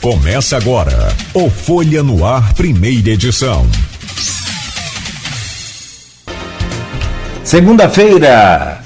[0.00, 3.66] Começa agora o Folha no Ar, primeira edição.
[7.44, 8.80] Segunda-feira,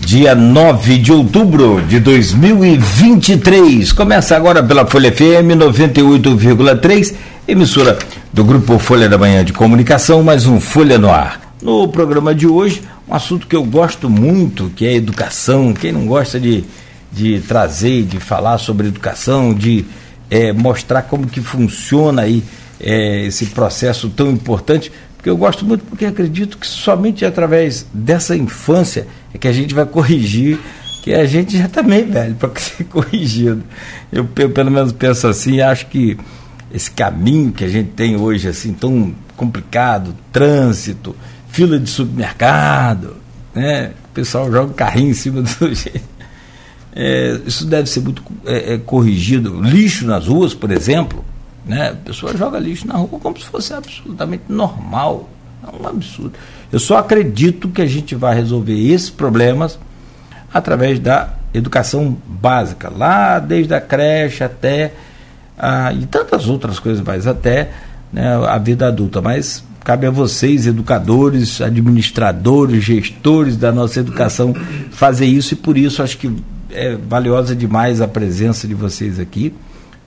[0.00, 3.92] dia 9 de outubro de 2023.
[3.92, 7.14] Começa agora pela Folha FM 98,3,
[7.46, 7.96] emissora
[8.32, 11.54] do Grupo Folha da Manhã de Comunicação, mais um Folha no Ar.
[11.62, 15.72] No programa de hoje, um assunto que eu gosto muito, que é educação.
[15.72, 16.64] Quem não gosta de,
[17.12, 19.86] de trazer, de falar sobre educação, de
[20.30, 22.42] é, mostrar como que funciona aí
[22.80, 28.36] é, esse processo tão importante, porque eu gosto muito, porque acredito que somente através dessa
[28.36, 30.58] infância é que a gente vai corrigir,
[31.02, 33.62] que a gente já está meio velho para ser corrigido.
[34.12, 36.16] Eu, eu, pelo menos penso assim, acho que
[36.72, 41.16] esse caminho que a gente tem hoje assim tão complicado, trânsito,
[41.48, 43.16] fila de supermercado,
[43.54, 43.92] né?
[44.10, 46.17] O pessoal joga o carrinho em cima do sujeito.
[46.94, 49.60] É, isso deve ser muito é, é, corrigido.
[49.60, 51.24] Lixo nas ruas, por exemplo,
[51.64, 51.90] né?
[51.90, 55.28] a pessoa joga lixo na rua como se fosse absolutamente normal.
[55.62, 56.32] É um absurdo.
[56.72, 59.78] Eu só acredito que a gente vai resolver esses problemas
[60.52, 64.92] através da educação básica, lá desde a creche até
[66.00, 67.70] e tantas outras coisas mais, até
[68.12, 69.20] né, a vida adulta.
[69.20, 74.54] Mas cabe a vocês, educadores, administradores, gestores da nossa educação,
[74.90, 76.30] fazer isso e por isso acho que
[76.70, 79.54] é valiosa demais a presença de vocês aqui.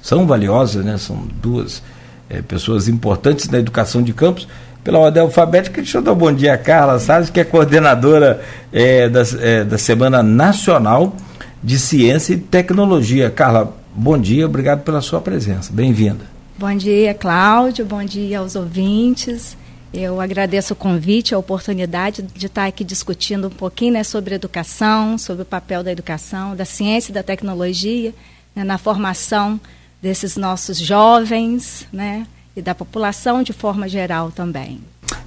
[0.02, 0.98] São valiosas, né?
[0.98, 1.81] São duas
[2.30, 4.48] é, pessoas importantes na educação de campos.
[4.84, 8.42] Pela ordem alfabética, deixa eu dar um bom dia a Carla Salles, que é coordenadora
[8.73, 11.16] é, da, é, da Semana Nacional
[11.64, 13.30] de Ciência e Tecnologia.
[13.30, 15.72] Carla, bom dia, obrigado pela sua presença.
[15.72, 16.26] Bem-vinda.
[16.58, 17.86] Bom dia, Cláudio.
[17.86, 19.56] Bom dia aos ouvintes.
[19.94, 25.17] Eu agradeço o convite, a oportunidade de estar aqui discutindo um pouquinho né, sobre educação,
[25.17, 28.14] sobre o papel da educação, da ciência e da tecnologia
[28.56, 29.59] né, na formação
[30.02, 32.25] desses nossos jovens né,
[32.56, 34.80] e da população de forma geral também.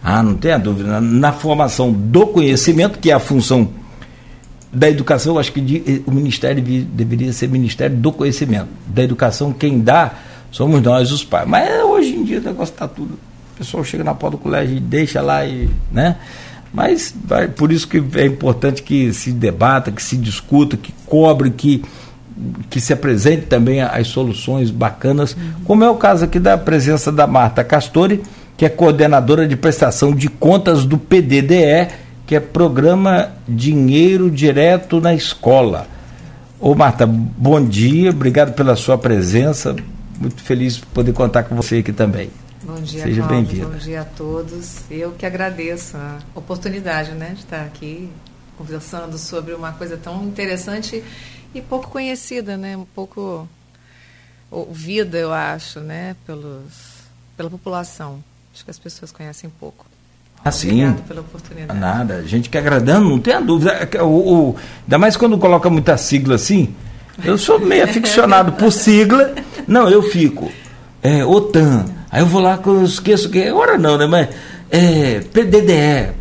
[0.03, 0.99] Ah, não tenha dúvida.
[0.99, 3.69] Na, formação do conhecimento, que é a função
[4.73, 8.69] da educação, eu acho que de, eh, o Ministério deveria ser Ministério do Conhecimento.
[8.87, 10.15] Da educação, quem dá
[10.51, 11.47] somos nós, os pais.
[11.47, 13.19] Mas hoje em dia o negócio está tudo
[13.55, 16.17] o pessoal chega na porta do colégio e deixa lá e, né?
[16.73, 21.51] Mas vai, por isso que é importante que se debata, que se discuta, que cobre,
[21.51, 21.85] que,
[22.69, 25.53] que se apresente também as soluções bacanas, uhum.
[25.65, 28.23] como é o caso aqui da presença da Marta Castori,
[28.57, 31.91] que é coordenadora de prestação de contas do PDDE,
[32.27, 35.87] que é Programa Dinheiro Direto na Escola.
[36.59, 39.77] Ô Marta, bom dia, obrigado pela sua presença,
[40.19, 42.31] muito feliz de poder contar com você aqui também.
[42.65, 43.69] Bom dia, Seja bem-vindo.
[43.69, 44.91] Bom dia a todos.
[44.91, 48.09] Eu que agradeço a oportunidade né, de estar aqui
[48.57, 51.05] conversando sobre uma coisa tão interessante
[51.55, 52.75] e pouco conhecida, né?
[52.75, 53.47] Um pouco
[54.51, 56.17] ouvida, eu acho, né?
[56.25, 57.03] Pelos,
[57.37, 58.25] pela população.
[58.55, 59.85] Acho que as pessoas conhecem pouco.
[60.43, 61.79] Assim, Obrigado pela oportunidade.
[61.79, 63.73] Nada, a gente que agradando, não tem a dúvida.
[63.93, 66.75] É o, o, ainda mais quando coloca muita sigla assim.
[67.23, 69.35] Eu sou meio aficionado por sigla.
[69.69, 70.51] Não, eu fico.
[71.05, 71.85] É, OTAN,
[72.15, 73.43] Aí eu vou lá, que eu esqueço que.
[73.43, 74.07] Agora não, né?
[74.07, 74.29] Mas.
[74.71, 76.13] É, PDDE.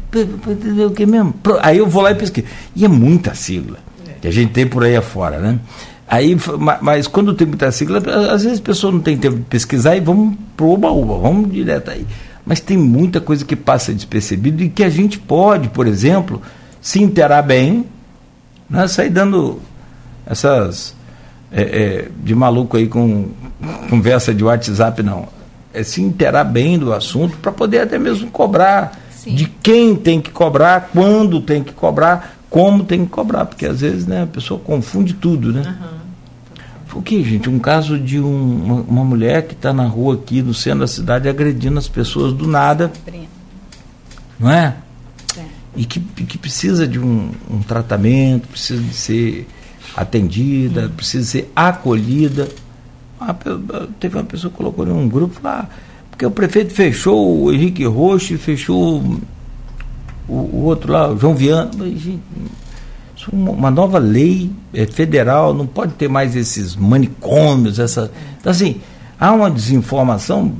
[0.88, 1.36] O que mesmo?
[1.62, 2.48] Aí eu vou lá e pesquiso.
[2.76, 3.78] E é muita sigla
[4.20, 5.60] que a gente tem por aí afora, né?
[6.08, 6.36] Aí,
[6.82, 8.02] mas quando tem muita sigla,
[8.32, 11.92] às vezes a pessoa não tem tempo de pesquisar e vamos pro uba-uba, vamos direto
[11.92, 12.08] aí.
[12.46, 16.42] Mas tem muita coisa que passa despercebido e que a gente pode, por exemplo,
[16.82, 17.86] se interar bem,
[18.70, 18.88] né?
[18.88, 19.60] sair dando
[20.26, 20.96] essas
[21.54, 23.30] é, é, de maluco aí com
[23.90, 25.28] conversa de WhatsApp, não
[25.74, 29.34] é, se interar bem do assunto para poder até mesmo cobrar Sim.
[29.36, 33.82] de quem tem que cobrar, quando tem que cobrar, como tem que cobrar, porque às
[33.82, 35.76] vezes né, a pessoa confunde tudo, né?
[35.82, 36.04] Uhum.
[37.00, 37.50] O que, gente?
[37.50, 40.88] Um caso de um, uma, uma, mulher que está na rua aqui no centro da
[40.88, 42.92] cidade agredindo as pessoas do nada.
[44.40, 44.76] Não é?
[45.36, 45.42] é.
[45.76, 49.48] E que, que precisa de um, um tratamento, precisa de ser
[49.96, 50.90] atendida, uhum.
[50.90, 52.48] precisa ser acolhida
[54.00, 55.68] teve uma pessoa que colocou em um grupo lá,
[56.10, 59.02] porque o prefeito fechou o Henrique Rocha, fechou
[60.28, 61.72] o, o outro lá, o João Viana.
[61.80, 62.22] Gente,
[63.32, 68.12] uma nova lei é, federal, não pode ter mais esses manicômios, essa.
[68.40, 68.82] Então, assim,
[69.20, 70.54] há uma desinformação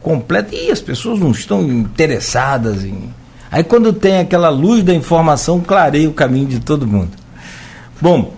[0.00, 3.14] completa e as pessoas não estão interessadas em.
[3.50, 7.12] Aí quando tem aquela luz da informação, clareia o caminho de todo mundo.
[8.00, 8.34] Bom,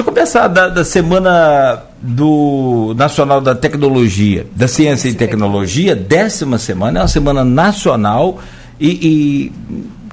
[0.00, 6.58] deixa eu começar da, da semana do Nacional da Tecnologia, da Ciência e Tecnologia, décima
[6.58, 8.38] semana, é uma semana nacional.
[8.78, 9.52] E, e,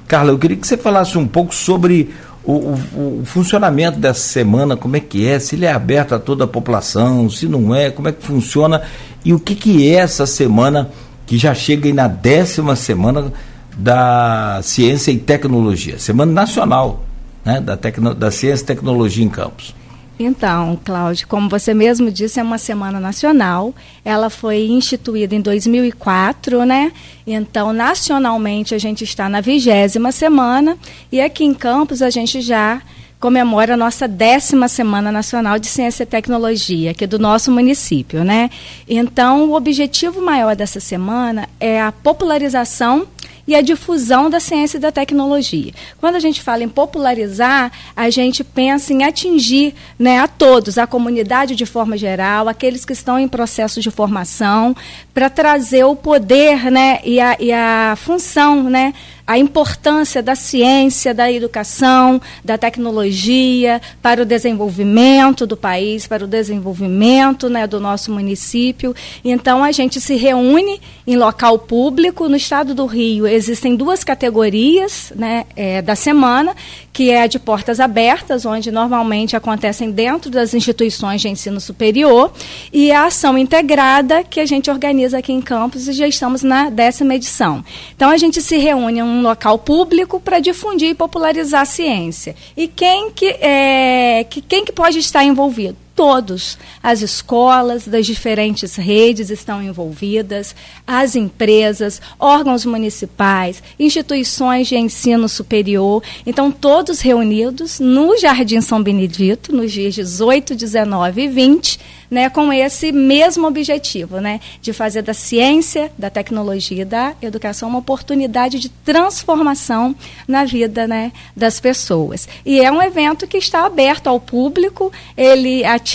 [0.06, 2.10] Carla, eu queria que você falasse um pouco sobre
[2.44, 6.18] o, o, o, funcionamento dessa semana, como é que é, se ele é aberto a
[6.18, 8.82] toda a população, se não é, como é que funciona
[9.24, 10.90] e o que, que é essa semana
[11.26, 13.32] que já chega aí na décima semana
[13.74, 17.04] da Ciência e Tecnologia, Semana Nacional
[17.44, 19.77] né, da, tecno, da Ciência e Tecnologia em Campos.
[20.18, 23.72] Então, Cláudio, como você mesmo disse, é uma semana nacional.
[24.04, 26.92] Ela foi instituída em 2004, né?
[27.26, 30.76] Então, nacionalmente, a gente está na vigésima semana
[31.12, 32.82] e aqui em Campos a gente já
[33.20, 38.48] comemora a nossa décima Semana Nacional de Ciência e Tecnologia, aqui do nosso município, né?
[38.88, 43.06] Então, o objetivo maior dessa semana é a popularização
[43.48, 45.72] e a difusão da ciência e da tecnologia.
[45.98, 50.86] Quando a gente fala em popularizar, a gente pensa em atingir né, a todos, a
[50.86, 54.76] comunidade de forma geral, aqueles que estão em processo de formação,
[55.14, 58.92] para trazer o poder né, e, a, e a função né,
[59.28, 66.26] a importância da ciência, da educação, da tecnologia para o desenvolvimento do país, para o
[66.26, 68.94] desenvolvimento né, do nosso município.
[69.22, 72.26] Então, a gente se reúne em local público.
[72.26, 76.56] No estado do Rio, existem duas categorias né, é, da semana,
[76.98, 82.32] que é a de portas abertas, onde normalmente acontecem dentro das instituições de ensino superior,
[82.72, 86.70] e a ação integrada, que a gente organiza aqui em Campos, e já estamos na
[86.70, 87.64] décima edição.
[87.94, 92.34] Então, a gente se reúne em um local público para difundir e popularizar a ciência.
[92.56, 95.76] E quem que, é, que, quem que pode estar envolvido?
[95.98, 96.56] Todos.
[96.80, 100.54] As escolas das diferentes redes estão envolvidas,
[100.86, 106.00] as empresas, órgãos municipais, instituições de ensino superior.
[106.24, 112.50] Então, todos reunidos no Jardim São Benedito, nos dias 18, 19 e 20, né, com
[112.50, 118.58] esse mesmo objetivo, né, de fazer da ciência, da tecnologia e da educação uma oportunidade
[118.58, 119.94] de transformação
[120.26, 122.26] na vida né, das pessoas.
[122.46, 125.87] E é um evento que está aberto ao público, ele atinge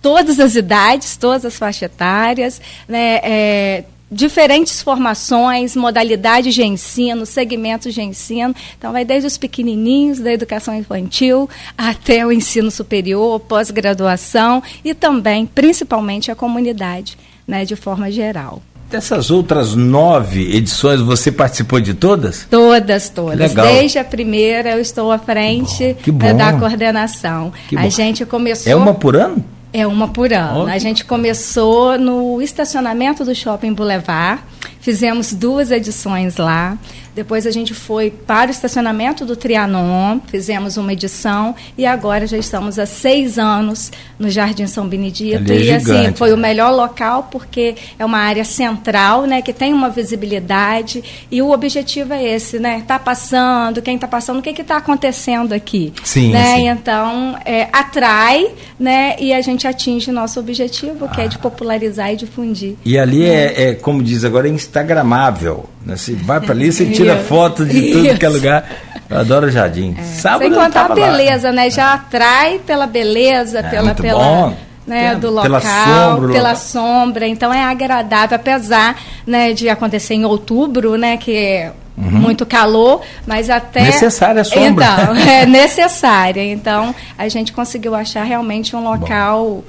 [0.00, 7.92] todas as idades, todas as faixas etárias, né, é, diferentes formações, modalidades de ensino, segmentos
[7.92, 8.54] de ensino.
[8.78, 15.46] Então, vai desde os pequenininhos, da educação infantil, até o ensino superior, pós-graduação e também,
[15.46, 18.62] principalmente, a comunidade, né, de forma geral.
[18.90, 22.46] Dessas outras nove edições, você participou de todas?
[22.48, 23.38] Todas, todas.
[23.38, 23.66] Legal.
[23.66, 26.36] Desde a primeira, eu estou à frente bom, bom.
[26.36, 27.52] da coordenação.
[27.68, 28.70] Que a gente começou.
[28.70, 29.44] É uma por ano?
[29.72, 30.66] É uma por ano.
[30.66, 34.40] A gente começou no estacionamento do Shopping Boulevard,
[34.80, 36.78] fizemos duas edições lá.
[37.14, 42.36] Depois a gente foi para o estacionamento do Trianon, fizemos uma edição e agora já
[42.36, 45.52] estamos há seis anos no Jardim São Benedito.
[45.52, 46.34] É e assim, gigante, assim, foi né?
[46.34, 51.50] o melhor local porque é uma área central, né, que tem uma visibilidade e o
[51.50, 52.82] objetivo é esse, né?
[52.86, 55.92] Tá passando, quem está passando, o que está acontecendo aqui?
[56.02, 56.56] Sim, né?
[56.56, 56.68] Sim.
[56.68, 59.16] Então, é, atrai, né?
[59.18, 61.24] E a gente atinge nosso objetivo, que ah.
[61.24, 62.76] é de popularizar e difundir.
[62.84, 63.28] E ali né?
[63.28, 65.68] é, é, como diz agora, é instagramável.
[65.84, 65.96] Né?
[65.96, 68.18] Você vai para ali, você tira foto de tudo Isso.
[68.18, 68.64] que é lugar.
[69.08, 69.94] Eu adoro o jardim.
[69.98, 70.02] É.
[70.02, 71.54] Sábado Sem contar a beleza, lá.
[71.54, 71.70] né?
[71.70, 74.56] Já atrai pela beleza, é, pela, pela bom.
[74.86, 76.56] Né, do local, pela sombra, pela local.
[76.56, 82.10] sombra, então é agradável, apesar né, de acontecer em outubro, né, que é uhum.
[82.10, 84.84] muito calor, mas até necessária a sombra.
[84.84, 86.44] Então, é necessária.
[86.44, 89.64] Então a gente conseguiu achar realmente um local Bom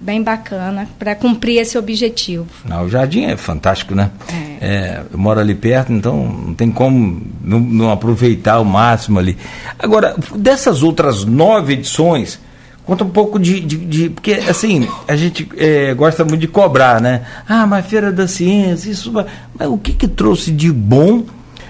[0.00, 2.46] bem bacana para cumprir esse objetivo.
[2.64, 4.10] Não, o jardim é fantástico, né?
[4.28, 4.56] É.
[4.60, 9.36] É, eu moro ali perto, então não tem como não, não, aproveitar o máximo ali.
[9.78, 12.38] Agora, dessas outras nove edições,
[12.84, 13.60] conta um pouco de.
[13.60, 17.22] de, de porque, assim, a gente é, gosta muito de cobrar, né?
[17.48, 19.12] Ah, mas Feira da Ciência, isso.
[19.12, 21.24] Mas o que, que trouxe de bom?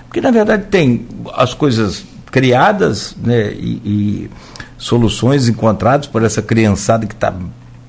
[0.05, 4.31] Porque, na verdade, tem as coisas criadas né, e, e
[4.79, 7.33] soluções encontradas por essa criançada que está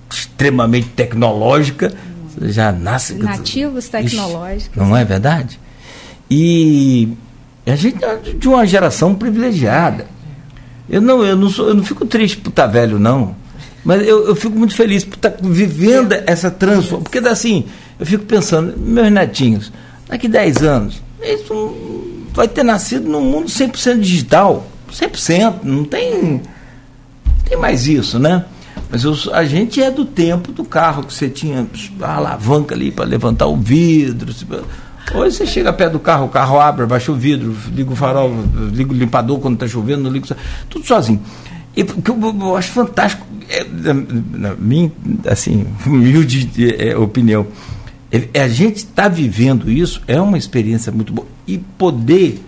[0.10, 1.94] extremamente tecnológica,
[2.28, 3.16] você já nasce.
[3.16, 4.76] Nativos tecnológicos.
[4.76, 5.60] Não é verdade?
[6.30, 7.10] E
[7.66, 10.08] a gente é de uma geração privilegiada.
[10.90, 13.36] Eu não, eu não, sou, eu não fico triste por estar velho, não.
[13.84, 17.02] Mas eu, eu fico muito feliz por estar vivendo essa transformação.
[17.02, 17.66] Porque assim,
[18.00, 19.72] eu fico pensando, meus netinhos,
[20.08, 21.46] daqui 10 anos, eles
[22.34, 24.68] vai ter nascido num mundo 100% digital.
[24.92, 26.42] 100%, não tem, não
[27.44, 28.46] tem mais isso, né?
[28.90, 31.68] Mas a gente é do tempo do carro, que você tinha
[32.02, 34.34] a alavanca ali para levantar o vidro.
[35.14, 38.32] Hoje você chega perto do carro, o carro abre, baixa o vidro, liga o farol,
[38.72, 40.36] liga o limpador quando está chovendo, não liga,
[40.70, 41.22] tudo sozinho.
[41.76, 44.92] E o que eu, eu, acho fantástico, é, na, minha
[45.28, 47.46] assim, humilde é, opinião,
[48.12, 51.28] é, é a gente estar tá vivendo isso é uma experiência muito boa.
[51.46, 52.42] E poder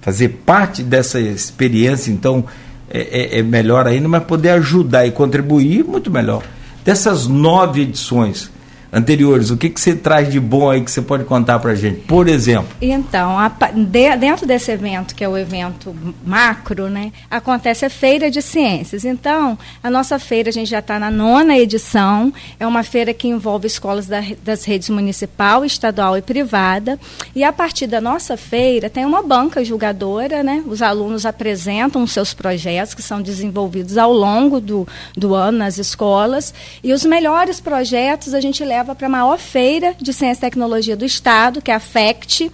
[0.00, 2.44] fazer parte dessa experiência, então,
[2.90, 6.42] é, é, é melhor ainda, mas poder ajudar e contribuir, muito melhor.
[6.84, 8.50] Dessas nove edições,
[8.96, 11.74] anteriores, o que, que você traz de bom aí que você pode contar para a
[11.74, 12.00] gente?
[12.00, 12.68] Por exemplo.
[12.80, 18.30] Então, a, de, dentro desse evento, que é o evento macro, né, acontece a Feira
[18.30, 19.04] de Ciências.
[19.04, 23.28] Então, a nossa feira, a gente já está na nona edição, é uma feira que
[23.28, 26.98] envolve escolas da, das redes municipal, estadual e privada.
[27.34, 30.64] E a partir da nossa feira, tem uma banca julgadora, né?
[30.66, 35.76] Os alunos apresentam os seus projetos que são desenvolvidos ao longo do, do ano nas
[35.76, 36.54] escolas.
[36.82, 40.96] E os melhores projetos a gente leva para a maior feira de ciência e tecnologia
[40.96, 42.50] do estado, que é a FECT.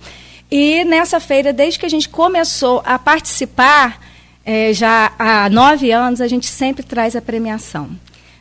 [0.50, 4.00] E nessa feira, desde que a gente começou a participar,
[4.44, 7.90] é, já há nove anos, a gente sempre traz a premiação.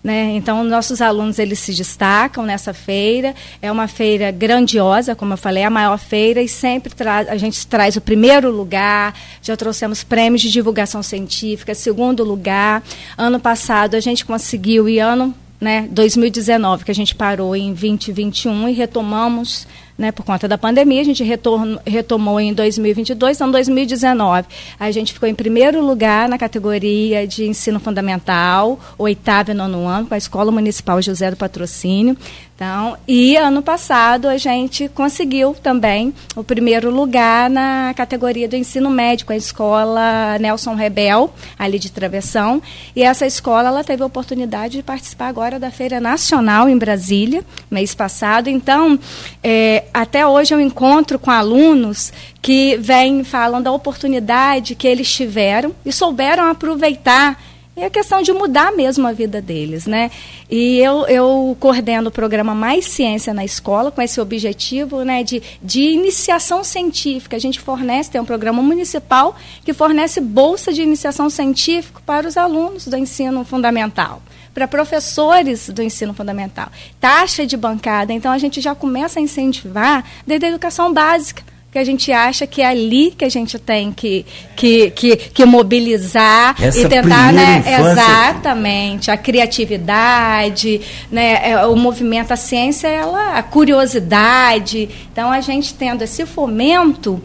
[0.04, 0.32] Né?
[0.36, 3.36] Então, nossos alunos eles se destacam nessa feira.
[3.62, 7.66] É uma feira grandiosa, como eu falei, é a maior feira e sempre a gente
[7.68, 9.14] traz o primeiro lugar.
[9.44, 12.82] Já trouxemos prêmios de divulgação científica, segundo lugar.
[13.16, 18.70] Ano passado a gente conseguiu e ano né, 2019, que a gente parou em 2021
[18.70, 24.48] e retomamos né, por conta da pandemia, a gente retorno, retomou em 2022, então 2019
[24.80, 30.08] a gente ficou em primeiro lugar na categoria de ensino fundamental, oitavo e nono ano,
[30.08, 32.18] com a Escola Municipal José do Patrocínio.
[32.62, 38.88] Então, e ano passado a gente conseguiu também o primeiro lugar na categoria do ensino
[38.88, 42.62] médio, com a escola Nelson Rebel, ali de Travessão.
[42.96, 47.44] E essa escola ela teve a oportunidade de participar agora da Feira Nacional em Brasília,
[47.72, 48.48] mês passado.
[48.48, 49.00] Então,
[49.44, 52.12] é, até hoje eu encontro com alunos
[52.42, 57.38] que vêm falando da oportunidade que eles tiveram e souberam aproveitar
[57.76, 60.12] é a questão de mudar mesmo a vida deles, né?
[60.50, 65.42] E eu, eu coordeno o programa Mais Ciência na Escola com esse objetivo, né, de,
[65.64, 67.38] de iniciação científica.
[67.38, 72.36] A gente fornece, tem um programa municipal que fornece bolsa de iniciação científica para os
[72.36, 74.22] alunos do ensino fundamental
[74.54, 76.70] para professores do ensino fundamental.
[77.00, 81.80] Taxa de bancada, então a gente já começa a incentivar desde a educação básica que
[81.80, 84.26] a gente acha que é ali que a gente tem que,
[84.58, 87.60] que, que, que mobilizar Essa e tentar, né?
[87.60, 87.92] Infância.
[87.92, 91.52] Exatamente, a criatividade, né?
[91.52, 94.90] É, o movimento, a ciência, ela, a curiosidade.
[95.14, 97.24] Então, a gente tendo esse fomento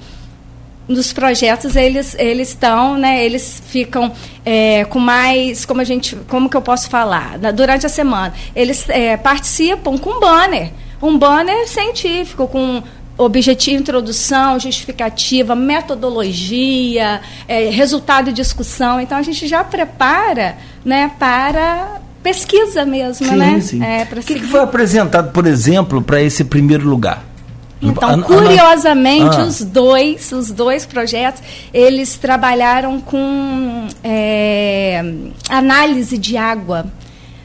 [0.88, 4.12] nos projetos eles eles estão né eles ficam
[4.44, 8.88] é, com mais como a gente como que eu posso falar durante a semana eles
[8.88, 10.70] é, participam com banner
[11.02, 12.82] um banner científico com
[13.18, 19.00] objetivo, introdução, justificativa, metodologia, é, resultado de discussão.
[19.00, 23.60] Então a gente já prepara, né, para pesquisa mesmo, sim, né?
[23.60, 23.82] Sim.
[23.82, 27.24] É, o que, que, foi apresentado, por exemplo, para esse primeiro lugar?
[27.80, 29.44] Então, curiosamente, ah.
[29.44, 31.42] os dois, os dois projetos,
[31.72, 35.04] eles trabalharam com é,
[35.48, 36.86] análise de água.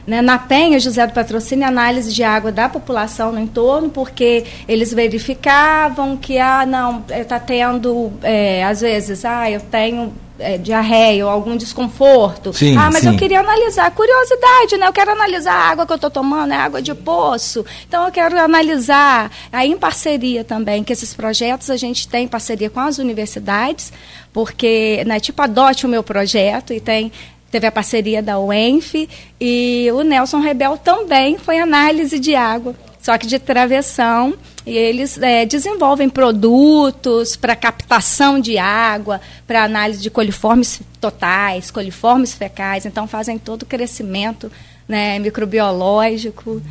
[0.06, 0.20] Né?
[0.20, 6.16] Na Penha, José do Patrocínio, análise de água da população no entorno, porque eles verificavam
[6.16, 11.56] que, ah, não, está tendo, é, às vezes, ah, eu tenho é, diarreia ou algum
[11.56, 12.52] desconforto.
[12.52, 13.08] Sim, ah, mas sim.
[13.08, 14.86] eu queria analisar, curiosidade, né?
[14.88, 17.64] Eu quero analisar a água que eu estou tomando, é água de poço.
[17.88, 22.68] Então eu quero analisar, aí em parceria também, que esses projetos a gente tem parceria
[22.68, 23.92] com as universidades,
[24.32, 27.12] porque, né, tipo, adote o meu projeto e tem
[27.52, 29.06] teve a parceria da UENF
[29.38, 34.34] e o Nelson Rebel também foi análise de água, só que de travessão.
[34.64, 42.32] E eles é, desenvolvem produtos para captação de água, para análise de coliformes totais, coliformes
[42.32, 42.86] fecais.
[42.86, 44.50] Então, fazem todo o crescimento
[44.88, 46.62] né, microbiológico.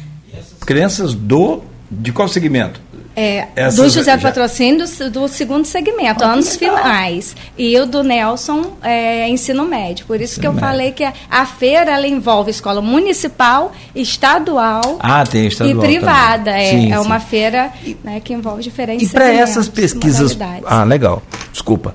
[0.65, 1.61] Crianças do.
[1.93, 2.79] De qual segmento?
[3.13, 7.35] É, Essas, do José Patrocínio do, do segundo segmento, ah, anos finais.
[7.57, 10.05] E o do Nelson é ensino médio.
[10.05, 10.67] Por isso ensino que eu médio.
[10.67, 16.51] falei que a, a, feira ela envolve escola municipal, estadual, ah, tem estadual e privada.
[16.51, 20.37] É, sim, é uma feira né, que envolve diferentes E para essas pesquisas.
[20.65, 21.21] Ah, legal.
[21.51, 21.93] Desculpa.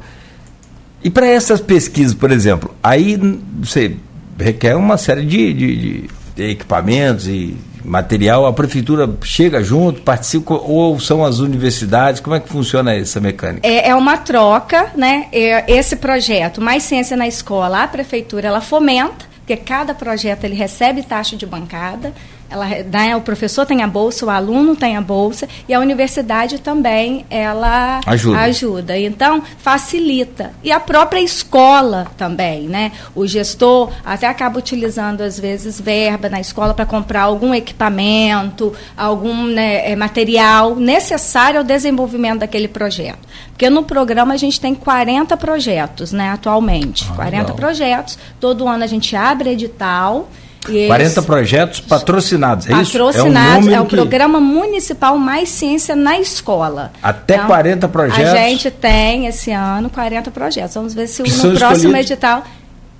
[1.02, 3.18] E para essas pesquisas, por exemplo, aí
[3.58, 3.96] você
[4.38, 10.98] requer uma série de, de, de equipamentos e material, a prefeitura chega junto, participa, ou
[10.98, 12.20] são as universidades?
[12.20, 13.66] Como é que funciona essa mecânica?
[13.66, 15.28] É, é uma troca, né?
[15.32, 20.54] É, esse projeto, Mais Ciência na Escola, a prefeitura ela fomenta, porque cada projeto ele
[20.54, 22.12] recebe taxa de bancada,
[22.50, 26.60] ela, né, o professor tem a bolsa, o aluno tem a bolsa e a universidade
[26.60, 28.38] também ela ajuda.
[28.40, 28.98] ajuda.
[28.98, 32.92] Então facilita e a própria escola também, né?
[33.14, 39.46] O gestor até acaba utilizando às vezes verba na escola para comprar algum equipamento, algum
[39.46, 43.26] né, é, material necessário ao desenvolvimento daquele projeto.
[43.48, 47.06] Porque no programa a gente tem 40 projetos, né, atualmente.
[47.10, 47.56] Ah, 40 legal.
[47.56, 48.18] projetos.
[48.38, 50.28] Todo ano a gente abre edital.
[50.68, 52.98] E 40 projetos patrocinados, é patrocinados, isso?
[52.98, 53.96] Patrocinados, é, um é o que...
[53.96, 56.92] programa municipal Mais Ciência na Escola.
[57.02, 58.32] Até então, 40 projetos?
[58.32, 60.74] A gente tem esse ano 40 projetos.
[60.74, 62.44] Vamos ver se no próximo edital...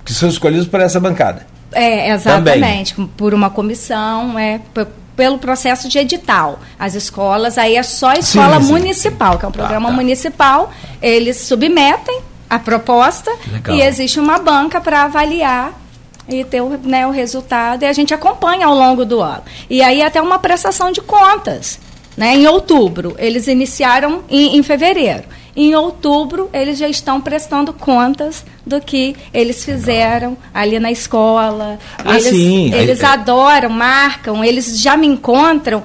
[0.03, 1.45] Que são escolhidos por essa bancada.
[1.71, 2.95] É, exatamente.
[2.95, 3.11] Também.
[3.17, 4.61] Por uma comissão, é,
[5.17, 6.59] pelo processo de edital.
[6.79, 9.91] As escolas, aí é só a escola sim, sim, municipal, que é um programa ah,
[9.91, 9.97] tá.
[9.97, 10.71] municipal,
[11.01, 13.75] eles submetem a proposta Legal.
[13.75, 15.73] e existe uma banca para avaliar
[16.27, 19.43] e ter o, né, o resultado e a gente acompanha ao longo do ano.
[19.69, 21.79] E aí até uma prestação de contas.
[22.15, 25.25] Né, em outubro, eles iniciaram em, em fevereiro.
[25.55, 31.79] Em outubro, eles já estão prestando contas do que eles fizeram ali na escola.
[31.97, 32.73] Ah, eles, sim.
[32.73, 35.83] eles é, adoram, marcam, eles já me encontram.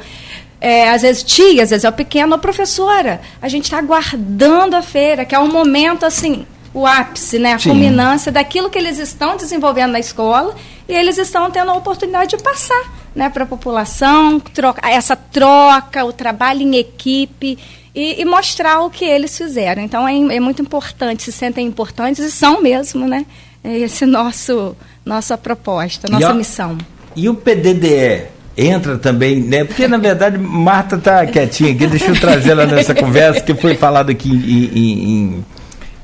[0.61, 4.83] É, às vezes tia, às vezes é o pequeno, professora, a gente está aguardando a
[4.83, 7.71] feira, que é um momento assim, o ápice, né, a Sim.
[7.71, 10.55] culminância daquilo que eles estão desenvolvendo na escola
[10.88, 16.05] e eles estão tendo a oportunidade de passar né, para a população, troca, essa troca,
[16.05, 17.59] o trabalho em equipe
[17.95, 19.83] e, e, mostrar o que eles fizeram.
[19.83, 23.26] Então é, é, muito importante, se sentem importantes e são mesmo, né?
[23.62, 24.75] Esse nosso
[25.05, 26.79] nossa proposta, nossa e missão.
[27.14, 29.64] E o PDDE entra também, né?
[29.64, 33.76] Porque na verdade Marta está quietinha aqui, deixa eu trazer ela nessa conversa que foi
[33.76, 35.45] falado aqui em, em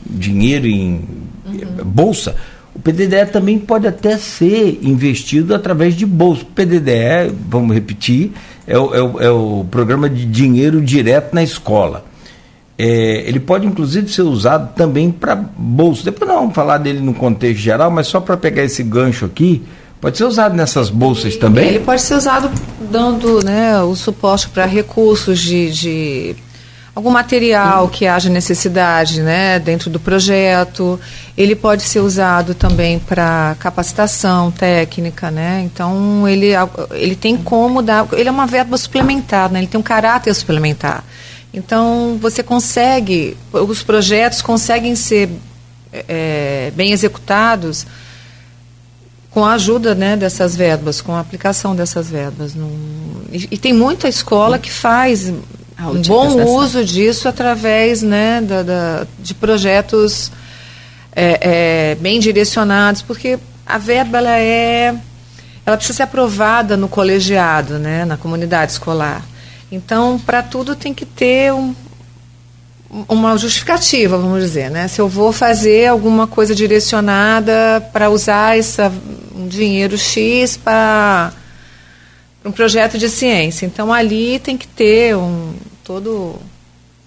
[0.08, 1.00] dinheiro, em
[1.46, 1.84] uhum.
[1.84, 2.34] bolsa.
[2.74, 6.42] O PDDE também pode até ser investido através de bolsa.
[6.42, 8.32] O PDDE, vamos repetir,
[8.66, 12.04] é o, é o, é o programa de dinheiro direto na escola.
[12.80, 16.04] É, ele pode inclusive ser usado também para bolsa.
[16.04, 19.64] Depois não vamos falar dele no contexto geral, mas só para pegar esse gancho aqui,
[20.00, 21.66] pode ser usado nessas bolsas também?
[21.66, 22.48] Ele pode ser usado
[22.88, 26.36] dando né, o suporte para recursos de, de
[26.98, 30.98] algum material que haja necessidade né, dentro do projeto.
[31.36, 35.62] Ele pode ser usado também para capacitação técnica, né?
[35.64, 36.48] Então ele,
[36.90, 38.04] ele tem como dar.
[38.12, 39.60] Ele é uma verba suplementar, né?
[39.60, 41.04] ele tem um caráter suplementar.
[41.54, 45.30] Então você consegue, os projetos conseguem ser
[45.92, 47.86] é, bem executados
[49.30, 52.54] com a ajuda né, dessas verbas, com a aplicação dessas verbas.
[53.30, 55.32] E, e, tem muita escola que faz
[55.86, 60.32] um bom uso disso através né, da, da de projetos
[61.14, 64.94] é, é, bem direcionados, porque a verba ela é
[65.64, 69.22] ela precisa ser aprovada no colegiado, né, na comunidade escolar.
[69.70, 71.74] Então, para tudo tem que ter um,
[73.06, 74.88] uma justificativa, vamos dizer, né?
[74.88, 78.90] Se eu vou fazer alguma coisa direcionada para usar essa,
[79.36, 81.32] um dinheiro X para
[82.44, 83.66] um projeto de ciência.
[83.66, 85.52] Então ali tem que ter um
[85.88, 86.36] todo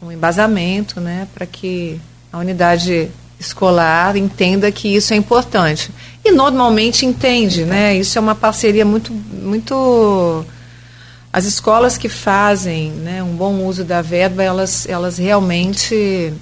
[0.02, 2.02] um embasamento, né, para que
[2.34, 5.92] a unidade escolar entenda que isso é importante.
[6.26, 7.96] E normalmente entende, né?
[7.96, 10.44] Isso é uma parceria muito muito
[11.32, 16.34] as escolas que fazem, né, um bom uso da verba, elas elas realmente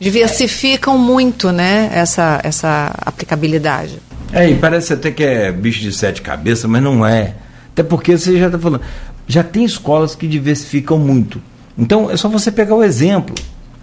[0.00, 4.00] diversificam muito, né, essa essa aplicabilidade.
[4.32, 7.36] É, e parece até que é bicho de sete cabeças, mas não é.
[7.76, 8.82] Até porque você já está falando,
[9.26, 11.40] já tem escolas que diversificam muito.
[11.76, 13.34] Então é só você pegar o exemplo.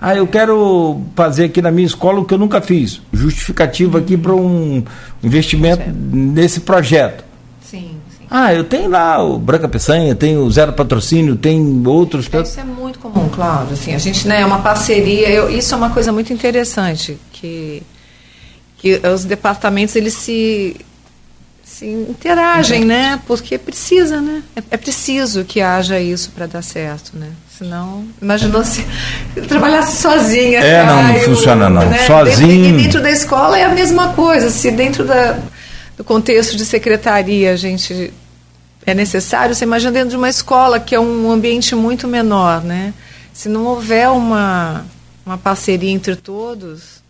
[0.02, 3.02] Ah, eu quero fazer aqui na minha escola o que eu nunca fiz.
[3.14, 4.84] Justificativa aqui para um
[5.24, 7.24] investimento nesse projeto.
[7.62, 8.26] Sim, sim.
[8.30, 12.26] Ah, eu tenho lá o Branca Peçanha, tenho o Zero Patrocínio, tem outros.
[12.26, 13.76] Isso é muito comum, Cláudio.
[13.76, 15.30] Assim, a gente né, é uma parceria.
[15.30, 17.82] Eu, isso é uma coisa muito interessante que
[18.84, 20.76] que os departamentos eles se
[21.74, 22.88] se interagem, uhum.
[22.88, 23.20] né?
[23.26, 24.44] Porque precisa, né?
[24.56, 27.30] É, é preciso que haja isso para dar certo, né?
[27.58, 28.86] Senão, imaginou se
[29.48, 30.60] trabalhasse sozinha.
[30.60, 31.90] É, não, não funciona não.
[31.90, 32.06] Né?
[32.06, 32.48] Sozinho.
[32.48, 34.50] Dentro, e dentro da escola é a mesma coisa.
[34.50, 35.40] Se dentro da,
[35.98, 38.14] do contexto de secretaria a gente
[38.86, 42.94] é necessário, você imagina dentro de uma escola que é um ambiente muito menor, né?
[43.34, 44.86] Se não houver uma,
[45.26, 47.03] uma parceria entre todos,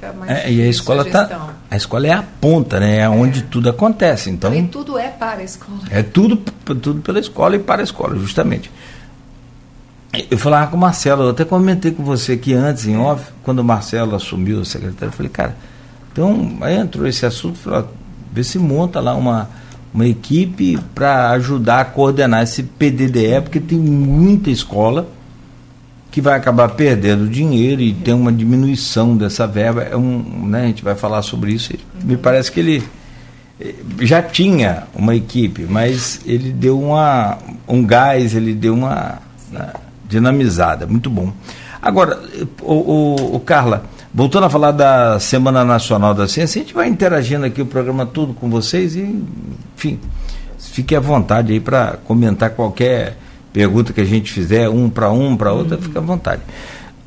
[0.00, 2.96] fica mais é, E a escola a tá, a escola é a ponta, né?
[2.96, 3.08] É, é.
[3.08, 4.30] onde tudo acontece.
[4.30, 5.80] Então, e tudo é para a escola.
[5.90, 8.70] É tudo, tudo pela escola e para a escola, justamente.
[10.28, 13.60] Eu falava com o Marcelo, eu até comentei com você aqui antes, em off, quando
[13.60, 15.56] o Marcelo assumiu o secretário, eu falei, cara,
[16.10, 17.84] então aí entrou esse assunto, falei,
[18.32, 19.48] vê se monta lá uma,
[19.94, 25.06] uma equipe para ajudar a coordenar esse PDDE, porque tem muita escola
[26.10, 29.82] que vai acabar perdendo dinheiro e tem uma diminuição dessa verba.
[29.82, 31.72] É um, né, a gente vai falar sobre isso.
[32.02, 32.82] Me parece que ele
[33.60, 39.18] eh, já tinha uma equipe, mas ele deu uma, um gás, ele deu uma,
[40.08, 40.86] dinamizada.
[40.86, 41.32] Muito bom.
[41.80, 42.20] Agora,
[42.60, 46.88] o, o, o Carla, Voltando a falar da Semana Nacional da Ciência, a gente vai
[46.88, 49.24] interagindo aqui o programa todo com vocês e,
[49.76, 50.00] enfim,
[50.58, 53.16] fique à vontade aí para comentar qualquer
[53.52, 55.82] pergunta que a gente fizer, um para um, para outra, uhum.
[55.82, 56.42] fique à vontade.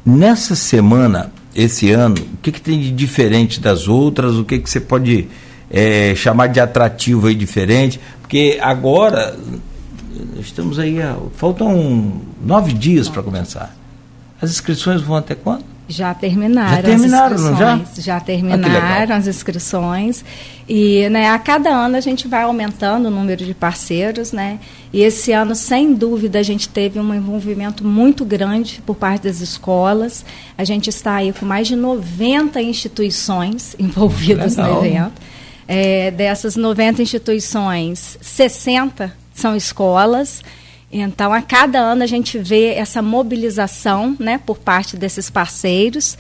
[0.06, 4.36] Nessa semana, esse ano, o que, que tem de diferente das outras?
[4.36, 5.28] O que, que você pode
[5.70, 8.00] é, chamar de atrativo aí diferente?
[8.22, 9.38] Porque agora,
[10.40, 10.98] estamos aí,
[11.36, 13.76] faltam nove dias para começar.
[14.42, 15.73] As inscrições vão até quando?
[15.88, 17.96] Já terminaram, já terminaram as inscrições.
[17.96, 20.26] Já, já terminaram ah, as inscrições.
[20.68, 24.60] E né, a cada ano a gente vai aumentando o número de parceiros, né?
[24.94, 29.42] E esse ano, sem dúvida, a gente teve um envolvimento muito grande por parte das
[29.42, 30.26] escolas.
[30.58, 34.76] A gente está aí com mais de 90 instituições envolvidas Legal.
[34.76, 35.22] no evento.
[35.68, 40.42] É, dessas 90 instituições, 60 são escolas.
[40.94, 46.16] Então, a cada ano a gente vê essa mobilização né, por parte desses parceiros.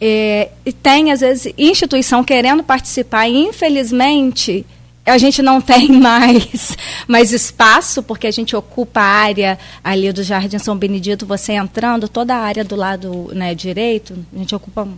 [0.00, 4.64] É, e tem, às vezes, instituição querendo participar e, infelizmente,
[5.04, 6.74] a gente não tem mais,
[7.06, 12.08] mais espaço, porque a gente ocupa a área ali do Jardim São Benedito, você entrando,
[12.08, 14.88] toda a área do lado né, direito, a gente ocupa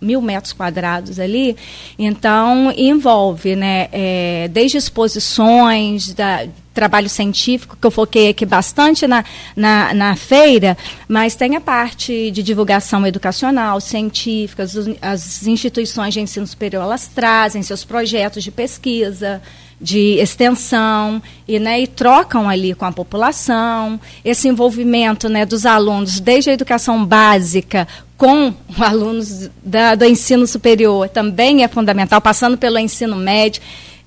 [0.00, 1.56] mil metros quadrados ali,
[1.96, 9.24] então envolve, né, é, desde exposições, da, trabalho científico, que eu foquei aqui bastante na,
[9.54, 16.20] na, na, feira, mas tem a parte de divulgação educacional, científica, as, as instituições de
[16.20, 19.42] ensino superior, elas trazem seus projetos de pesquisa,
[19.82, 24.00] de extensão e, né, e trocam ali com a população.
[24.24, 31.08] Esse envolvimento né, dos alunos, desde a educação básica com alunos da, do ensino superior,
[31.08, 33.60] também é fundamental, passando pelo ensino médio.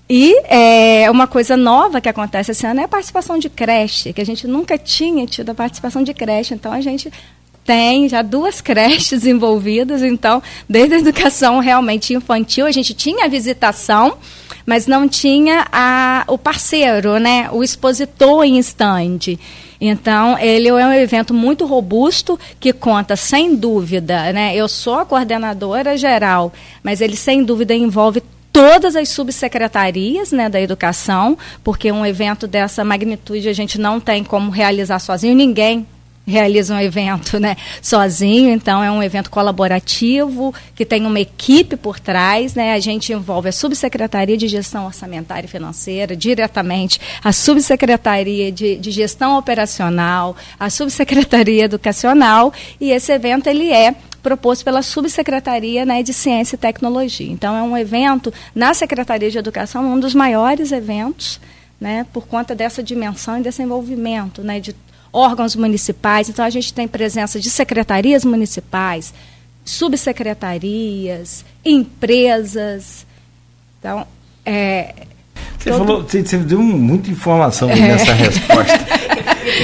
[0.08, 4.22] E é, uma coisa nova que acontece esse ano é a participação de creche, que
[4.22, 6.54] a gente nunca tinha tido a participação de creche.
[6.54, 7.12] Então, a gente
[7.64, 10.04] tem já duas creches envolvidas.
[10.04, 14.18] Então, desde a educação realmente infantil, a gente tinha a visitação,
[14.64, 19.38] mas não tinha a, o parceiro, né, o expositor em stand.
[19.82, 24.56] Então, ele é um evento muito robusto que conta, sem dúvida, né?
[24.56, 28.24] Eu sou a coordenadora geral, mas ele sem dúvida envolve
[28.56, 34.24] todas as subsecretarias né, da educação, porque um evento dessa magnitude a gente não tem
[34.24, 35.86] como realizar sozinho, ninguém
[36.26, 42.00] realiza um evento né, sozinho, então é um evento colaborativo, que tem uma equipe por
[42.00, 48.54] trás, né, a gente envolve a Subsecretaria de Gestão Orçamentária e Financeira, diretamente, a Subsecretaria
[48.54, 53.94] de, de Gestão Operacional, a Subsecretaria Educacional, e esse evento ele é
[54.26, 57.32] proposto pela Subsecretaria né, de Ciência e Tecnologia.
[57.32, 61.40] Então, é um evento na Secretaria de Educação, um dos maiores eventos,
[61.80, 64.76] né, por conta dessa dimensão e desse envolvimento né, de
[65.14, 66.28] órgãos municipais.
[66.28, 69.14] Então, a gente tem presença de secretarias municipais,
[69.64, 73.06] subsecretarias, empresas.
[73.80, 74.08] Então,
[74.44, 75.06] é,
[75.60, 77.76] você falou, você, você deu muita informação é.
[77.76, 78.80] nessa resposta.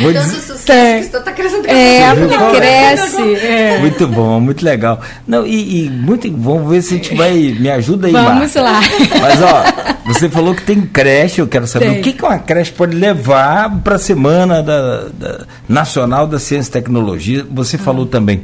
[0.02, 0.42] Vou Todo dizer...
[0.42, 1.68] sucesso que está crescendo.
[1.68, 3.36] É, porque cresce.
[3.36, 3.80] É.
[3.80, 5.02] Muito bom, muito legal.
[5.28, 7.34] Não, e, e, muito vamos ver se a gente vai.
[7.34, 8.62] Me ajuda aí, Vamos Marta.
[8.62, 8.82] lá.
[9.20, 12.00] Mas, ó, você falou que tem creche, eu quero saber tem.
[12.00, 16.70] o que, que uma creche pode levar para a Semana da, da, Nacional da Ciência
[16.70, 17.46] e Tecnologia.
[17.50, 17.80] Você ah.
[17.80, 18.44] falou também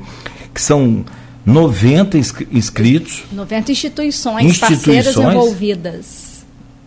[0.53, 1.05] que são
[1.45, 2.17] 90
[2.51, 3.23] inscritos.
[3.31, 6.27] 90 instituições, instituições parceiras envolvidas.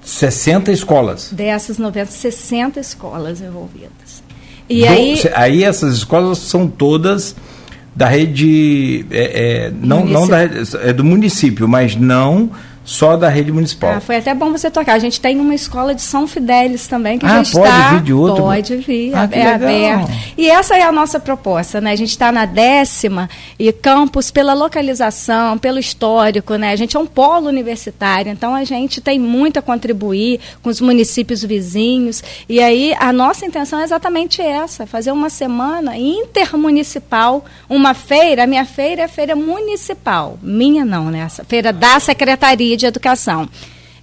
[0.03, 1.29] 60 escolas.
[1.31, 4.20] Dessas 90, 60 escolas envolvidas.
[4.71, 7.35] E Do, aí, aí essas escolas são todas
[7.95, 10.43] da rede, é, é, não, não da,
[10.81, 12.51] é do município, mas não
[12.91, 13.93] só da rede municipal.
[13.93, 14.95] Ah, foi até bom você tocar.
[14.95, 17.91] A gente tem uma escola de São Fidélis também que ah, a gente pode está.
[17.91, 18.43] vir de outro?
[18.43, 20.11] Pode vir, ah, é aberto.
[20.37, 21.93] E essa é a nossa proposta, né?
[21.93, 26.73] A gente está na décima e campus pela localização, pelo histórico, né?
[26.73, 30.81] A gente é um polo universitário, então a gente tem muito a contribuir com os
[30.81, 32.25] municípios vizinhos.
[32.49, 38.43] E aí a nossa intenção é exatamente essa: fazer uma semana intermunicipal, uma feira.
[38.43, 41.21] A minha feira é a feira municipal, minha não, né?
[41.21, 43.49] Essa feira da secretaria de Educação.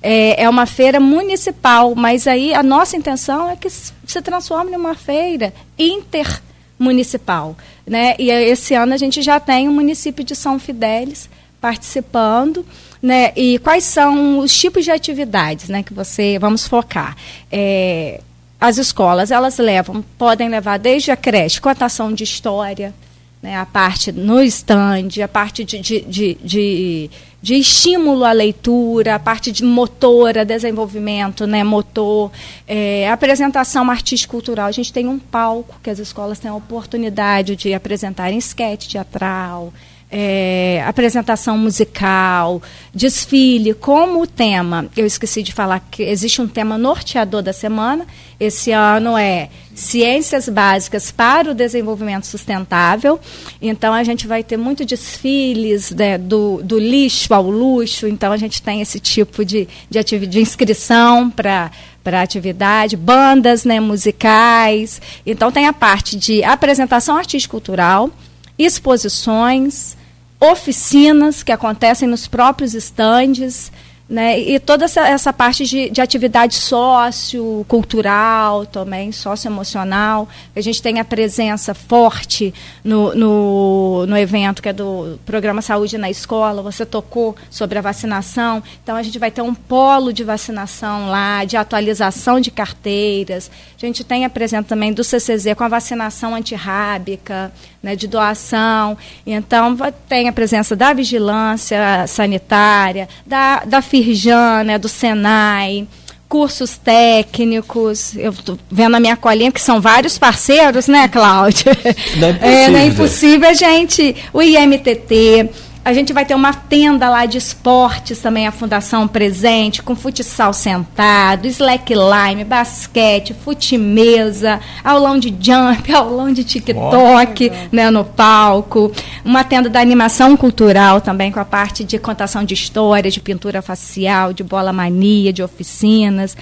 [0.02, 4.96] É, é, uma feira municipal, mas aí a nossa intenção é que se transforme numa
[4.96, 7.58] feira intermunicipal.
[7.86, 8.16] Né?
[8.18, 12.66] E esse ano a gente já tem o município de São Fidélis participando.
[13.02, 13.34] né?
[13.36, 15.84] E quais são os tipos de atividades, né?
[15.84, 17.16] Que você vamos focar.
[17.52, 18.22] É,
[18.60, 22.94] as escolas elas levam, podem levar desde a creche, cotação de história,
[23.42, 27.12] né, a parte no stand, a parte de, de, de, de,
[27.42, 32.32] de estímulo à leitura, a parte de motora, desenvolvimento né, motor,
[32.68, 34.68] é, apresentação artístico-cultural.
[34.68, 39.72] A gente tem um palco que as escolas têm a oportunidade de apresentarem esquete teatral,
[40.10, 42.62] é, apresentação musical,
[42.94, 48.06] desfile, como o tema, eu esqueci de falar que existe um tema norteador da semana.
[48.40, 53.20] Esse ano é Ciências Básicas para o Desenvolvimento Sustentável.
[53.62, 58.08] Então a gente vai ter muito desfiles né, do, do lixo ao luxo.
[58.08, 61.72] Então a gente tem esse tipo de, de, de inscrição para
[62.08, 65.02] para atividade, bandas né, musicais.
[65.26, 68.10] Então tem a parte de apresentação artístico-cultural,
[68.58, 69.96] exposições,
[70.40, 73.72] oficinas que acontecem nos próprios estandes,
[74.10, 74.40] né?
[74.40, 80.30] E toda essa, essa parte de, de atividade sociocultural também, socioemocional.
[80.56, 85.98] A gente tem a presença forte no, no, no evento que é do Programa Saúde
[85.98, 86.62] na Escola.
[86.62, 88.64] Você tocou sobre a vacinação.
[88.82, 93.52] Então, a gente vai ter um polo de vacinação lá, de atualização de carteiras.
[93.76, 97.52] A gente tem a presença também do CCZ com a vacinação antirrábica,
[97.84, 98.98] né, de doação.
[99.26, 99.76] Então,
[100.08, 105.88] tem a presença da vigilância sanitária, da, da Firjan, né, do Senai,
[106.28, 108.16] cursos técnicos.
[108.16, 111.72] Eu estou vendo a minha colinha, que são vários parceiros, né, Cláudia?
[112.18, 112.50] Não é impossível.
[112.50, 114.16] É, não é impossível, gente.
[114.34, 115.50] O IMTT
[115.88, 120.52] a gente vai ter uma tenda lá de esportes também, a Fundação Presente, com futsal
[120.52, 128.92] sentado, slackline, basquete, futimesa, aulão de jump, aulão de TikTok né, no palco.
[129.24, 133.62] Uma tenda da animação cultural também, com a parte de contação de histórias, de pintura
[133.62, 136.36] facial, de bola mania, de oficinas.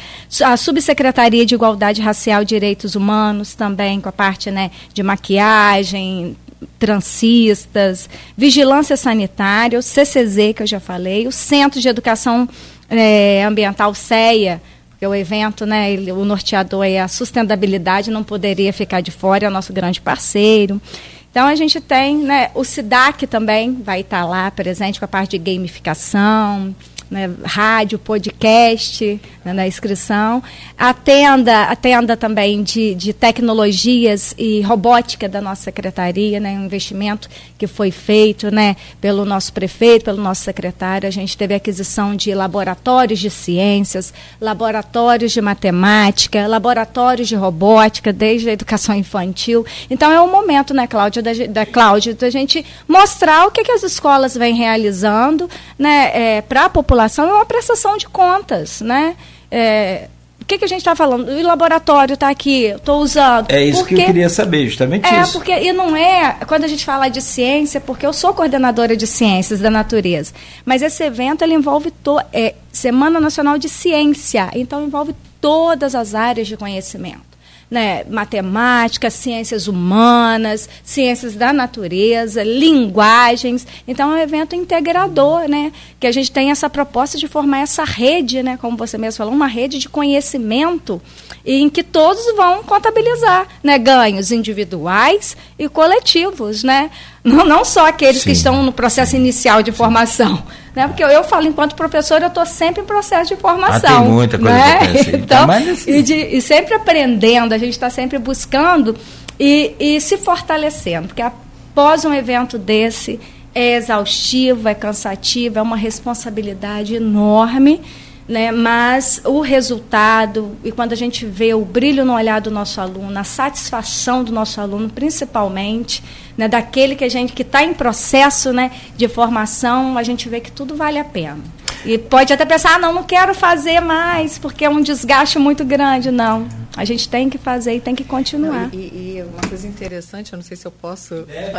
[0.43, 6.35] A Subsecretaria de Igualdade Racial e Direitos Humanos também, com a parte né, de maquiagem,
[6.79, 12.47] transistas, vigilância sanitária, o CCZ, que eu já falei, o Centro de Educação
[12.89, 18.71] é, Ambiental CEA, porque o evento, né, ele, o norteador é a sustentabilidade, não poderia
[18.71, 20.81] ficar de fora, é o nosso grande parceiro.
[21.29, 25.37] Então a gente tem, né, o SIDAC também vai estar lá presente com a parte
[25.37, 26.73] de gamificação,
[27.09, 30.41] né, rádio, podcast né, na inscrição.
[30.77, 36.65] A tenda, a tenda também de, de tecnologias e robótica da nossa secretaria, né, um
[36.65, 41.07] investimento que foi feito né, pelo nosso prefeito, pelo nosso secretário.
[41.07, 48.49] A gente teve aquisição de laboratórios de ciências, laboratórios de matemática, laboratórios de robótica, desde
[48.49, 49.65] a educação infantil.
[49.89, 53.71] Então é o momento, né, Cláudia, da, da Cláudia, da gente mostrar o que, que
[53.71, 58.79] as escolas vêm realizando né, é, para a população população é uma prestação de contas,
[58.79, 59.15] né?
[59.51, 60.07] É,
[60.41, 61.27] o que, que a gente está falando?
[61.27, 63.51] O laboratório está aqui, estou usando.
[63.51, 65.31] É isso porque, que eu queria saber, justamente é, isso.
[65.31, 68.95] É, porque, e não é, quando a gente fala de ciência, porque eu sou coordenadora
[68.95, 74.49] de ciências da natureza, mas esse evento ele envolve to, é, Semana Nacional de Ciência,
[74.53, 77.34] então envolve todas as áreas de conhecimento
[77.69, 83.65] né, matemática, ciências humanas, ciências da natureza, linguagens.
[83.87, 87.83] Então é um evento integrador, né, que a gente tem essa proposta de formar essa
[87.83, 91.01] rede, né, como você mesmo falou, uma rede de conhecimento
[91.45, 96.89] em que todos vão contabilizar, né, ganhos individuais e coletivos, né?
[97.25, 98.29] Não, não só aqueles Sim.
[98.29, 100.43] que estão no processo inicial de formação.
[100.75, 100.87] Né?
[100.87, 103.97] Porque eu, eu falo, enquanto professor, eu estou sempre em processo de formação.
[103.97, 104.79] Ah, tem muita coisa né?
[105.17, 105.91] então, assim.
[105.91, 108.95] e, de, e sempre aprendendo, a gente está sempre buscando
[109.39, 111.07] e, e se fortalecendo.
[111.07, 113.19] Porque após um evento desse,
[113.55, 117.81] é exaustivo, é cansativo, é uma responsabilidade enorme
[118.27, 118.51] né?
[118.51, 123.17] Mas o resultado e quando a gente vê o brilho no olhar do nosso aluno,
[123.17, 126.03] a satisfação do nosso aluno, principalmente,
[126.37, 126.47] né?
[126.47, 128.71] Daquele que a gente que está em processo, né?
[128.95, 131.39] De formação, a gente vê que tudo vale a pena.
[131.85, 135.63] E pode até pensar, ah, não, não quero fazer mais porque é um desgaste muito
[135.63, 136.47] grande, não.
[136.75, 138.69] A gente tem que fazer e tem que continuar.
[138.69, 141.53] Não, e, e, uma coisa interessante, eu não sei se eu posso, é,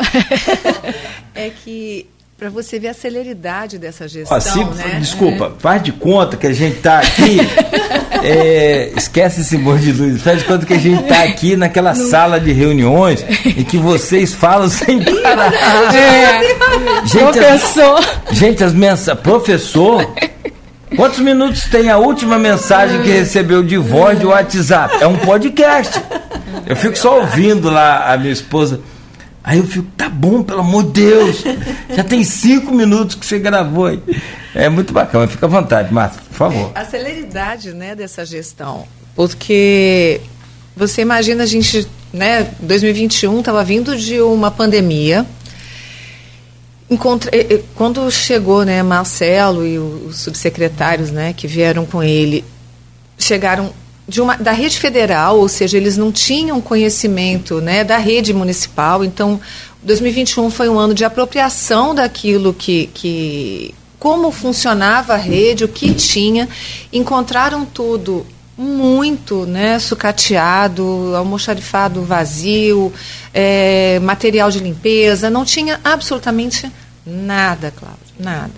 [1.46, 2.06] é que
[2.38, 4.38] para você ver a celeridade dessa gestão.
[4.40, 4.98] se, né?
[5.00, 5.60] Desculpa, é.
[5.60, 7.38] faz de conta que a gente está aqui.
[8.22, 10.20] é, esquece esse monte de luz.
[10.20, 12.10] Faz de conta que a gente está aqui naquela no...
[12.10, 15.50] sala de reuniões e que vocês falam sem parar.
[15.94, 16.42] É.
[17.06, 17.98] Gente, professor.
[17.98, 19.22] As, gente, as mensagens.
[19.22, 20.06] Professor.
[20.94, 25.02] Quantos minutos tem a última mensagem que recebeu de voz de WhatsApp?
[25.02, 26.00] É um podcast.
[26.66, 28.80] Eu fico só ouvindo lá a minha esposa.
[29.46, 31.44] Aí eu fico, tá bom, pelo amor de Deus.
[31.94, 34.02] Já tem cinco minutos que você gravou aí.
[34.52, 36.72] É muito bacana, fica à vontade, Márcia, por favor.
[36.74, 40.20] A celeridade né, dessa gestão, porque
[40.76, 45.24] você imagina a gente, né, 2021 estava vindo de uma pandemia,
[46.88, 52.44] Encontre, eh, eh, quando chegou né, Marcelo e os subsecretários né, que vieram com ele,
[53.18, 53.72] chegaram
[54.20, 59.04] uma, da rede federal, ou seja, eles não tinham conhecimento né, da rede municipal.
[59.04, 59.40] Então,
[59.82, 65.92] 2021 foi um ano de apropriação daquilo que, que como funcionava a rede, o que
[65.94, 66.48] tinha,
[66.92, 72.92] encontraram tudo muito né, sucateado, almoxarifado vazio,
[73.34, 76.70] é, material de limpeza, não tinha absolutamente
[77.04, 78.54] nada, Cláudio, nada.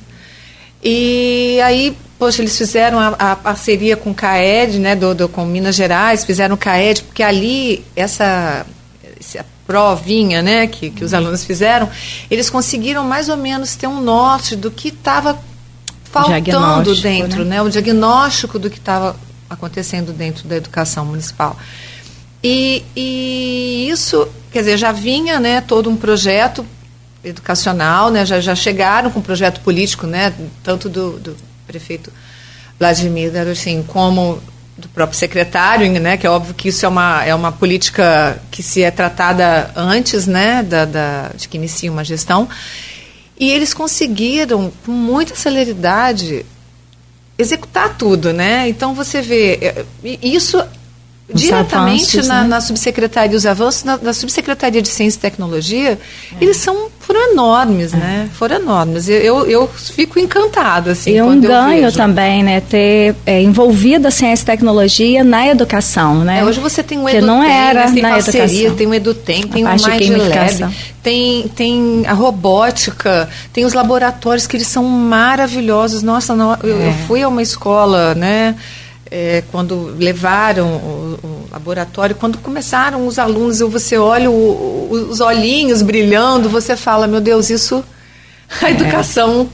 [0.83, 5.45] E aí, poxa, eles fizeram a, a parceria com o CAED, né, do, do, com
[5.45, 8.67] Minas Gerais, fizeram o CAED, porque ali, essa,
[9.19, 11.89] essa provinha né, que, que os alunos fizeram,
[12.31, 15.39] eles conseguiram mais ou menos ter um norte do que estava
[16.05, 17.57] faltando dentro, né?
[17.57, 17.63] né?
[17.63, 19.15] o diagnóstico do que estava
[19.49, 21.57] acontecendo dentro da educação municipal.
[22.43, 26.65] E, e, isso, quer dizer, já vinha né, todo um projeto
[27.23, 32.13] educacional, né, já, já chegaram com um projeto político, né, tanto do, do prefeito
[32.81, 34.43] Vladimir assim, como
[34.77, 38.63] do próprio secretário, né, que é óbvio que isso é uma, é uma política que
[38.63, 42.49] se é tratada antes né, da, da, de que inicia uma gestão.
[43.39, 46.47] E eles conseguiram, com muita celeridade,
[47.37, 48.69] executar tudo, né?
[48.69, 49.85] Então você vê é,
[50.23, 50.61] isso
[51.33, 52.49] os diretamente avanços, na, né?
[52.49, 55.99] na, subsecretaria, os avanços na, na, subsecretaria de Ciência e Tecnologia, é.
[56.41, 57.97] eles são foram enormes, é.
[57.97, 58.31] né?
[58.35, 59.09] Foram enormes.
[59.09, 61.17] Eu, eu fico encantada assim.
[61.17, 62.61] E um ganho também, né?
[62.61, 66.41] Ter é, envolvido a ciência e tecnologia na educação, né?
[66.41, 68.77] É, hoje você tem um Edutem, não era tem na parceria, educação.
[68.77, 74.67] tem o Edutem, tem o MindLab, tem tem a robótica, tem os laboratórios que eles
[74.67, 76.03] são maravilhosos.
[76.03, 76.93] Nossa, não, eu, eu é.
[77.07, 78.55] fui a uma escola, né?
[79.11, 85.21] É, quando levaram o, o, laboratório, quando começaram os alunos, você olha o, o, os
[85.21, 87.83] olhinhos brilhando, você fala, meu Deus, isso,
[88.63, 88.73] a é.
[88.73, 89.49] educação,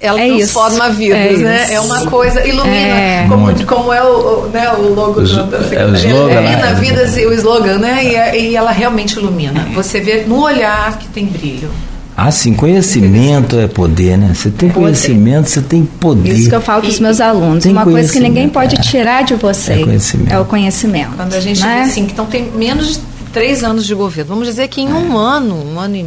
[0.00, 0.96] ela é transforma isso.
[0.96, 1.64] vidas, é né?
[1.64, 1.72] Isso.
[1.72, 3.26] É uma coisa, ilumina, é.
[3.28, 6.74] como, como é o, né, o logo Os, da é o slogan, ilumina né?
[6.80, 8.04] vidas, o slogan, né?
[8.34, 9.68] E, e ela realmente ilumina.
[9.74, 11.70] Você vê no olhar que tem brilho.
[12.16, 14.32] Ah, sim, conhecimento é poder, né?
[14.34, 16.32] Você tem conhecimento, você tem poder.
[16.32, 17.64] Isso que eu falo para os meus alunos.
[17.64, 18.80] Tem Uma coisa que ninguém pode é.
[18.80, 21.16] tirar de você é, é o conhecimento.
[21.16, 21.82] Quando a gente né?
[21.82, 23.00] diz assim, que então tem menos de
[23.32, 24.94] três anos de governo, vamos dizer que em é.
[24.94, 26.06] um ano, um ano e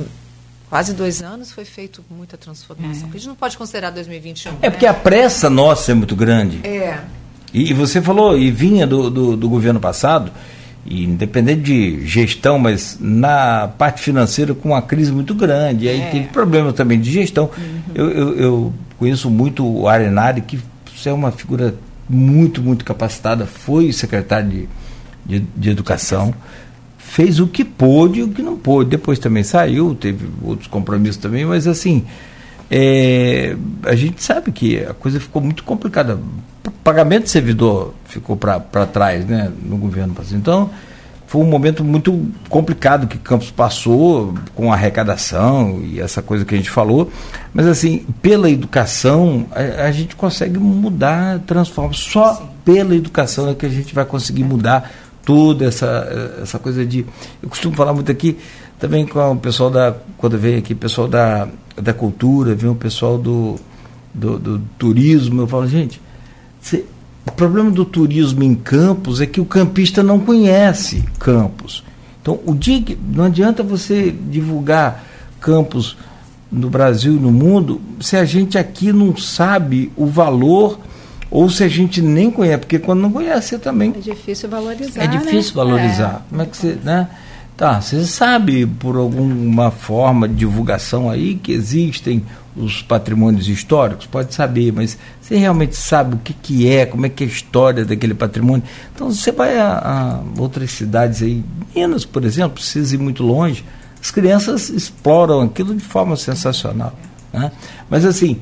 [0.70, 3.08] quase dois anos, foi feito muita transformação.
[3.08, 3.10] É.
[3.10, 4.52] A gente não pode considerar 2021.
[4.52, 4.70] É né?
[4.70, 6.62] porque a pressa nossa é muito grande.
[6.66, 7.00] É.
[7.54, 10.32] E, e você falou, e vinha do, do, do governo passado,
[10.88, 15.86] e independente de gestão, mas na parte financeira com uma crise muito grande.
[15.86, 16.10] E aí é.
[16.10, 17.50] teve problema também de gestão.
[17.58, 17.80] Uhum.
[17.94, 20.60] Eu, eu, eu, conheço muito o Arenari, que
[21.06, 21.76] é uma figura
[22.10, 24.70] muito, muito capacitada, foi secretário de,
[25.26, 26.34] de, de educação,
[26.98, 28.90] fez o que pôde e o que não pôde.
[28.90, 32.06] Depois também saiu, teve outros compromissos também, mas assim,
[32.72, 36.18] é, a gente sabe que a coisa ficou muito complicada
[36.72, 40.16] pagamento de servidor ficou para trás né, no governo.
[40.32, 40.70] Então,
[41.28, 46.56] foi um momento muito complicado que Campos passou com a arrecadação e essa coisa que
[46.56, 47.12] a gente falou.
[47.54, 51.94] Mas, assim, pela educação, a, a gente consegue mudar, transformar.
[51.94, 52.44] Só Sim.
[52.64, 54.90] pela educação é que a gente vai conseguir mudar
[55.26, 57.06] toda essa, essa coisa de.
[57.44, 58.38] Eu costumo falar muito aqui
[58.80, 59.94] também com o pessoal da.
[60.18, 63.58] Quando vem aqui, pessoal da, da cultura, vem o pessoal do,
[64.14, 65.42] do, do turismo.
[65.42, 66.07] Eu falo, gente
[66.76, 71.84] o problema do turismo em Campos é que o campista não conhece Campos.
[72.22, 75.04] Então, o dia que, não adianta você divulgar
[75.40, 75.98] Campos
[76.52, 80.80] no Brasil e no mundo se a gente aqui não sabe o valor
[81.30, 83.94] ou se a gente nem conhece, porque quando não conhece você também.
[83.96, 85.04] É difícil valorizar.
[85.04, 85.56] É difícil né?
[85.56, 86.26] valorizar.
[86.26, 86.30] É.
[86.30, 86.78] Como é que você.
[86.84, 87.08] Né?
[87.58, 92.24] Tá, você sabe por alguma forma de divulgação aí que existem
[92.56, 94.06] os patrimônios históricos?
[94.06, 97.30] Pode saber, mas você realmente sabe o que, que é, como é que é a
[97.30, 98.64] história daquele patrimônio?
[98.94, 101.44] Então você vai a, a outras cidades aí,
[101.76, 103.66] Minas, por exemplo, precisa ir muito longe,
[104.00, 106.94] as crianças exploram aquilo de forma sensacional.
[107.34, 107.52] Né?
[107.90, 108.40] Mas assim,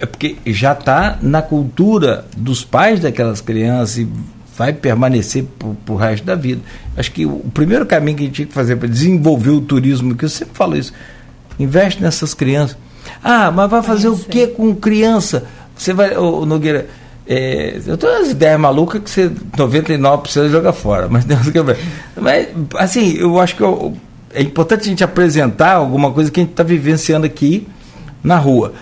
[0.00, 4.08] é porque já está na cultura dos pais daquelas crianças e
[4.58, 5.44] vai permanecer
[5.84, 6.60] para o resto da vida.
[6.96, 10.14] Acho que o primeiro caminho que a gente tinha que fazer para desenvolver o turismo,
[10.14, 10.92] que eu sempre falo isso,
[11.58, 12.76] investe nessas crianças
[13.22, 15.44] ah, mas vai fazer o que com criança?
[15.76, 16.88] Você vai, ô, Nogueira,
[17.26, 21.58] é, eu tenho umas ideias malucas que você 99% joga fora, mas Deus que
[22.16, 23.96] Mas, assim, eu acho que eu,
[24.32, 27.66] é importante a gente apresentar alguma coisa que a gente está vivenciando aqui
[28.22, 28.72] na rua.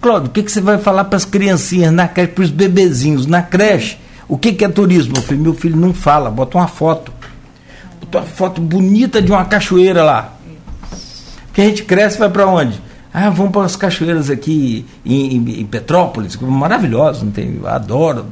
[0.00, 3.26] Cláudio, o que, que você vai falar para as criancinhas na creche, para os bebezinhos
[3.26, 3.98] na creche?
[4.32, 5.12] O que, que é turismo?
[5.12, 7.12] Meu filho, meu filho não fala, bota uma foto.
[8.00, 10.32] Bota uma foto bonita de uma cachoeira lá.
[11.52, 12.80] Que a gente cresce vai para onde?
[13.12, 18.24] Ah, vamos para as cachoeiras aqui em, em, em Petrópolis, maravilhoso, não tem, adoro.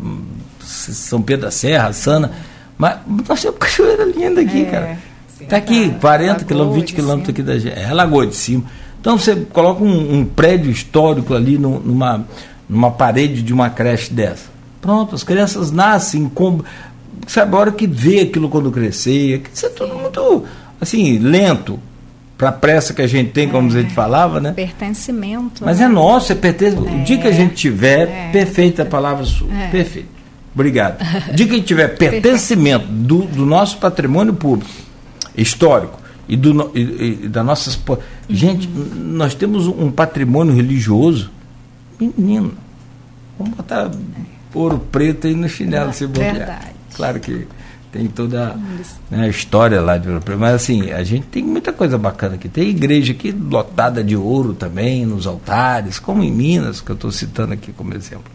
[0.63, 2.33] São Pedro da Serra, Sana.
[2.79, 2.97] Mas
[3.29, 4.99] nós temos cachoeira linda aqui, é, cara.
[5.39, 7.79] Está aqui, 40 quilômetros, 20 quilômetros aqui da gente.
[7.79, 8.65] É Lagoa de Cima.
[8.99, 12.25] Então você coloca um, um prédio histórico ali no, numa,
[12.67, 14.60] numa parede de uma creche dessa.
[14.81, 16.61] Pronto, as crianças nascem com.
[17.27, 20.45] Sabe, a hora que vê aquilo quando crescer, isso é tudo muito
[20.81, 21.79] assim, lento
[22.39, 24.53] para a pressa que a gente tem, como é, a gente falava, né?
[24.53, 25.63] Pertencimento.
[25.63, 25.85] Mas né?
[25.85, 26.89] é nosso, é pertencimento.
[26.89, 29.53] É, o dia que a gente tiver, é, perfeita a palavra sua.
[29.53, 29.69] É.
[29.69, 30.09] Perfeito.
[30.55, 31.01] Obrigado.
[31.29, 34.71] O dia que a gente tiver pertencimento do, do nosso patrimônio público,
[35.37, 37.79] histórico, e, do, e, e da nossas.
[38.29, 38.89] Gente, uhum.
[38.95, 41.31] nós temos um patrimônio religioso.
[42.01, 42.55] Menino,
[43.39, 43.91] vamos botar
[44.55, 46.73] ouro preto aí no chinelo, se bobear.
[46.95, 47.47] Claro que
[47.93, 48.57] tem toda
[49.11, 50.39] né, a história lá de Ouro Preto.
[50.39, 52.49] Mas assim, a gente tem muita coisa bacana aqui.
[52.49, 57.11] Tem igreja aqui lotada de ouro também, nos altares, como em Minas, que eu estou
[57.11, 58.31] citando aqui como exemplo.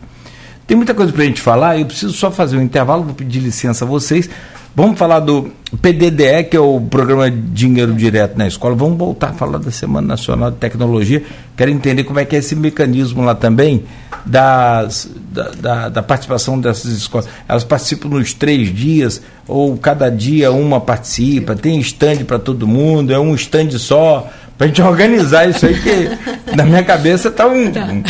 [0.68, 3.39] Tem muita coisa para a gente falar, eu preciso só fazer um intervalo, vou pedir
[3.39, 4.30] licença a vocês.
[4.76, 8.76] Vamos falar do PDDE, que é o Programa Dinheiro Direto na Escola.
[8.76, 11.23] Vamos voltar a falar da Semana Nacional de Tecnologia.
[11.55, 13.86] Quero entender como é que é esse mecanismo lá também
[14.26, 17.26] das, da, da, da participação dessas escolas.
[17.47, 23.13] Elas participam nos três dias, ou cada dia uma participa, tem stand para todo mundo,
[23.13, 27.47] é um stand só, para a gente organizar isso aí, que na minha cabeça está
[27.47, 28.03] um, um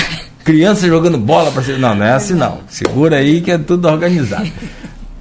[0.43, 2.61] criança jogando bola para Não, não é assim não.
[2.68, 4.49] Segura aí que é tudo organizado.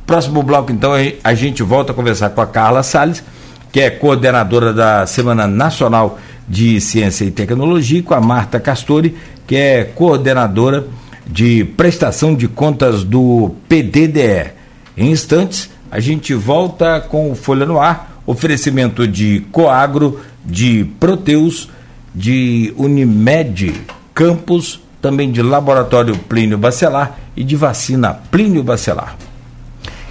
[0.07, 0.93] Próximo bloco, então,
[1.23, 3.25] a gente volta a conversar com a Carla Salles,
[3.73, 9.17] que é coordenadora da Semana Nacional de Ciência e Tecnologia, e com a Marta Castori,
[9.47, 10.87] que é coordenadora
[11.27, 14.53] de prestação de contas do PDDE.
[14.97, 21.71] Em instantes, a gente volta com o Folha no Ar, oferecimento de Coagro, de Proteus,
[22.15, 23.73] de Unimed
[24.15, 29.17] Campos, também de Laboratório Plínio Bacelar e de vacina Plínio Bacelar.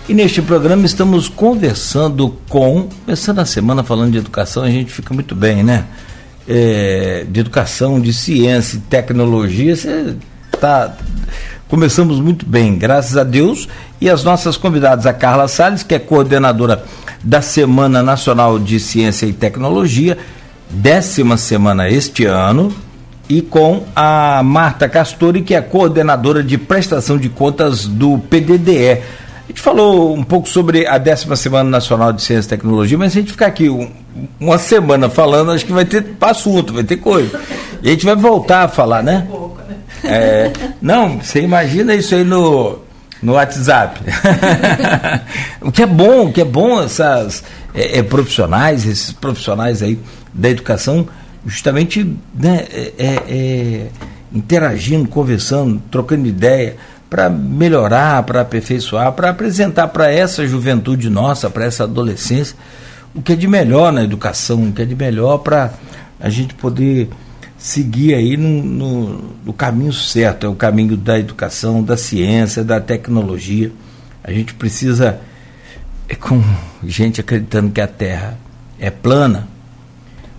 [0.08, 5.14] E neste programa estamos conversando com, começando a semana falando de educação, a gente fica
[5.14, 5.86] muito bem, né?
[6.45, 10.16] É, de educação, de ciência, tecnologia, você
[10.60, 10.93] tá
[11.70, 13.70] começamos muito bem, graças a Deus.
[14.01, 16.84] E as nossas convidadas, a Carla Salles, que é coordenadora
[17.24, 20.18] da Semana Nacional de Ciência e Tecnologia,
[20.70, 22.76] décima semana este ano,
[23.30, 29.01] e com a Marta Castori, que é coordenadora de prestação de contas do PDDE.
[29.43, 33.11] A gente falou um pouco sobre a décima Semana Nacional de Ciência e Tecnologia, mas
[33.11, 33.91] se a gente ficar aqui um,
[34.39, 37.41] uma semana falando, acho que vai ter assunto, vai ter coisa.
[37.81, 39.27] E a gente vai voltar a falar, né?
[40.01, 42.79] É, não, você imagina isso aí no,
[43.21, 43.99] no WhatsApp.
[45.61, 47.43] o que é bom, o que é bom essas
[47.75, 49.99] é, é, profissionais, esses profissionais aí
[50.33, 51.05] da educação,
[51.45, 53.87] justamente né, é, é, é
[54.33, 56.77] interagindo, conversando, trocando ideia
[57.14, 62.55] para melhorar, para aperfeiçoar, para apresentar para essa juventude nossa, para essa adolescência,
[63.14, 65.72] o que é de melhor na educação, o que é de melhor para
[66.20, 67.11] a gente poder
[67.55, 72.82] seguir aí no, no, no, caminho certo, é o caminho da educação, da ciência, da
[72.82, 73.72] tecnologia.
[74.24, 75.20] A gente precisa,
[76.09, 76.43] é com
[76.84, 78.39] gente acreditando que a Terra
[78.80, 79.47] é plana,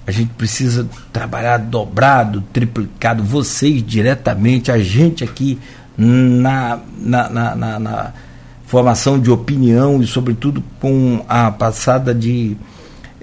[0.04, 5.60] a gente precisa trabalhar dobrado, triplicado, vocês diretamente, a gente aqui
[5.96, 8.12] na, na, na, na, na
[8.66, 12.56] formação de opinião e, sobretudo, com a passada de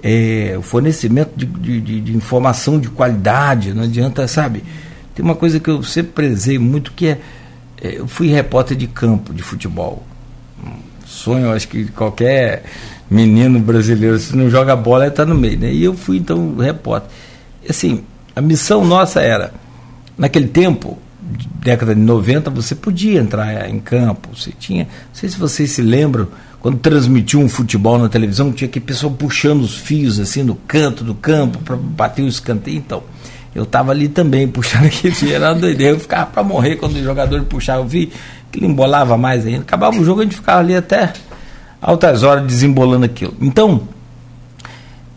[0.02, 3.72] é, fornecimento de, de, de, informação de qualidade.
[3.74, 4.64] Não adianta, sabe?
[5.14, 7.18] Tem uma coisa que eu sempre prezei muito que é,
[7.80, 10.02] é eu fui repórter de campo de futebol.
[11.04, 12.64] sonho, acho que qualquer
[13.10, 15.58] menino brasileiro, se não joga bola, está no meio.
[15.58, 15.72] Né?
[15.72, 17.10] E eu fui, então, repórter.
[17.68, 18.02] Assim,
[18.34, 19.52] a missão nossa era,
[20.16, 20.98] naquele tempo,
[21.60, 24.28] década de 90, você podia entrar em campo.
[24.34, 24.84] Você tinha.
[24.84, 26.28] Não sei se vocês se lembram,
[26.60, 31.02] quando transmitiu um futebol na televisão, tinha que pessoal puxando os fios assim no canto
[31.04, 32.76] do campo para bater o escanteio.
[32.76, 33.02] Então,
[33.54, 35.94] eu estava ali também puxando aquele fio, era uma doideira.
[35.96, 38.10] Eu ficava para morrer quando o jogador puxava o fio,
[38.50, 39.62] que ele embolava mais ainda.
[39.62, 41.12] Acabava o jogo, a gente ficava ali até
[41.80, 43.34] altas horas desembolando aquilo.
[43.40, 43.88] Então,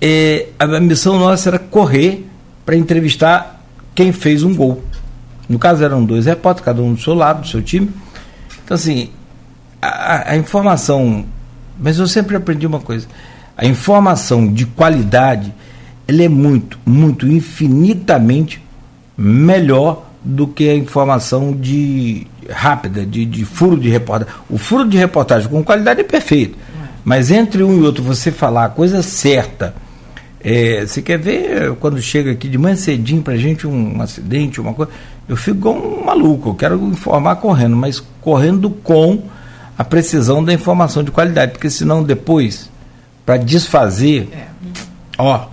[0.02, 2.26] é, a missão nossa era correr
[2.66, 4.84] para entrevistar quem fez um gol.
[5.48, 7.90] No caso eram dois repórteres, cada um do seu lado, do seu time.
[8.64, 9.10] Então, assim,
[9.82, 11.26] a, a informação.
[11.80, 13.08] Mas eu sempre aprendi uma coisa:
[13.58, 15.54] a informação de qualidade
[16.08, 18.64] ela é muito, muito, infinitamente
[19.18, 24.34] melhor do que a informação de rápida, de, de furo de reportagem.
[24.50, 26.58] O furo de reportagem com qualidade é perfeito,
[27.04, 29.76] mas entre um e outro você falar a coisa certa.
[30.48, 34.62] É, você quer ver quando chega aqui de manhã cedinho para gente um, um acidente,
[34.62, 34.92] uma coisa,
[35.28, 39.24] eu fico igual um maluco, eu quero informar correndo, mas correndo com
[39.76, 42.70] a precisão da informação de qualidade, porque senão depois,
[43.26, 44.46] para desfazer, é.
[45.18, 45.48] ó,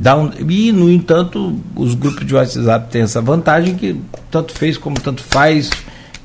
[0.00, 4.00] dá um, e no entanto, os grupos de WhatsApp têm essa vantagem que
[4.32, 5.70] tanto fez como tanto faz,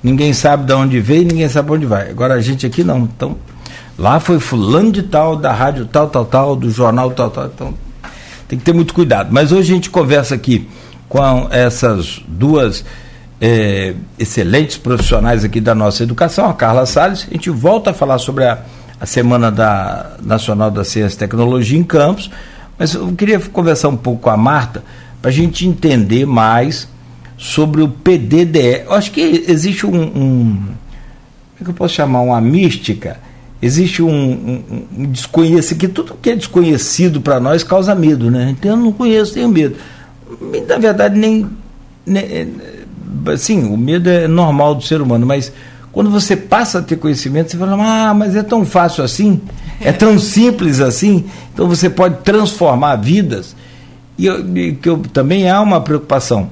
[0.02, 2.10] ninguém sabe de onde veio, ninguém sabe onde vai.
[2.10, 3.38] Agora a gente aqui não, então
[3.96, 7.89] lá foi fulano de tal, da rádio tal, tal, tal, do jornal tal, tal, então
[8.50, 9.30] tem que ter muito cuidado.
[9.32, 10.68] Mas hoje a gente conversa aqui
[11.08, 12.84] com essas duas
[13.40, 17.28] é, excelentes profissionais aqui da nossa educação, a Carla Salles.
[17.30, 18.58] A gente volta a falar sobre a,
[19.00, 22.30] a Semana da Nacional da Ciência e Tecnologia em Campos,
[22.78, 24.84] mas eu queria conversar um pouco com a Marta
[25.22, 26.90] para a gente entender mais
[27.38, 28.84] sobre o PDDE.
[28.86, 33.20] Eu acho que existe um, um como é que eu posso chamar, uma mística,
[33.62, 38.56] existe um, um, um desconhecido, que tudo que é desconhecido para nós causa medo, né?
[38.58, 39.76] Então eu não conheço, tenho medo.
[40.68, 41.48] Na verdade, nem,
[42.06, 42.54] nem
[43.38, 45.52] sim, o medo é normal do ser humano, mas
[45.92, 47.76] quando você passa a ter conhecimento, você fala,
[48.10, 49.42] ah, mas é tão fácil assim,
[49.82, 53.56] é tão simples assim, então você pode transformar vidas.
[54.18, 56.50] E, e que eu, também há uma preocupação.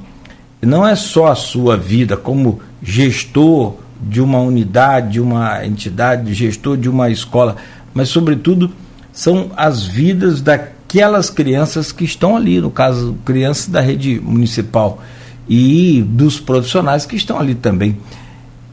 [0.62, 6.78] Não é só a sua vida como gestor de uma unidade, de uma entidade, gestor
[6.78, 7.56] de uma escola,
[7.94, 8.72] mas, sobretudo,
[9.12, 15.02] são as vidas daquelas crianças que estão ali, no caso, crianças da rede municipal
[15.50, 17.98] e dos profissionais que estão ali também.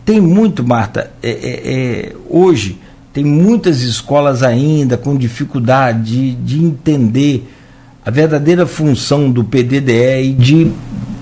[0.04, 1.72] Tem muito, Marta, é, é,
[2.10, 2.78] é, hoje
[3.12, 7.48] tem muitas escolas ainda com dificuldade de, de entender
[8.04, 10.70] a verdadeira função do PDDE e de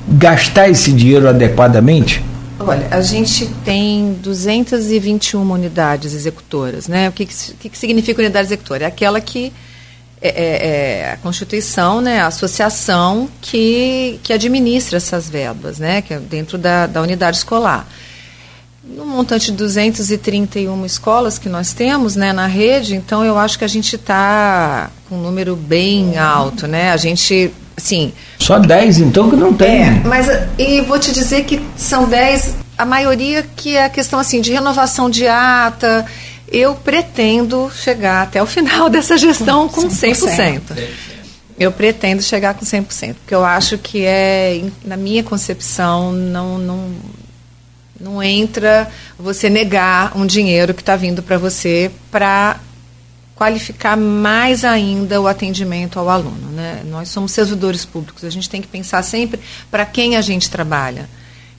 [0.09, 2.24] gastar esse dinheiro adequadamente?
[2.66, 7.08] Olha, a gente tem 221 unidades executoras, né?
[7.08, 8.84] O que, que, que significa unidade executora?
[8.84, 9.52] É aquela que
[10.22, 16.14] é, é, é, a Constituição, né, a associação que, que administra essas verbas, né, que
[16.14, 17.88] é dentro da, da unidade escolar.
[18.84, 23.64] No montante de 231 escolas que nós temos né, na rede, então eu acho que
[23.64, 26.68] a gente está com um número bem alto.
[26.68, 26.92] Né?
[26.92, 28.12] A gente, assim...
[28.38, 29.82] Só 10 então que não tem.
[29.82, 30.26] É, mas
[30.58, 34.52] e vou te dizer que são 10, a maioria que é a questão assim, de
[34.52, 36.06] renovação de ata
[36.52, 40.60] eu pretendo chegar até o final dessa gestão com 100%.
[40.60, 40.88] 100%.
[41.58, 46.90] Eu pretendo chegar com 100%, porque eu acho que é, na minha concepção, não, não,
[47.98, 52.58] não entra você negar um dinheiro que está vindo para você para
[53.43, 56.53] qualificar mais ainda o atendimento ao aluno.
[56.53, 56.82] Né?
[56.88, 61.11] Nós somos servidores públicos, a gente tem que pensar sempre para quem a gente trabalha.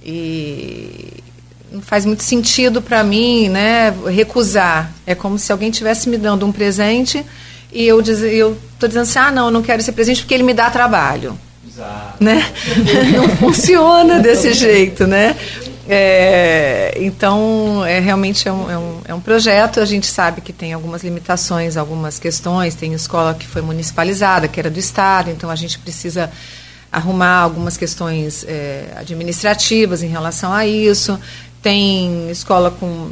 [0.02, 1.22] E,
[1.70, 4.94] não faz muito sentido para mim, né, recusar.
[5.06, 7.26] É como se alguém tivesse me dando um presente
[7.70, 7.98] e eu
[8.80, 11.38] tô dizendo assim: "Ah, não, eu não quero esse presente porque ele me dá trabalho".
[11.68, 12.24] Exato.
[12.24, 12.46] Né?
[13.14, 15.36] não funciona desse jeito, né?
[15.88, 19.80] É, então, é, realmente é um, é, um, é um projeto.
[19.80, 22.76] A gente sabe que tem algumas limitações, algumas questões.
[22.76, 26.32] Tem escola que foi municipalizada, que era do Estado, então a gente precisa
[26.92, 31.20] arrumar algumas questões é, administrativas em relação a isso
[31.64, 33.10] tem escola com.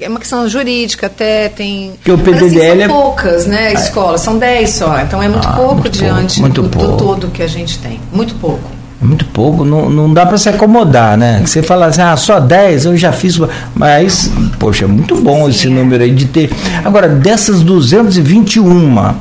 [0.00, 1.94] É uma questão jurídica até, tem.
[2.02, 2.88] Que o PDDL assim, são é...
[2.88, 3.72] poucas, né?
[3.72, 5.00] Escolas, são 10 só.
[5.00, 6.92] Então é muito ah, pouco muito diante pouco, muito do, pouco.
[6.92, 8.00] do todo que a gente tem.
[8.12, 8.77] Muito pouco.
[9.00, 11.40] Muito pouco, não, não dá para se acomodar, né?
[11.44, 13.40] Você fala assim, ah, só 10, eu já fiz.
[13.74, 15.70] Mas, poxa, é muito bom esse é.
[15.70, 16.50] número aí de ter.
[16.84, 19.14] Agora, dessas 221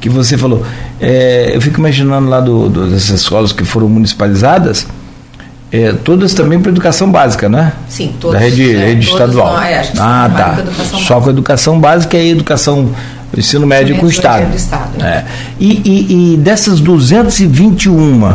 [0.00, 0.64] que você falou,
[1.00, 4.86] é, eu fico imaginando lá do, do, dessas escolas que foram municipalizadas
[5.72, 7.72] é, todas também para educação básica, né?
[7.88, 8.40] Sim, todas.
[8.40, 9.54] Da rede, é, rede estadual.
[9.54, 10.62] Não, é, ah, tá.
[10.90, 12.90] Com Só com educação básica e educação
[13.36, 14.54] ensino médio com o Estado.
[14.54, 15.24] estado é.
[15.58, 18.34] e, e, e dessas 221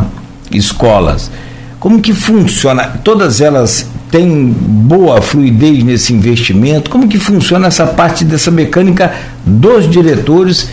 [0.56, 1.30] escolas,
[1.78, 2.86] como que funciona?
[3.02, 6.90] Todas elas têm boa fluidez nesse investimento?
[6.90, 9.12] Como que funciona essa parte dessa mecânica
[9.44, 10.68] dos diretores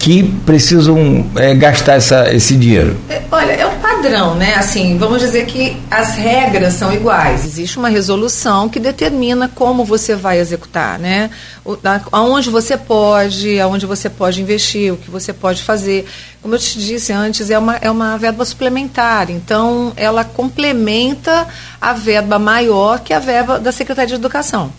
[0.00, 2.96] que precisam é, gastar essa, esse dinheiro?
[3.10, 4.54] É, olha, é um padrão, né?
[4.54, 7.44] Assim, vamos dizer que as regras são iguais.
[7.44, 11.28] Existe uma resolução que determina como você vai executar, né?
[11.62, 16.06] O, da, aonde você pode, aonde você pode investir, o que você pode fazer.
[16.40, 19.30] Como eu te disse antes, é uma, é uma verba suplementar.
[19.30, 21.46] Então, ela complementa
[21.78, 24.72] a verba maior que a verba da Secretaria de Educação.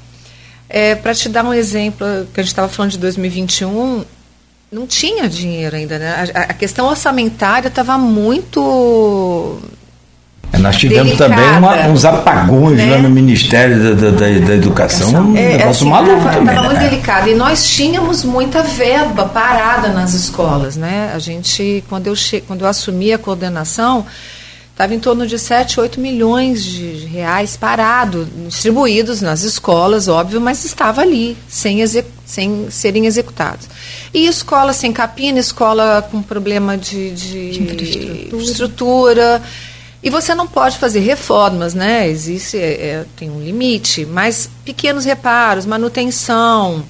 [0.67, 4.03] É, Para te dar um exemplo, que a gente estava falando de 2021,
[4.71, 6.31] não tinha dinheiro ainda, né?
[6.33, 9.59] A, a questão orçamentária estava muito
[10.53, 12.91] É, nós tivemos delicada, também uma, uns apagões né?
[12.91, 16.55] lá no Ministério da, da, da, Educação, um é, negócio assim, maluco tava, também.
[16.55, 16.73] Estava né?
[16.73, 17.29] muito delicado.
[17.29, 20.77] E nós tínhamos muita verba parada nas escolas.
[20.77, 21.11] Né?
[21.13, 24.05] A gente, quando eu, che quando eu assumi a coordenação,
[24.71, 30.63] estava em torno de 7, 8 milhões de reais parado, distribuídos nas escolas, óbvio, mas
[30.63, 31.85] estava ali, sem,
[32.25, 33.67] sem serem executados.
[34.13, 38.43] E escola sem capina, escola com problema de, de, de infraestrutura.
[38.43, 39.43] estrutura.
[40.03, 42.09] E você não pode fazer reformas, né?
[42.09, 46.83] Existe, é, é, tem um limite, mas pequenos reparos, manutenção,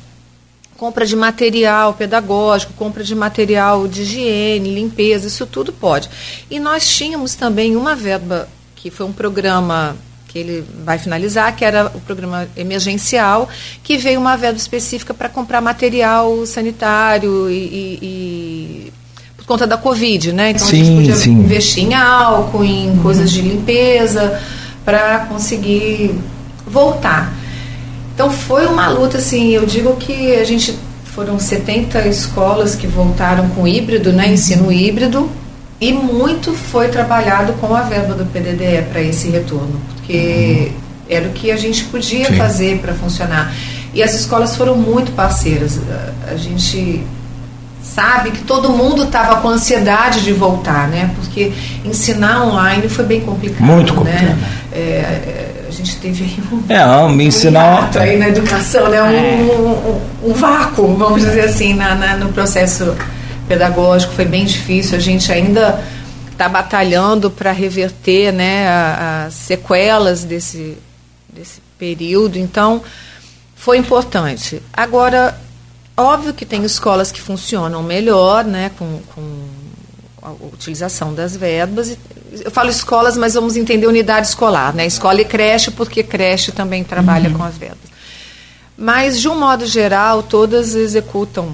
[0.78, 6.10] compra de material pedagógico, compra de material de higiene, limpeza, isso tudo pode.
[6.50, 9.96] E nós tínhamos também uma verba, que foi um programa
[10.32, 13.50] que ele vai finalizar, que era o programa emergencial,
[13.84, 18.94] que veio uma verba específica para comprar material sanitário e, e, e,
[19.36, 20.52] por conta da Covid, né?
[20.52, 21.32] Então sim, a gente podia sim.
[21.32, 24.42] investir em álcool, em coisas de limpeza,
[24.86, 26.16] para conseguir
[26.66, 27.34] voltar.
[28.14, 33.50] Então foi uma luta, assim, eu digo que a gente foram 70 escolas que voltaram
[33.50, 35.30] com híbrido, né, ensino híbrido,
[35.80, 40.72] e muito foi trabalhado com a verba do PDDE para esse retorno, porque uhum.
[41.10, 42.38] era o que a gente podia Sim.
[42.38, 43.54] fazer para funcionar.
[43.94, 45.80] E as escolas foram muito parceiras.
[46.30, 47.04] A, gente
[47.84, 51.12] sabe que todo mundo estava com ansiedade de voltar, né?
[51.16, 51.52] Porque
[51.84, 53.66] ensinar online foi bem complicado.
[53.66, 54.24] Muito complicado.
[54.24, 54.48] Né?
[54.72, 59.02] É, a gente teve aí um, é, me ensinar um aí na educação, né?
[59.02, 60.22] Um, é.
[60.24, 62.96] um, um, vácuo, vamos dizer assim, na, na, no processo
[63.48, 64.98] pedagógico foi bem difícil.
[64.98, 65.82] A gente ainda
[66.42, 68.68] está batalhando para reverter, né,
[69.28, 70.76] as sequelas desse
[71.30, 72.38] desse período.
[72.38, 72.82] Então
[73.56, 74.62] foi importante.
[74.74, 75.40] Agora
[75.96, 79.46] óbvio que tem escolas que funcionam melhor, né, com, com
[80.24, 81.96] a utilização das verbas.
[82.44, 84.86] Eu falo escolas, mas vamos entender unidade escolar, né?
[84.86, 87.38] Escola e creche, porque creche também trabalha uhum.
[87.38, 87.92] com as verbas.
[88.78, 91.54] Mas, de um modo geral, todas executam,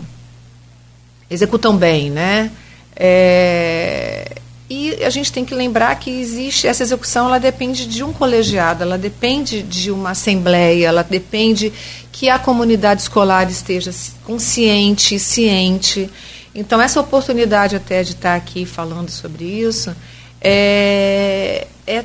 [1.30, 2.52] executam bem, né?
[2.96, 4.37] É,
[4.70, 8.84] e a gente tem que lembrar que existe essa execução, ela depende de um colegiado,
[8.84, 11.72] ela depende de uma assembleia, ela depende
[12.12, 13.92] que a comunidade escolar esteja
[14.26, 16.10] consciente, ciente.
[16.54, 19.96] Então, essa oportunidade até de estar aqui falando sobre isso
[20.42, 22.04] é, é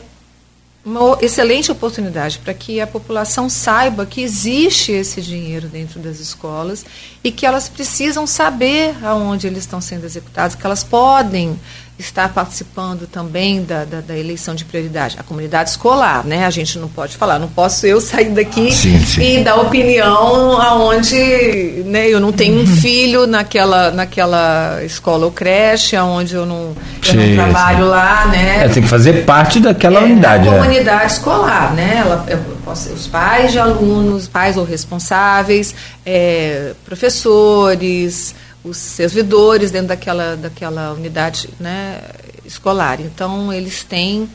[0.85, 6.85] uma excelente oportunidade para que a população saiba que existe esse dinheiro dentro das escolas
[7.23, 11.59] e que elas precisam saber aonde eles estão sendo executados, que elas podem
[12.03, 15.16] está participando também da, da, da, eleição de prioridade?
[15.18, 16.44] A comunidade escolar, né?
[16.44, 19.38] A gente não pode falar, não posso eu sair daqui sim, sim.
[19.38, 22.66] e dar opinião aonde né, eu não tenho um uhum.
[22.66, 26.74] filho naquela, naquela escola ou creche, aonde eu não,
[27.09, 28.64] eu não trabalho lá, né?
[28.64, 30.48] É, tem que fazer parte daquela é, unidade.
[30.48, 30.59] A é.
[30.59, 31.98] comunidade escolar, né?
[32.00, 32.26] Ela,
[32.64, 35.74] posso, os pais de alunos, pais ou responsáveis,
[36.05, 38.34] é, professores,
[38.65, 42.01] os servidores dentro daquela, daquela unidade né,
[42.45, 43.01] escolar.
[43.01, 44.29] Então, eles têm.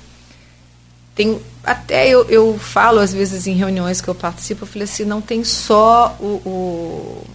[1.16, 5.06] têm até eu, eu falo, às vezes, em reuniões que eu participo, eu falei assim:
[5.06, 7.28] não tem só o, o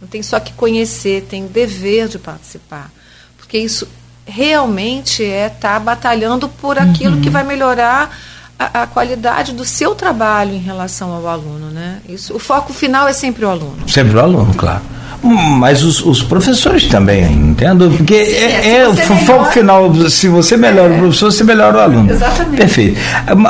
[0.00, 2.90] não tem só que conhecer, tem dever de participar.
[3.36, 3.88] Porque isso
[4.26, 7.22] realmente é estar tá batalhando por aquilo uhum.
[7.22, 8.16] que vai melhorar
[8.58, 12.00] a, a, qualidade do seu trabalho em relação ao aluno, né?
[12.08, 13.88] Isso, o foco final é sempre o aluno.
[13.88, 14.82] Sempre o aluno, claro.
[15.22, 17.90] Mas os, os professores também, entendo?
[17.90, 20.96] Porque é, é, é o foco final, se você melhora é.
[20.96, 22.10] o professor, você melhora o aluno.
[22.10, 22.56] Exatamente.
[22.56, 23.00] Perfeito.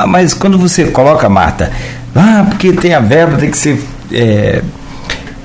[0.08, 1.70] Mas quando você coloca, Marta,
[2.14, 4.62] ah, porque tem a verba, tem que ser é,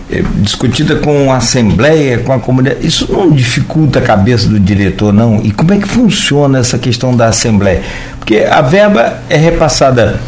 [0.10, 5.12] é, discutida com a assembleia, com a comunidade, isso não dificulta a cabeça do diretor,
[5.12, 5.42] não?
[5.44, 7.82] E como é que funciona essa questão da assembleia?
[8.18, 10.20] Porque a verba é repassada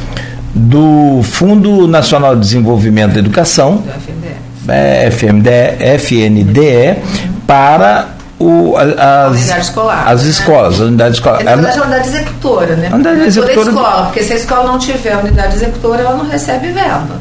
[0.54, 3.84] do Fundo Nacional de Desenvolvimento da Educação,
[4.68, 6.98] é, FMDE, FNDE
[7.46, 10.30] para o, as, escolar, as né?
[10.30, 11.42] escolas, a unidade escolar.
[11.42, 12.90] É, a unidade executora, né?
[12.92, 13.70] A unidade executora.
[13.70, 17.16] escola, porque se a escola não tiver unidade executora, ela não recebe verba.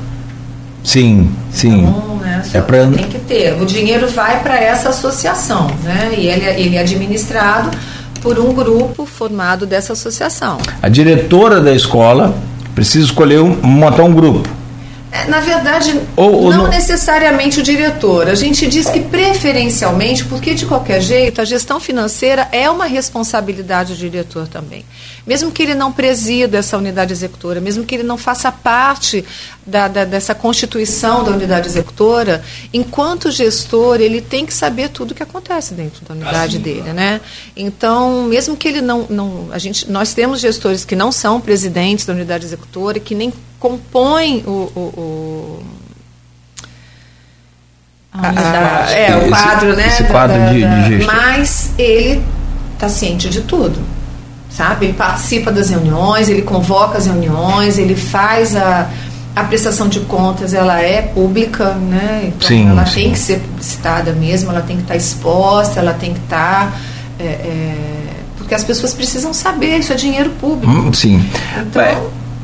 [0.82, 1.82] Sim, sim.
[1.84, 2.86] Então, né, é pra...
[2.86, 3.61] Tem que ter.
[3.61, 6.11] O dinheiro vai para essa associação, né?
[6.16, 7.70] E ele, ele é administrado
[8.20, 10.59] por um grupo formado dessa associação.
[10.82, 12.34] A diretora da escola
[12.74, 14.63] precisa escolher um, montar um grupo É,
[15.28, 18.28] na verdade, ou, ou não, não, necessariamente o diretor.
[18.28, 23.94] A gente diz que preferencialmente, porque de qualquer jeito a gestão financeira é uma responsabilidade
[23.94, 24.84] do diretor também.
[25.24, 29.24] Mesmo que ele não presida essa unidade executora, mesmo que ele não faça parte
[29.64, 35.14] da, da, dessa constituição da unidade executora, enquanto gestor, ele tem que saber tudo o
[35.14, 37.20] que acontece dentro da unidade assim, dele, né?
[37.56, 42.04] Então, mesmo que ele não, não a gente, nós temos gestores que não são presidentes
[42.04, 43.32] da unidade executora, que nem
[43.64, 45.62] compõem o, o, o
[48.12, 49.86] a, é, o quadro, esse, né?
[49.88, 51.16] Esse quadro da, de, de gestão.
[51.16, 52.22] Mas ele
[52.74, 53.80] está ciente de tudo,
[54.50, 54.84] sabe?
[54.84, 58.90] Ele participa das reuniões, ele convoca as reuniões, ele faz a,
[59.34, 62.34] a prestação de contas, ela é pública, né?
[62.36, 63.00] Então sim, ela sim.
[63.00, 66.70] tem que ser publicitada mesmo, ela tem que estar tá exposta, ela tem que estar...
[66.70, 66.78] Tá,
[67.18, 67.94] é, é,
[68.36, 70.70] porque as pessoas precisam saber, isso é dinheiro público.
[70.70, 71.24] Hum, sim.
[71.56, 71.96] Então, é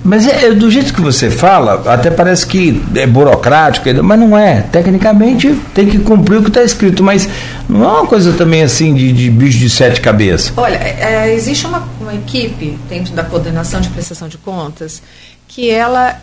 [0.03, 4.37] mas é, é, do jeito que você fala, até parece que é burocrático, mas não
[4.37, 4.63] é.
[4.63, 7.29] Tecnicamente tem que cumprir o que está escrito, mas
[7.69, 10.53] não é uma coisa também assim de, de bicho de sete cabeças.
[10.57, 15.03] Olha, é, é, existe uma, uma equipe dentro da coordenação de prestação de contas
[15.47, 16.21] que ela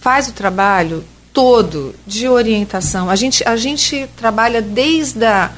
[0.00, 3.08] faz o trabalho todo de orientação.
[3.08, 5.50] A gente, a gente trabalha desde a.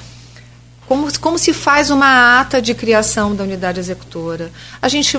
[0.86, 4.52] Como, como se faz uma ata de criação da unidade executora.
[4.80, 5.18] A gente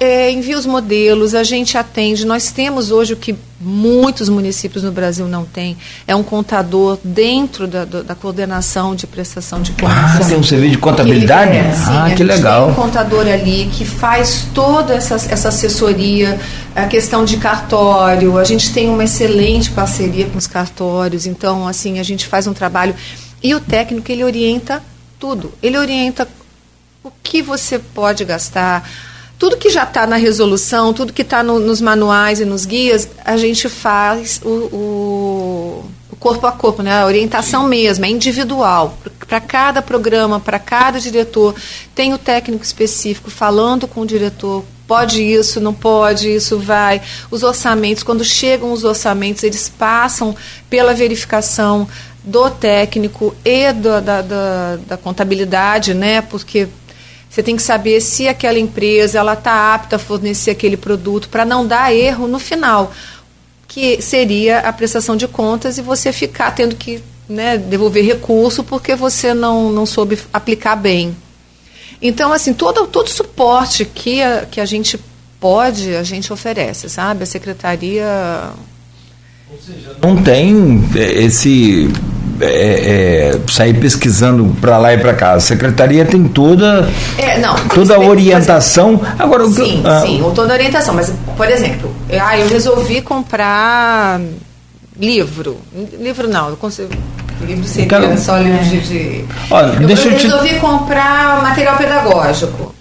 [0.00, 2.26] é, envia os modelos, a gente atende.
[2.26, 5.76] Nós temos hoje o que muitos municípios no Brasil não têm,
[6.06, 9.96] é um contador dentro da, da coordenação de prestação de contas.
[9.96, 11.56] Ah, tem um serviço de contabilidade?
[11.56, 12.66] É, sim, ah, que legal.
[12.66, 16.38] Tem um contador ali que faz toda essa, essa assessoria,
[16.74, 21.98] a questão de cartório, a gente tem uma excelente parceria com os cartórios, então, assim,
[21.98, 22.94] a gente faz um trabalho.
[23.42, 24.82] E o técnico, ele orienta
[25.18, 25.52] tudo.
[25.62, 26.28] Ele orienta
[27.02, 28.88] o que você pode gastar,
[29.38, 33.08] tudo que já está na resolução, tudo que está no, nos manuais e nos guias,
[33.24, 37.00] a gente faz o, o, o corpo a corpo, né?
[37.00, 38.98] a orientação mesmo, é individual.
[39.28, 41.54] Para cada programa, para cada diretor,
[41.94, 44.64] tem o técnico específico falando com o diretor.
[44.88, 47.00] Pode isso, não pode, isso vai.
[47.30, 50.34] Os orçamentos, quando chegam os orçamentos, eles passam
[50.68, 51.86] pela verificação
[52.24, 56.22] do técnico e da, da, da contabilidade, né?
[56.22, 56.68] Porque
[57.38, 61.44] você tem que saber se aquela empresa ela está apta a fornecer aquele produto para
[61.44, 62.92] não dar erro no final,
[63.68, 68.96] que seria a prestação de contas e você ficar tendo que né, devolver recurso porque
[68.96, 71.16] você não, não soube aplicar bem.
[72.02, 74.98] Então, assim, todo, todo suporte que a, que a gente
[75.38, 77.22] pode, a gente oferece, sabe?
[77.22, 78.50] A secretaria.
[79.48, 81.88] Ou seja, não tem esse
[82.40, 85.32] é, é, sair pesquisando para lá e para cá.
[85.32, 89.00] A secretaria tem toda, é, não, toda a orientação.
[89.18, 90.94] Agora, sim, ah, sim, toda a orientação.
[90.94, 94.20] Mas, por exemplo, ah, eu resolvi comprar
[94.98, 95.56] livro.
[95.98, 96.90] Livro não, eu consigo.
[97.40, 98.80] Livro seria então, só livro de.
[98.80, 99.24] de...
[99.50, 100.26] Olha, eu, eu, eu te...
[100.26, 102.74] resolvi comprar material pedagógico.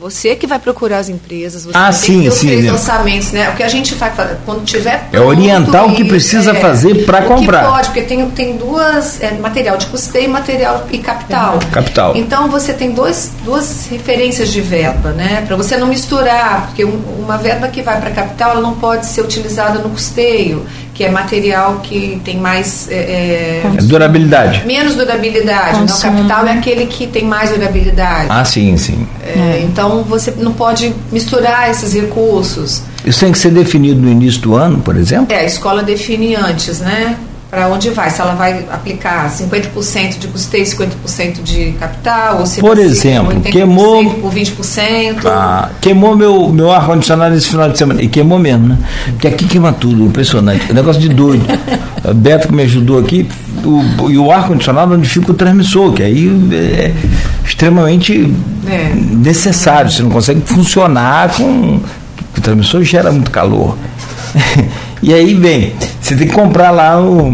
[0.00, 2.70] Você que vai procurar as empresas, você ah, tem sim, que os sim, três sim.
[2.70, 3.50] orçamentos, né?
[3.50, 7.04] O que a gente vai fazer, quando tiver É orientar o que precisa é, fazer
[7.04, 7.66] para comprar.
[7.70, 11.58] pode, porque tem, tem duas, é, material de custeio material e capital.
[11.70, 12.16] Capital.
[12.16, 15.44] Então você tem dois, duas referências de verba, né?
[15.46, 19.20] Para você não misturar, porque uma verba que vai para capital ela não pode ser
[19.20, 24.64] utilizada no custeio que é material que tem mais é, é durabilidade.
[24.66, 25.78] Menos durabilidade.
[25.78, 28.26] Não, o capital é aquele que tem mais durabilidade.
[28.28, 29.06] Ah, sim, sim.
[29.24, 32.82] É, então você não pode misturar esses recursos.
[33.04, 35.34] Isso tem que ser definido no início do ano, por exemplo?
[35.34, 37.16] É, a escola define antes, né?
[37.50, 42.60] Para onde vai, se ela vai aplicar 50% de custeio, 50% de capital, ou se
[42.60, 45.26] Por exemplo, queimou por 20%.
[45.26, 48.00] Ah, queimou meu, meu ar condicionado esse final de semana.
[48.00, 48.78] E queimou mesmo, né?
[49.06, 50.70] Porque aqui queima tudo, impressionante.
[50.70, 51.44] É negócio de doido.
[52.04, 53.28] A Beto que me ajudou aqui,
[53.64, 56.94] o, e o ar condicionado onde fica o transmissor, que aí é
[57.44, 58.32] extremamente
[58.68, 58.94] é.
[58.94, 59.90] necessário.
[59.90, 61.80] Você não consegue funcionar com.
[62.36, 63.76] O transmissor gera muito calor.
[65.02, 67.32] E aí vem, você tem que comprar lá o,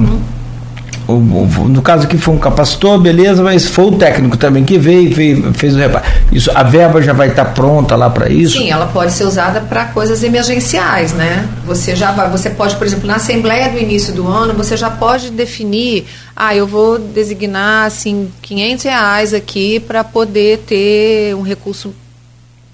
[1.09, 4.77] o, o, no caso aqui foi um capacitor, beleza, mas foi o técnico também que
[4.77, 6.05] veio, fez, fez o reparo.
[6.33, 8.59] Isso, a verba já vai estar pronta lá para isso?
[8.59, 11.49] Sim, ela pode ser usada para coisas emergenciais, né?
[11.65, 14.91] Você já vai, você pode, por exemplo, na assembleia do início do ano, você já
[14.91, 21.95] pode definir, ah, eu vou designar assim 500 reais aqui para poder ter um recurso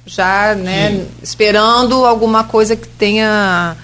[0.06, 1.06] já, né, Sim.
[1.22, 3.76] esperando alguma coisa que tenha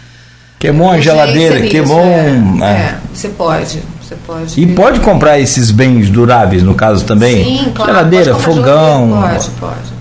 [0.59, 2.01] Queimou a geladeira, queimou.
[2.01, 2.71] É, um, é.
[2.71, 3.83] é, você pode.
[4.03, 4.61] Você pode.
[4.61, 7.45] E pode comprar esses bens duráveis, no caso também?
[7.45, 7.93] Sim, claro.
[7.93, 9.09] Geladeira, fogão.
[9.09, 9.99] Geladeira, pode, pode.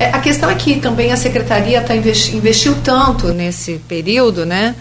[0.00, 4.74] É, a questão é que também a secretaria tá investi, investiu tanto nesse período, né?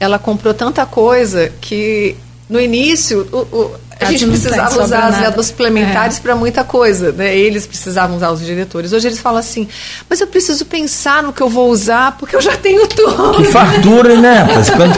[0.00, 2.16] ela comprou tanta coisa que
[2.48, 6.20] no início o, o, a gente precisava usar as verbas suplementares é.
[6.20, 7.36] para muita coisa, né?
[7.36, 8.92] Eles precisavam usar os diretores.
[8.92, 9.68] Hoje eles falam assim,
[10.08, 13.34] mas eu preciso pensar no que eu vou usar porque eu já tenho tudo.
[13.34, 14.46] Que fartura, né?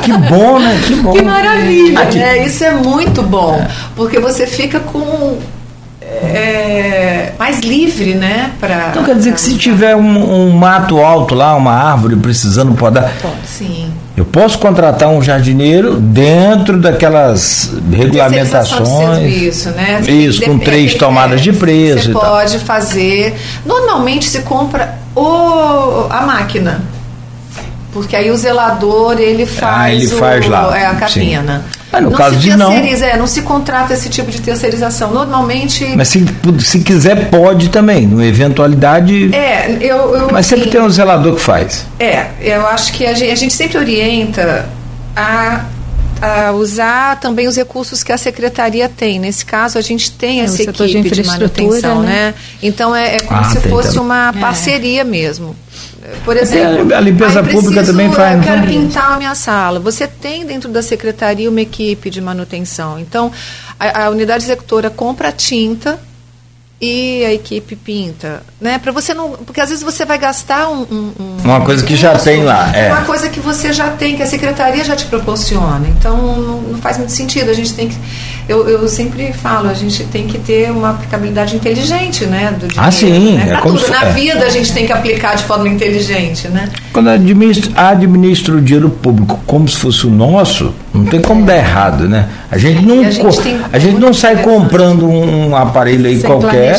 [0.02, 0.80] Que bom, né?
[0.86, 1.12] Que bom.
[1.12, 2.46] Que maravilha, né?
[2.46, 3.68] Isso é muito bom, é.
[3.96, 5.38] porque você fica com
[6.02, 8.52] é, mais livre, né?
[8.58, 12.74] Pra, então quer dizer que se tiver um, um, mato alto lá, uma árvore precisando
[12.74, 13.12] podar.
[13.22, 13.92] Pode, sim.
[14.20, 19.18] Eu posso contratar um jardineiro dentro daquelas regulamentações.
[19.18, 20.02] Serviço, né?
[20.06, 22.08] Isso, com três tomadas de preço.
[22.08, 23.34] Você pode fazer.
[23.64, 26.82] Normalmente se compra o, a máquina.
[27.94, 30.78] Porque aí o zelador ele faz, ah, ele faz o, lá.
[30.78, 31.64] É, a capina.
[31.72, 31.79] Sim.
[31.92, 32.72] Mas no não caso de não.
[32.72, 35.12] É, não se contrata esse tipo de terceirização.
[35.12, 35.84] Normalmente.
[35.96, 36.24] Mas se,
[36.60, 38.06] se quiser, pode também.
[38.06, 39.34] Numa eventualidade.
[39.34, 40.14] É, eu.
[40.14, 41.86] eu mas sempre tem um zelador que faz.
[41.98, 44.68] É, eu acho que a gente, a gente sempre orienta
[45.16, 45.64] a
[46.20, 49.18] a usar também os recursos que a secretaria tem.
[49.18, 52.08] Nesse caso, a gente tem é, essa equipe de, de manutenção, né?
[52.08, 52.34] né?
[52.62, 54.38] Então é, é como ah, se fosse uma é.
[54.38, 55.56] parceria mesmo.
[56.24, 58.36] Por exemplo, a limpeza pública também faz.
[58.36, 59.80] Eu quero pintar a minha sala.
[59.80, 62.98] Você tem dentro da secretaria uma equipe de manutenção.
[62.98, 63.32] Então,
[63.78, 65.98] a, a unidade executora compra tinta
[66.80, 68.78] e a equipe pinta, né?
[68.78, 71.94] Para você não, porque às vezes você vai gastar um, um, um uma coisa que
[71.94, 75.04] já tem lá, é uma coisa que você já tem, que a secretaria já te
[75.04, 75.86] proporciona.
[75.88, 77.50] Então não, não faz muito sentido.
[77.50, 77.96] A gente tem que,
[78.48, 82.50] eu, eu, sempre falo, a gente tem que ter uma aplicabilidade inteligente, né?
[82.52, 83.36] Do dinheiro, ah, sim.
[83.36, 83.52] Né?
[83.52, 83.84] É como tudo.
[83.84, 84.12] Se, Na é.
[84.12, 86.70] vida a gente tem que aplicar de forma inteligente, né?
[86.94, 91.46] Quando administra, administra o dinheiro público como se fosse o nosso, não tem como é.
[91.46, 92.28] dar errado, né?
[92.50, 96.76] A gente não, a gente, a gente não sai comprando um aparelho aí Sem qualquer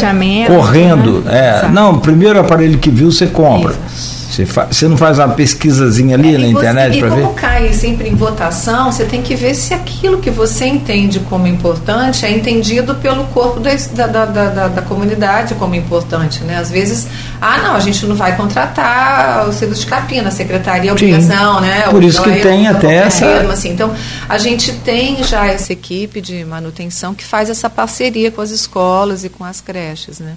[0.47, 1.21] correndo.
[1.21, 1.61] Né?
[1.63, 3.73] É, não, primeiro aparelho que viu, você compra.
[3.87, 4.20] Isso.
[4.31, 7.19] Você, fa você não faz uma pesquisazinha ali é, na internet para ver?
[7.19, 11.19] E como cai sempre em votação, você tem que ver se aquilo que você entende
[11.19, 16.43] como importante é entendido pelo corpo da, da, da, da, da comunidade como importante.
[16.43, 16.57] Né?
[16.57, 17.07] Às vezes,
[17.41, 21.55] ah, não, a gente não vai contratar o serviço de capina, a secretaria, a obrigação,
[21.55, 21.65] Sim.
[21.65, 21.81] né?
[21.89, 23.25] Por isso que tem até essa...
[23.51, 23.71] Assim.
[23.71, 23.93] Então,
[24.29, 29.25] a gente tem já essa equipe de manutenção que faz essa parceria com as escolas
[29.25, 30.35] e com as creches, né?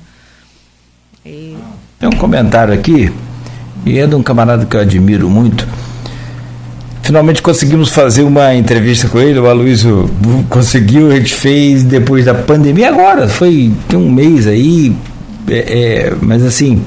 [1.24, 1.56] E...
[2.00, 3.12] Tem um comentário aqui
[3.84, 5.66] e é de um camarada que eu admiro muito.
[7.02, 10.10] Finalmente conseguimos fazer uma entrevista com ele, o Aloysio
[10.48, 14.96] conseguiu, a gente fez depois da pandemia, agora, foi tem um mês aí,
[15.46, 16.80] é, é, mas assim,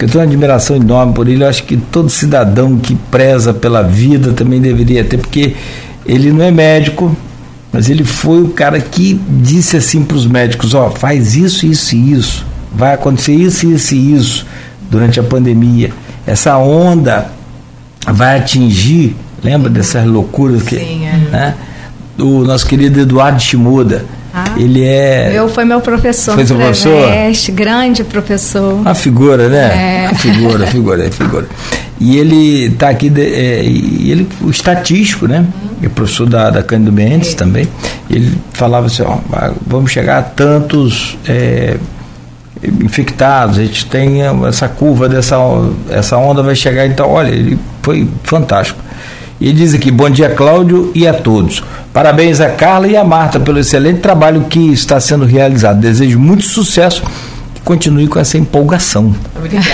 [0.00, 3.82] eu tenho uma admiração enorme por ele, eu acho que todo cidadão que preza pela
[3.82, 5.54] vida também deveria ter, porque
[6.04, 7.16] ele não é médico,
[7.72, 11.94] mas ele foi o cara que disse assim para os médicos, ó, faz isso, isso
[11.94, 14.46] e isso, vai acontecer isso, isso e isso
[14.90, 15.92] durante a pandemia
[16.26, 17.30] essa onda
[18.06, 20.78] vai atingir, lembra dessas loucuras que.
[20.78, 21.12] Sim, é.
[21.30, 21.54] Né?
[22.18, 24.04] O nosso querido Eduardo Shimuda.
[24.32, 25.32] Ah, ele é.
[25.34, 26.34] Eu foi meu professor.
[26.34, 27.08] Foi seu professor?
[27.54, 28.74] Grande professor.
[28.74, 30.04] Uma figura, né?
[30.04, 30.08] É.
[30.08, 31.48] Uma figura, figura, figura.
[31.98, 35.38] E ele está aqui, é, ele, o estatístico, né?
[35.38, 35.68] Uhum.
[35.82, 37.36] É professor da, da Cândido Mendes é.
[37.36, 37.66] também.
[38.10, 39.18] Ele falava assim: ó,
[39.66, 41.16] vamos chegar a tantos.
[41.26, 41.78] É,
[42.82, 45.36] infectados, a gente tem essa curva dessa
[45.90, 48.80] essa onda vai chegar, então olha, ele foi fantástico.
[49.40, 51.62] E ele diz aqui, bom dia Cláudio e a todos.
[51.92, 55.80] Parabéns a Carla e a Marta pelo excelente trabalho que está sendo realizado.
[55.80, 57.02] Desejo muito sucesso
[57.54, 59.14] e continue com essa empolgação.
[59.36, 59.68] Obrigada.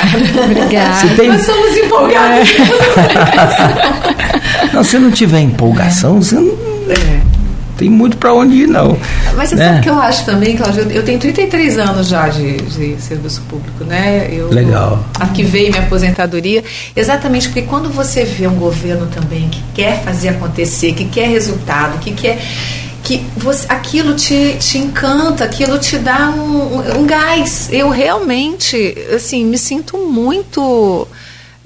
[0.45, 1.09] Obrigada.
[1.17, 1.29] Tem...
[1.29, 2.51] Nós somos empolgados.
[4.71, 4.75] É.
[4.75, 6.53] não, se não tiver empolgação, você não...
[6.89, 7.32] É
[7.77, 8.97] tem muito para onde ir, não.
[9.37, 9.67] Mas você né?
[9.67, 10.91] sabe o que eu acho também, Cláudio?
[10.91, 14.29] Eu tenho 33 anos já de, de serviço público, né?
[14.33, 15.05] Eu Legal.
[15.19, 16.63] arquivei minha aposentadoria,
[16.95, 21.99] exatamente porque quando você vê um governo também que quer fazer acontecer, que quer resultado,
[21.99, 22.39] que quer
[23.03, 27.69] que você, aquilo te, te encanta, aquilo te dá um, um gás.
[27.73, 31.09] Eu realmente, assim, me sinto muito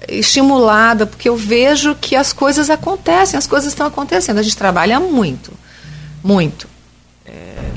[0.08, 4.38] estimulada, porque eu vejo que as coisas acontecem, as coisas estão acontecendo.
[4.38, 5.52] A gente trabalha muito
[6.26, 6.76] muito.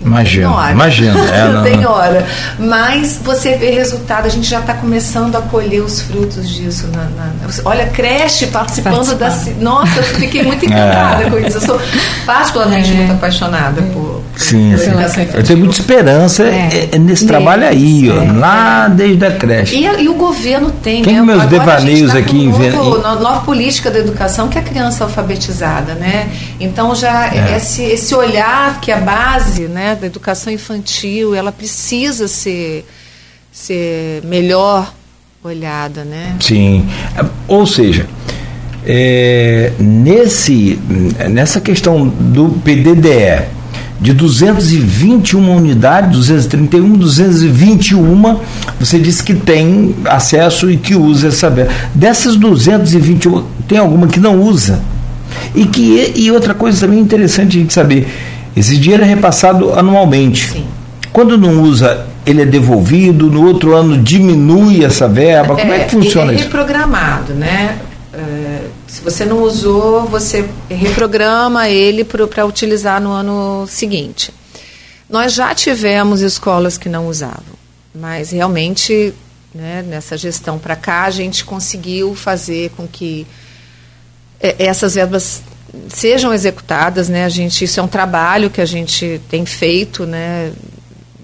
[0.02, 1.20] Imagina, imagina.
[1.30, 2.26] É, não, tem hora.
[2.58, 6.88] Mas você vê resultado, a gente já está começando a colher os frutos disso.
[6.88, 7.32] Na, na,
[7.66, 9.30] olha, creche participando, da.
[9.60, 11.30] Nossa, eu fiquei muito encantada é.
[11.30, 11.58] com isso.
[11.58, 11.82] Eu sou
[12.26, 12.93] particularmente é.
[12.93, 14.18] muito apaixonada por.
[14.40, 14.92] Sim, sim.
[15.34, 16.90] Eu tenho muita esperança é.
[16.94, 19.76] é nesse trabalho aí, ó, lá desde a creche.
[19.76, 21.22] E, e o governo tem, tem né?
[21.22, 25.04] meus Agora devaneios tá aqui em nova, nova política da educação que é a criança
[25.04, 26.30] alfabetizada, né?
[26.58, 27.58] Então já é.
[27.58, 29.98] esse, esse olhar que a base, né?
[30.00, 32.86] da educação infantil, ela precisa ser,
[33.52, 34.94] ser melhor
[35.44, 36.38] olhada, né?
[36.40, 36.88] Sim.
[37.48, 38.08] Ou seja,
[38.86, 40.80] É, nesse,
[41.30, 43.59] nessa questão do PDDE,
[44.02, 48.39] de 221 unidades, 231, 221,
[48.80, 51.72] você disse que tem acesso e que usa essa verba.
[51.93, 54.82] Dessas 221, tem alguma que não usa?
[55.54, 58.08] E, que, e outra coisa também interessante a gente saber,
[58.56, 60.50] esse dinheiro é repassado anualmente.
[60.50, 60.66] Sim.
[61.12, 65.56] Quando não usa, ele é devolvido, no outro ano diminui essa verba?
[65.56, 66.43] Como é, é que funciona é isso?
[66.43, 67.76] É reprogramado, né?
[68.90, 74.34] Se você não usou, você reprograma ele para utilizar no ano seguinte.
[75.08, 77.56] Nós já tivemos escolas que não usavam,
[77.94, 79.14] mas realmente
[79.54, 83.28] né, nessa gestão para cá a gente conseguiu fazer com que
[84.40, 85.44] é, essas verbas
[85.88, 87.26] sejam executadas, né?
[87.26, 90.52] A gente isso é um trabalho que a gente tem feito, né?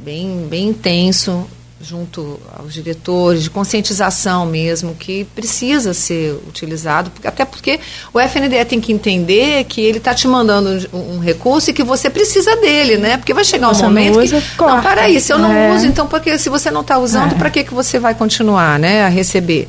[0.03, 1.47] Bem, bem intenso
[1.87, 7.79] junto aos diretores de conscientização mesmo que precisa ser utilizado até porque
[8.13, 11.83] o FNDE tem que entender que ele está te mandando um, um, recurso e que
[11.83, 14.75] você precisa dele né porque vai chegar um momento usa, que corta.
[14.75, 15.75] não para aí se eu não é.
[15.75, 17.37] uso então porque se você não está usando é.
[17.37, 19.67] para que que você vai continuar né a receber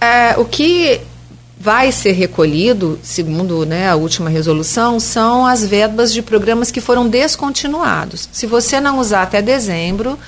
[0.00, 1.00] é, o que
[1.64, 7.08] vai ser recolhido, segundo né, a última resolução, são as verbas de programas que foram
[7.08, 8.28] descontinuados.
[8.30, 10.18] Se você não usar até dezembro,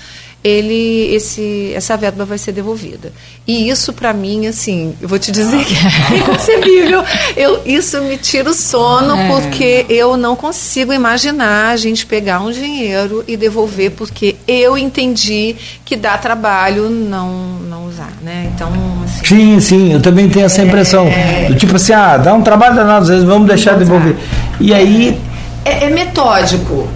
[0.47, 3.13] ele esse essa verba vai ser devolvida.
[3.47, 7.03] E isso para mim assim, eu vou te dizer que é inconcebível.
[7.37, 9.29] Eu isso me tira o sono é.
[9.29, 15.57] porque eu não consigo imaginar a gente pegar um dinheiro e devolver porque eu entendi
[15.85, 18.51] que dá trabalho não não usar, né?
[18.55, 18.71] Então,
[19.05, 21.09] assim, Sim, sim, eu também tenho essa impressão.
[21.09, 24.17] É, tipo assim, ah, dá um trabalho danado, às vezes vamos deixar de devolver.
[24.61, 25.19] E aí
[25.65, 26.89] é, é metódico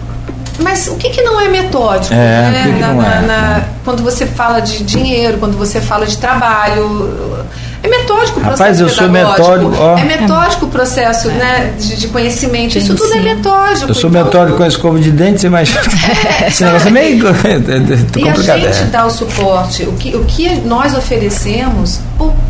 [0.63, 2.15] mas o que, que não é metódico?
[2.15, 2.63] É, né?
[2.67, 3.21] que que na, na, é?
[3.23, 7.47] na, quando você fala de dinheiro, quando você fala de trabalho.
[7.83, 9.75] É metódico o processo Rapaz, eu sou metódico.
[9.79, 9.97] Ó.
[9.97, 11.33] É metódico o processo é.
[11.33, 12.75] né, de, de conhecimento.
[12.75, 13.19] Sim, Isso tudo é sim.
[13.19, 13.91] é metódico.
[13.91, 17.17] Eu sou então, metódico com a escova de dente, mas é, esse negócio é meio
[17.17, 17.23] e
[18.21, 18.59] complicado.
[18.61, 19.85] E a gente dá o suporte.
[19.85, 22.01] O que, o que nós oferecemos,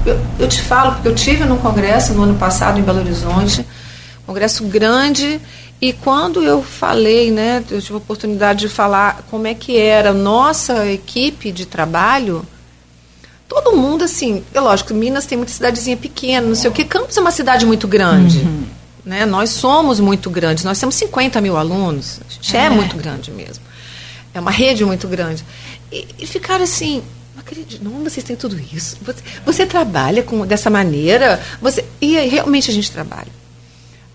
[0.04, 3.64] eu, eu te falo, porque eu tive num congresso no ano passado em Belo Horizonte,
[4.26, 5.40] congresso grande
[5.81, 10.11] e quando eu falei, né, eu tive a oportunidade de falar como é que era
[10.11, 12.45] a nossa equipe de trabalho,
[13.49, 17.16] todo mundo assim, é lógico, Minas tem muita cidadezinha pequena, não sei o que, Campos
[17.16, 18.41] é uma cidade muito grande.
[18.41, 18.64] Uhum.
[19.07, 19.24] Né?
[19.24, 23.31] Nós somos muito grandes, nós temos 50 mil alunos, a gente é, é muito grande
[23.31, 23.64] mesmo.
[24.35, 25.43] É uma rede muito grande.
[25.91, 27.03] E, e ficaram assim,
[27.35, 28.99] não acredito, não, vocês têm tudo isso.
[29.01, 33.39] Você, você trabalha com, dessa maneira, você, e realmente a gente trabalha.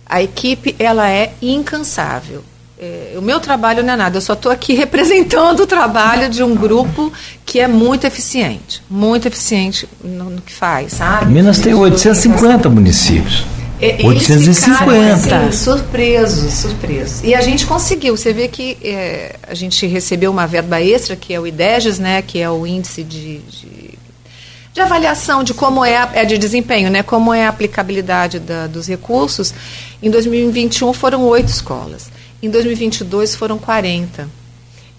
[0.06, 2.44] A equipe ela é incansável.
[2.78, 6.44] É, o meu trabalho não é nada, eu só estou aqui representando o trabalho de
[6.44, 7.12] um grupo
[7.46, 11.32] que é muito eficiente, muito eficiente no, no que faz, sabe?
[11.32, 13.46] Minas tem 850 municípios.
[13.80, 15.18] Eles 850.
[15.18, 17.24] Ficaram, assim, surpresos, surpresos.
[17.24, 18.16] E a gente conseguiu.
[18.16, 22.22] Você vê que é, a gente recebeu uma verba extra, que é o IDEGES, né,
[22.22, 23.85] que é o índice de, de
[24.76, 27.02] de avaliação de como é, a, é de desempenho, né?
[27.02, 29.54] Como é a aplicabilidade da, dos recursos.
[30.04, 32.10] Em 2021 foram oito escolas.
[32.44, 34.30] Em 2022 foram 40.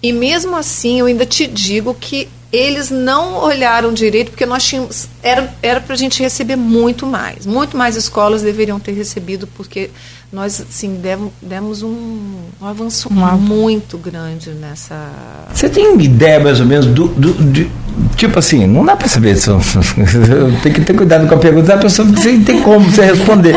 [0.01, 5.07] E mesmo assim, eu ainda te digo que eles não olharam direito, porque nós tínhamos.
[5.21, 7.45] Era para a gente receber muito mais.
[7.45, 9.91] Muito mais escolas deveriam ter recebido, porque
[10.31, 12.17] nós assim, demos, demos um,
[12.59, 15.11] um avanço muito grande nessa.
[15.53, 17.69] Você tem ideia mais ou menos do, do de,
[18.17, 19.37] tipo assim, não dá para saber,
[20.63, 23.55] tem que ter cuidado com a pergunta, a pessoa não tem como você responder.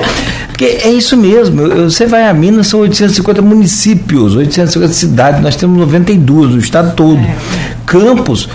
[0.49, 5.79] Porque é isso mesmo, você vai a Minas, são 850 municípios, 850 cidades, nós temos
[5.79, 7.19] 92 no estado todo.
[7.19, 7.35] É.
[7.87, 8.49] Campos,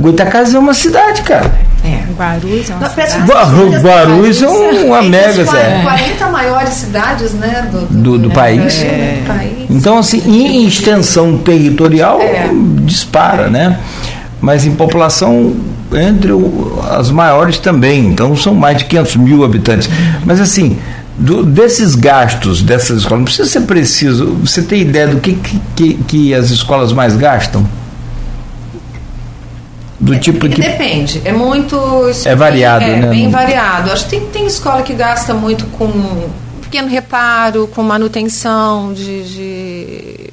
[0.00, 1.52] Goitacazes é uma cidade, cara.
[1.84, 2.00] É.
[2.16, 3.82] Guarulhos é uma cidade.
[3.82, 5.82] Guarulhos é uma mega cidade.
[5.82, 8.80] 40 maiores cidades né, do, do, do, país.
[8.82, 9.22] É.
[9.68, 12.48] Então, assim, em extensão territorial, é.
[12.84, 13.78] dispara, né?
[14.46, 15.56] Mas em população,
[15.92, 16.30] entre
[16.92, 18.06] as maiores também.
[18.06, 19.90] Então, são mais de 500 mil habitantes.
[20.24, 20.78] Mas, assim,
[21.18, 24.36] do, desses gastos dessas escolas, não precisa ser preciso.
[24.44, 25.36] Você tem ideia do que,
[25.74, 27.66] que, que as escolas mais gastam?
[29.98, 31.74] do é, tipo que depende é muito
[32.26, 35.90] é variado é, né bem variado acho que tem, tem escola que gasta muito com
[36.60, 40.30] pequeno reparo com manutenção de, de,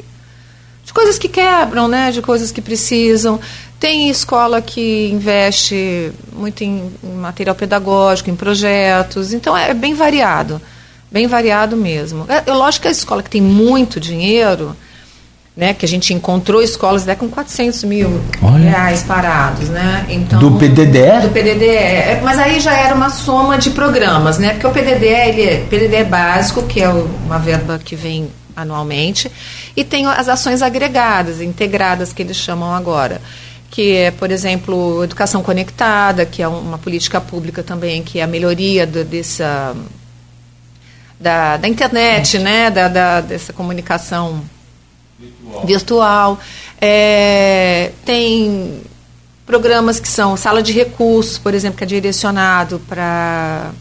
[0.84, 3.39] de, coisas que quebram né de coisas que precisam
[3.84, 9.94] tem escola que investe muito em, em material pedagógico em projetos então é, é bem
[9.94, 10.62] variado
[11.12, 14.74] bem variado mesmo é, é lógico que a escola que tem muito dinheiro
[15.54, 18.70] né, que a gente encontrou escolas até com 400 mil Olha.
[18.70, 20.04] reais parados, né?
[20.10, 21.22] Então, do PDDE?
[21.22, 21.68] Do PDDE.
[21.68, 24.54] É, mas aí já era uma soma de programas, né?
[24.54, 29.32] Porque o PDDE, ele é PDDE básico, que é uma verba que vem anualmente,
[29.76, 33.22] e tem as ações agregadas, integradas, que eles chamam agora
[33.74, 38.28] que é, por exemplo, educação conectada, que é uma política pública também, que é a
[38.28, 39.76] melhoria do, dessa
[41.19, 44.43] da, da internet, né, da, da, dessa comunicação
[45.17, 45.65] virtual.
[45.65, 46.39] virtual.
[46.80, 48.80] É, tem
[49.43, 53.71] programas que são sala de recursos, por exemplo, que é direcionado para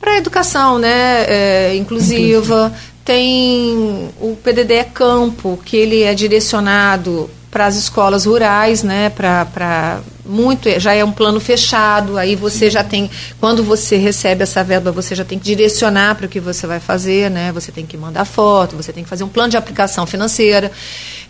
[0.00, 2.74] para educação, né, é, inclusiva.
[3.04, 10.68] Tem o PDD Campo, que ele é direcionado para as escolas rurais, né, para muito,
[10.78, 15.14] já é um plano fechado, aí você já tem, quando você recebe essa verba, você
[15.14, 18.26] já tem que direcionar para o que você vai fazer, né, você tem que mandar
[18.26, 20.70] foto, você tem que fazer um plano de aplicação financeira.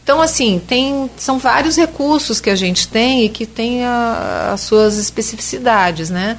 [0.03, 4.63] Então, assim, tem, são vários recursos que a gente tem e que tem a, as
[4.63, 6.37] suas especificidades, né.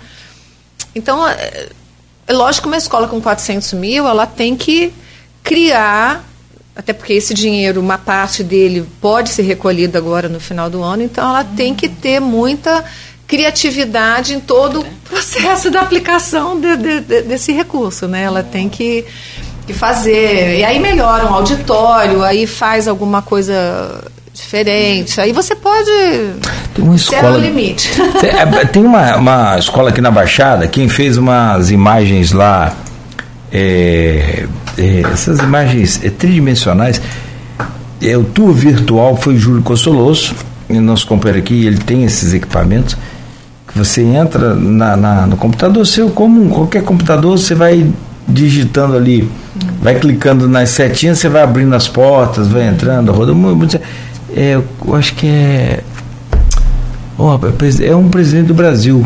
[0.94, 1.70] Então, é,
[2.28, 4.92] é lógico que uma escola com 400 mil, ela tem que
[5.42, 6.29] criar
[6.80, 11.04] até porque esse dinheiro, uma parte dele pode ser recolhido agora no final do ano,
[11.04, 12.86] então ela tem que ter muita
[13.28, 18.24] criatividade em todo o processo da aplicação de, de, de, desse recurso, né?
[18.24, 19.04] Ela tem que,
[19.68, 24.02] que fazer, e aí melhora um auditório, aí faz alguma coisa
[24.34, 25.20] diferente.
[25.20, 25.92] Aí você pode.
[26.74, 27.38] Tem uma escola.
[27.38, 27.92] o limite.
[28.22, 32.74] Tem, é, tem uma, uma escola aqui na Baixada, quem fez umas imagens lá
[33.52, 34.48] é,
[34.80, 37.02] é, essas imagens é, tridimensionais.
[38.02, 40.34] É, o tour virtual foi Júlio Costoloso,
[40.70, 42.96] nosso companheiro aqui, ele tem esses equipamentos
[43.68, 47.92] que você entra na, na, no computador seu, como qualquer computador, você vai
[48.28, 49.30] digitando ali,
[49.82, 53.80] vai clicando nas setinhas, você vai abrindo as portas, vai entrando, rodando.
[54.36, 54.54] É,
[54.86, 55.84] eu acho que é.
[57.18, 57.38] Oh,
[57.84, 59.06] é um presidente do Brasil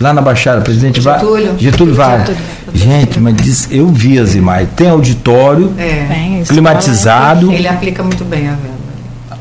[0.00, 2.36] lá na Baixada, presidente Getúlio, Getúlio Vargas.
[2.72, 4.70] Gente, mas diz, eu vi as imagens.
[4.74, 6.42] Tem auditório é.
[6.46, 7.52] climatizado.
[7.52, 8.74] Ele aplica muito bem a venda.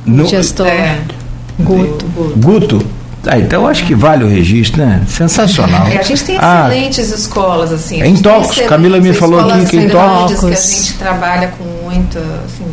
[0.06, 0.68] No, gestor.
[0.68, 1.00] É.
[1.60, 2.06] Guto.
[2.38, 2.86] Guto.
[3.26, 5.02] Ah, então eu acho que vale o registro, né?
[5.08, 5.88] Sensacional.
[5.88, 6.68] É, a gente tem ah.
[6.68, 8.02] excelentes ah, escolas, assim.
[8.04, 10.40] Em Tócos, Camila me falou aqui que em Tócos.
[10.40, 12.66] que a gente trabalha com muita, assim,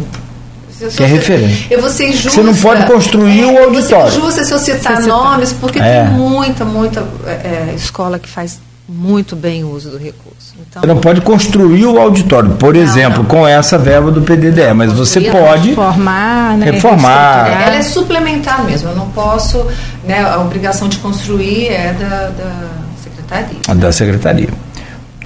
[0.89, 1.67] que é referência.
[1.71, 2.31] Eu vou ser justa.
[2.31, 4.15] Você não pode construir é, o auditório.
[4.15, 6.05] Eu vou ser justa se eu citar nomes, porque é.
[6.05, 8.59] tem muita, muita é, escola que faz
[8.89, 10.55] muito bem o uso do recurso.
[10.59, 13.25] Então, você não pode construir o auditório, por não, exemplo, não.
[13.25, 17.49] com essa verba do PDDE, mas você pode reformar, né, reformar.
[17.49, 18.91] Ela é suplementar mesmo.
[18.91, 19.65] Eu não posso,
[20.05, 22.69] né, a obrigação de construir é da, da
[23.03, 23.75] secretaria.
[23.75, 24.49] Da secretaria.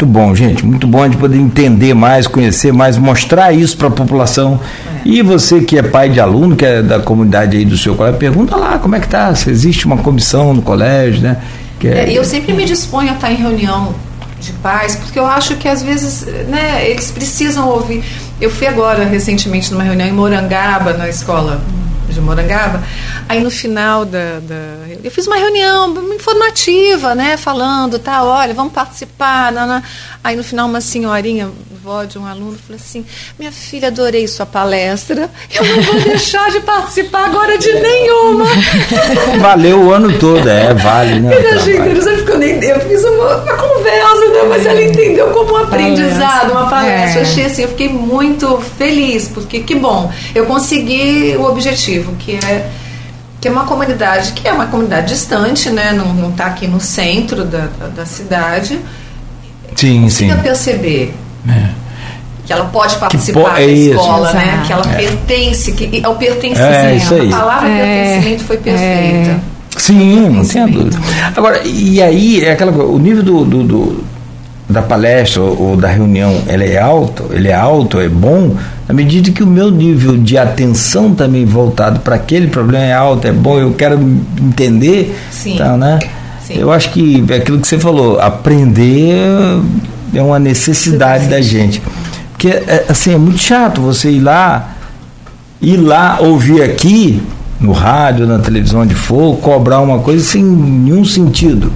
[0.05, 0.67] Muito bom, gente.
[0.67, 4.61] Muito bom de poder entender mais, conhecer mais, mostrar isso para a população.
[4.87, 5.09] É.
[5.09, 8.19] E você que é pai de aluno, que é da comunidade aí do seu colégio,
[8.19, 11.39] pergunta lá como é que tá, se existe uma comissão no colégio, né?
[11.81, 12.11] Que é...
[12.11, 13.95] É, eu sempre me disponho a estar em reunião
[14.39, 18.05] de pais, porque eu acho que às vezes, né, eles precisam ouvir.
[18.39, 21.63] Eu fui agora recentemente numa reunião em Morangaba, na escola
[22.09, 22.83] de Morangaba.
[23.29, 24.55] Aí no final da, da,
[25.03, 29.53] eu fiz uma reunião informativa, né, falando, tá, olha, vamos participar.
[29.53, 29.83] Não,
[30.25, 31.51] Aí no final uma senhorinha,
[31.83, 33.05] vó de um aluno, falou assim:
[33.39, 35.29] "Minha filha, adorei sua palestra.
[35.55, 38.47] Eu não vou deixar de participar agora de nenhuma".
[39.39, 41.37] Valeu o ano todo, é, vale, né?
[41.37, 45.27] Eu achei interessante porque eu nem eu fiz uma, uma conversa, né, mas ela entendeu
[45.27, 47.21] como um aprendizado, uma palestra.
[47.21, 47.23] É.
[47.23, 52.37] Eu achei assim, eu fiquei muito feliz, porque que bom, eu consegui o objetivo, que
[52.37, 52.71] é
[53.43, 55.93] que é uma comunidade que é uma comunidade distante, né?
[55.93, 58.81] Não está aqui no centro da, da, da cidade.
[59.75, 60.29] Sim, sim.
[60.43, 61.15] perceber
[61.49, 61.69] é.
[62.45, 64.37] que ela pode participar po da é escola, isso.
[64.37, 64.63] né?
[64.67, 64.97] Que ela é.
[64.97, 67.15] pertence, que é o pertencimento.
[67.15, 67.35] É.
[67.35, 68.05] A palavra é.
[68.05, 69.31] pertencimento foi perfeita.
[69.31, 69.39] É.
[69.77, 70.97] Sim, não tenha dúvida.
[71.37, 74.05] Agora, e aí, é aquela o nível do, do, do
[74.69, 78.57] da palestra ou, ou, da reunião ele é alto, ele é alto, é bom,
[78.89, 83.27] na medida que o meu nível de atenção também voltado para aquele problema é alto,
[83.27, 84.01] é bom, eu quero
[84.41, 85.55] entender, Sim.
[85.55, 85.99] Então, né?
[86.47, 86.55] Sim.
[86.59, 89.15] Eu acho que é aquilo que você falou, aprender
[90.15, 91.83] é uma necessidade da gente.
[92.33, 94.75] Porque é, assim, é muito chato você ir lá,
[95.61, 97.23] ir lá ouvir aqui,
[97.61, 101.73] no rádio, na televisão, onde for, cobrar uma coisa sem nenhum sentido.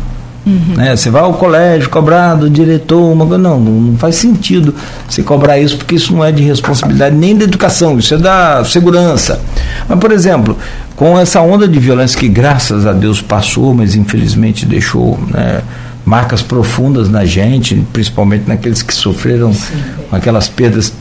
[0.49, 0.75] Uhum.
[0.77, 0.97] Né?
[0.97, 4.75] Você vai ao colégio cobrar do diretor, uma coisa, não, não faz sentido
[5.07, 8.65] você cobrar isso, porque isso não é de responsabilidade nem da educação, isso é da
[8.65, 9.41] segurança.
[9.87, 10.57] Mas, por exemplo,
[10.97, 15.61] com essa onda de violência que graças a Deus passou, mas infelizmente deixou né,
[16.05, 19.75] marcas profundas na gente, principalmente naqueles que sofreram Sim.
[20.11, 20.95] aquelas perdas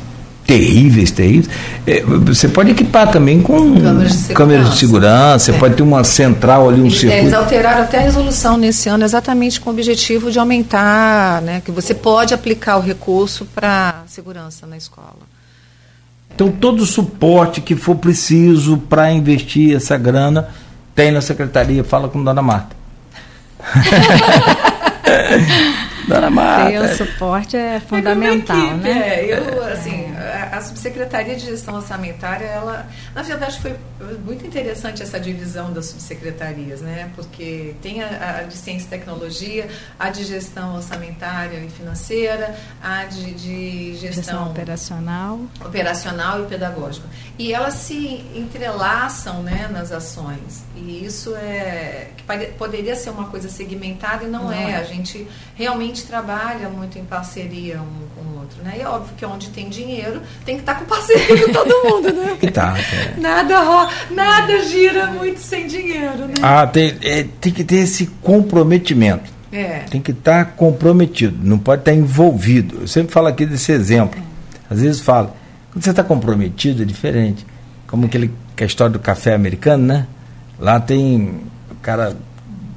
[0.47, 1.49] terríveis, terríveis.
[1.85, 5.53] É, você pode equipar também com câmeras de segurança, câmeras de segurança é.
[5.53, 7.23] você pode ter uma central ali, um eles, circuito.
[7.23, 11.69] Eles alteraram até a resolução nesse ano exatamente com o objetivo de aumentar, né, que
[11.69, 15.27] você pode aplicar o recurso para segurança na escola.
[16.33, 20.47] Então todo o suporte que for preciso para investir essa grana
[20.95, 22.73] tem na secretaria, fala com Dona Marta.
[26.07, 26.71] Dona Marta.
[26.71, 28.91] Ter o suporte é fundamental, é equipe, né?
[28.91, 30.06] É, eu, assim,
[30.57, 33.75] a, subsecretaria de gestão orçamentária, ela, na verdade, foi
[34.25, 37.11] muito interessante essa divisão das subsecretarias, né?
[37.15, 39.67] Porque tem a, a de ciência e tecnologia,
[39.97, 47.07] a de gestão orçamentária e financeira, a de, de gestão, gestão operacional, operacional e pedagógica.
[47.37, 50.63] E elas se entrelaçam, né, nas ações.
[50.75, 52.23] E isso é que
[52.57, 54.71] poderia ser uma coisa segmentada e não, não é.
[54.71, 54.75] é.
[54.77, 58.75] A gente realmente trabalha muito em parceria um com o né?
[58.77, 61.73] E é óbvio que onde tem dinheiro tem que estar tá com parceria com todo
[61.83, 62.37] mundo, né?
[62.51, 63.19] tá, é.
[63.19, 66.35] Nada, nada gira muito sem dinheiro, né?
[66.41, 69.31] Ah, tem, é, tem que ter esse comprometimento.
[69.51, 69.79] É.
[69.89, 72.81] Tem que estar tá comprometido, não pode estar tá envolvido.
[72.81, 74.19] Eu sempre falo aqui desse exemplo.
[74.19, 74.73] É.
[74.73, 75.31] Às vezes falo,
[75.71, 77.45] quando você está comprometido é diferente.
[77.87, 80.07] Como aquele, que é a história do café americano, né?
[80.59, 81.41] Lá tem
[81.71, 82.17] o cara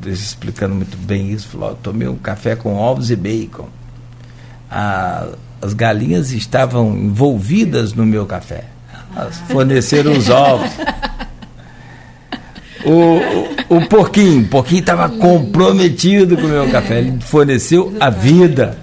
[0.07, 3.69] explicando muito bem isso, falou, tomei um café com ovos e bacon.
[4.71, 5.29] A,
[5.61, 8.65] as galinhas estavam envolvidas no meu café.
[9.15, 10.71] Elas forneceram os ovos.
[12.85, 17.01] O, o, o porquinho, o porquinho estava comprometido com o meu café.
[17.01, 18.79] Ele forneceu a vida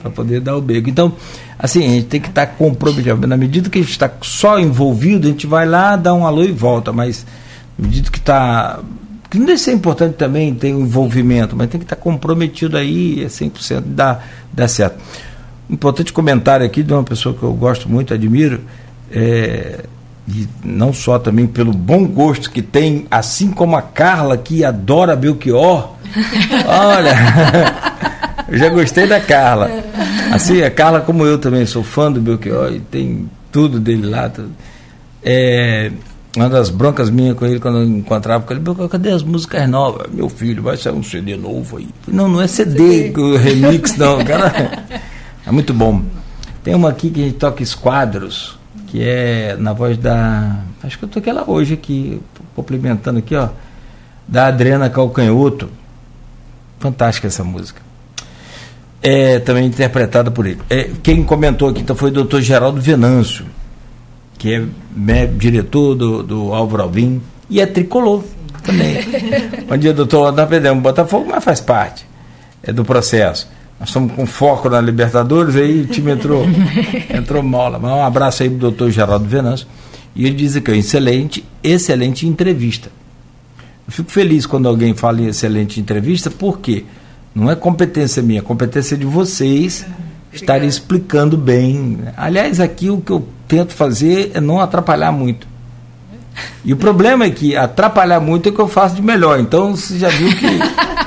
[0.00, 0.88] para poder dar o bacon.
[0.88, 1.12] Então,
[1.58, 3.26] assim, a gente tem que estar tá comprometido.
[3.26, 6.44] Na medida que a gente está só envolvido, a gente vai lá, dá um alô
[6.44, 6.92] e volta.
[6.92, 7.26] Mas,
[7.76, 8.80] na medida que está
[9.28, 13.24] que não deve ser importante também ter um envolvimento, mas tem que estar comprometido aí,
[13.24, 14.20] é 100% dá,
[14.52, 14.98] dá certo.
[15.68, 18.60] Importante comentário aqui de uma pessoa que eu gosto muito, admiro,
[19.10, 19.84] é,
[20.28, 25.16] e não só também pelo bom gosto que tem, assim como a Carla, que adora
[25.16, 25.92] Belchior.
[26.66, 27.14] Olha,
[28.48, 29.70] eu já gostei da Carla.
[30.32, 34.28] Assim, a Carla, como eu também, sou fã do Belchior e tem tudo dele lá.
[34.28, 34.50] Tudo.
[35.22, 35.90] É,
[36.36, 40.06] uma das broncas minhas com ele, quando eu encontrava com ele, cadê as músicas novas?
[40.12, 41.88] Meu filho, vai sair um CD novo aí.
[42.08, 43.38] Não, não é CD, CD.
[43.38, 44.22] remix, não.
[44.22, 44.84] Cara,
[45.46, 46.02] é muito bom.
[46.62, 48.58] Tem uma aqui que a gente toca esquadros,
[48.88, 50.58] que é na voz da.
[50.82, 52.20] Acho que eu toquei ela hoje aqui,
[52.54, 53.48] complementando aqui, ó.
[54.26, 55.70] Da Adriana Calcanhoto.
[56.78, 57.80] Fantástica essa música.
[59.02, 60.60] É também interpretada por ele.
[60.68, 63.46] É, quem comentou aqui então, foi o doutor Geraldo Venâncio
[64.38, 64.64] que é
[64.94, 68.22] né, diretor do, do Álvaro Alvim, e é tricolor
[68.62, 68.98] também.
[69.68, 70.32] Bom dia, doutor.
[70.32, 72.06] Nós perdemos Botafogo, mas faz parte
[72.62, 73.48] é do processo.
[73.78, 76.44] Nós estamos com foco na Libertadores, aí o time entrou,
[77.12, 77.78] entrou lá.
[77.78, 79.66] Mas um abraço aí para o doutor Geraldo Venâncio.
[80.14, 82.90] E ele diz que é excelente, excelente entrevista.
[83.86, 86.84] Eu fico feliz quando alguém fala em excelente entrevista, porque
[87.34, 89.86] não é competência minha, é competência de vocês
[90.32, 91.98] estarem explicando bem.
[92.16, 95.46] Aliás, aqui o que eu tento fazer é não atrapalhar muito.
[96.64, 99.38] E o problema é que atrapalhar muito é o que eu faço de melhor.
[99.38, 100.46] Então você já viu que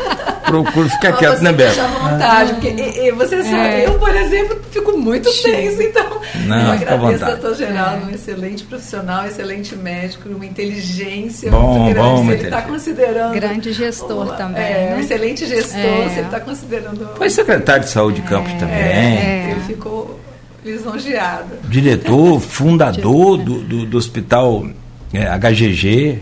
[0.49, 1.80] procuro ficar quieto, né, Beto?
[1.80, 3.43] vontade, porque e, e você é.
[3.43, 8.09] sabe, eu, por exemplo, fico muito tenso, então não, eu agradeço ao doutor Geraldo, um
[8.09, 12.09] excelente profissional, excelente médico, uma inteligência bom, muito grande.
[12.09, 13.34] Bom, ele está considerando.
[13.34, 14.61] Grande gestor uma, também.
[14.61, 14.95] É, né?
[14.95, 16.09] um excelente gestor, é.
[16.09, 17.09] você está considerando.
[17.15, 18.76] Foi secretário de saúde de Campos também.
[18.76, 20.19] É, ele ficou
[20.63, 21.55] lisonjeado.
[21.63, 24.65] Diretor, fundador do, do, do hospital
[25.13, 26.19] é, HGG.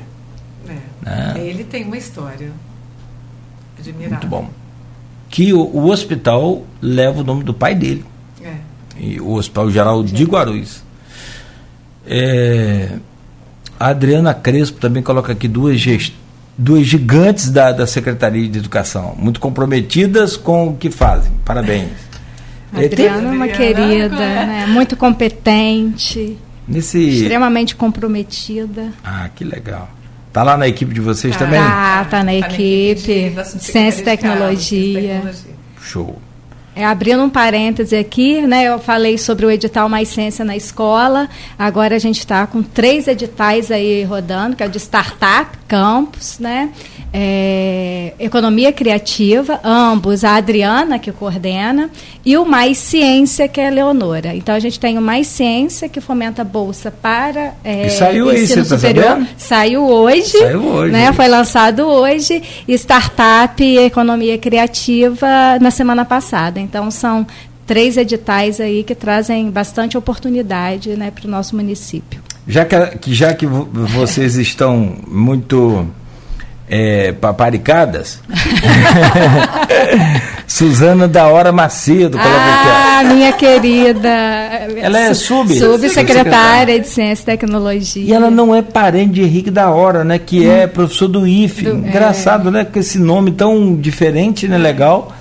[0.67, 0.73] É.
[1.01, 1.33] Né?
[1.37, 2.51] Ele tem uma história
[3.79, 4.11] admirável.
[4.11, 4.49] Muito bom.
[5.29, 8.05] Que o, o, hospital leva o nome do pai dele.
[8.43, 8.55] É.
[8.99, 10.83] E o Hospital Geral de Guarulhos.
[12.05, 12.97] É,
[13.79, 15.83] a Adriana Crespo também coloca aqui duas,
[16.57, 21.31] duas gigantes da, da Secretaria de Educação, muito comprometidas com o que fazem.
[21.45, 21.89] Parabéns.
[22.73, 24.65] A Adriana é uma querida, né?
[24.67, 26.37] muito competente,
[26.67, 26.99] Nesse...
[26.99, 28.91] extremamente comprometida.
[29.03, 29.89] Ah, que legal.
[30.37, 31.59] Tá lá na equipe de vocês tá, também?
[31.59, 35.33] Tá, tá na, tá equipe, na equipe Ciência e Tecnologia.
[35.81, 36.21] Show.
[36.77, 41.27] É, abrindo um parêntese aqui, né, eu falei sobre o edital Mais Ciência na Escola.
[41.57, 46.37] Agora a gente está com três editais aí rodando, que é o de Startup, Campus,
[46.37, 46.69] né,
[47.11, 51.89] é, Economia Criativa, ambos, a Adriana, que coordena,
[52.23, 54.35] e o Mais Ciência, que é a Leonora.
[54.35, 58.61] Então a gente tem o Mais Ciência, que fomenta bolsa para é, e saiu ensino
[58.61, 59.17] aí, tá superior.
[59.17, 60.37] Tá saiu hoje.
[60.37, 60.91] Saiu hoje.
[60.91, 62.43] Né, foi lançado hoje.
[62.67, 66.66] Startup e Economia Criativa na semana passada.
[66.67, 67.25] Então, são
[67.65, 72.21] três editais aí que trazem bastante oportunidade né, para o nosso município.
[72.47, 75.87] Já que, já que vocês estão muito
[76.69, 78.21] é, paparicadas.
[80.47, 84.09] Suzana da Hora Macedo, ah, minha querida.
[84.77, 85.53] Ela é sub.
[85.53, 88.03] Subsecretária de Ciência e Tecnologia.
[88.03, 90.17] E ela não é parente de Henrique da Hora, né?
[90.17, 90.51] Que hum.
[90.51, 91.65] é professor do IFE.
[91.65, 92.51] Do, Engraçado, é.
[92.51, 92.65] né?
[92.65, 94.57] Com esse nome tão diferente, né?
[94.57, 95.13] Legal.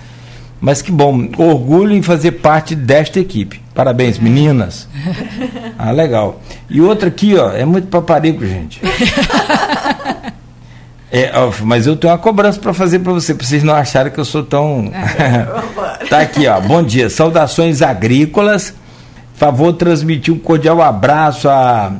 [0.60, 1.28] Mas que bom.
[1.36, 3.60] Orgulho em fazer parte desta equipe.
[3.74, 4.88] Parabéns, meninas.
[5.78, 6.40] Ah, legal.
[6.70, 8.80] E outra aqui, ó, é muito paparico, gente.
[11.08, 14.12] É, ó, mas eu tenho uma cobrança para fazer para você, para vocês não acharem
[14.12, 14.90] que eu sou tão.
[16.10, 16.60] tá aqui, ó.
[16.60, 17.08] Bom dia.
[17.08, 18.74] Saudações agrícolas.
[19.34, 21.92] Favor transmitir um cordial abraço à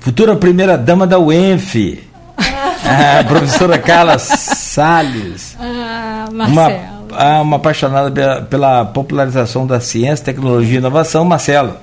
[0.00, 2.02] futura primeira dama da UENF,
[2.38, 5.56] a professora Carla Salles.
[5.60, 6.52] Ah, Marcelo.
[6.52, 6.93] Uma,
[7.40, 11.76] uma apaixonada pela, pela, popularização da ciência, tecnologia e inovação, Marcelo.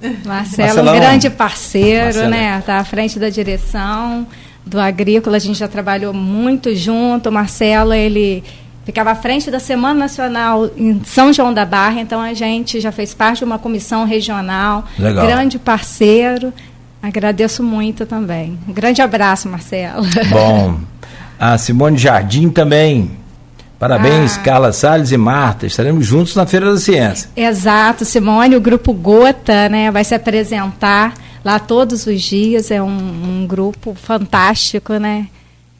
[0.24, 0.94] Marcelo, Marcelão.
[0.94, 2.28] um grande parceiro, Marcelo.
[2.28, 2.58] né?
[2.58, 4.26] Está à frente da direção
[4.66, 7.28] do Agrícola, a gente já trabalhou muito junto.
[7.28, 8.42] O Marcelo, ele
[8.84, 12.92] ficava à frente da Semana Nacional em São João da Barra, então a gente já
[12.92, 15.26] fez parte de uma comissão regional, Legal.
[15.26, 16.52] grande parceiro.
[17.02, 18.58] Agradeço muito também.
[18.66, 20.06] Um grande abraço, Marcelo.
[20.30, 20.80] Bom.
[21.38, 23.10] A Simone Jardim também.
[23.84, 24.40] Parabéns, ah.
[24.40, 25.66] Carla Salles e Marta.
[25.66, 27.28] Estaremos juntos na Feira da Ciência.
[27.36, 28.56] Exato, Simone.
[28.56, 31.12] O grupo Gota né, vai se apresentar
[31.44, 32.70] lá todos os dias.
[32.70, 35.26] É um, um grupo fantástico, né?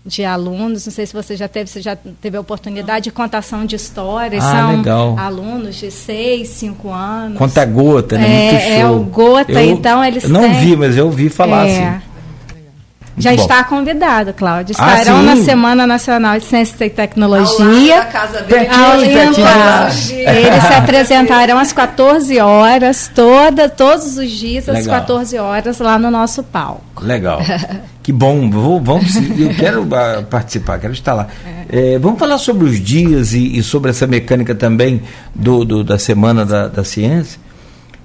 [0.07, 3.65] de alunos, não sei se você já teve, você já teve a oportunidade de contação
[3.65, 5.19] de histórias, ah, são legal.
[5.19, 7.39] alunos de 6, 5 anos.
[7.39, 8.27] Conta gota, né?
[8.27, 8.71] É, Muito show.
[8.71, 10.61] é o gota, eu, então eles não têm...
[10.61, 12.03] vi, mas eu ouvi falar é, assim.
[13.16, 13.43] Já Bom.
[13.43, 14.74] está convidado, Cláudio.
[14.78, 18.03] Ah, Estarão ah, na Semana Nacional de Ciência e Tecnologia.
[18.03, 18.69] Ao casa dele.
[18.69, 25.01] Ao Eles se apresentarão às 14 horas, toda, todos os dias, às Legal.
[25.01, 27.03] 14 horas, lá no nosso palco.
[27.03, 27.41] Legal.
[28.03, 28.51] que bom.
[28.51, 31.28] Vou, vamos, eu quero uh, participar, quero estar lá.
[31.70, 31.95] É.
[31.95, 35.03] É, vamos falar sobre os dias e, e sobre essa mecânica também
[35.35, 37.41] do, do da Semana da, da Ciência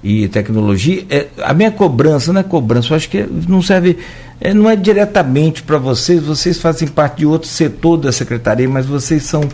[0.02, 1.04] e Tecnologia.
[1.10, 3.98] É, a minha cobrança não é cobrança, eu acho que não serve
[4.40, 8.86] é, não é diretamente para vocês, vocês fazem parte de outro setor da secretaria, mas
[8.86, 9.46] vocês são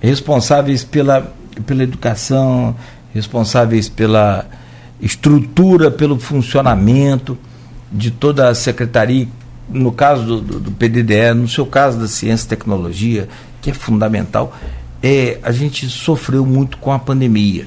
[0.00, 1.32] responsáveis pela,
[1.64, 2.76] pela educação,
[3.14, 4.46] responsáveis pela
[5.00, 7.38] estrutura, pelo funcionamento
[7.90, 9.26] de toda a secretaria,
[9.68, 13.28] no caso do, do, do PDDE, no seu caso da ciência e tecnologia,
[13.62, 14.54] que é fundamental,
[15.02, 17.66] é, a gente sofreu muito com a pandemia.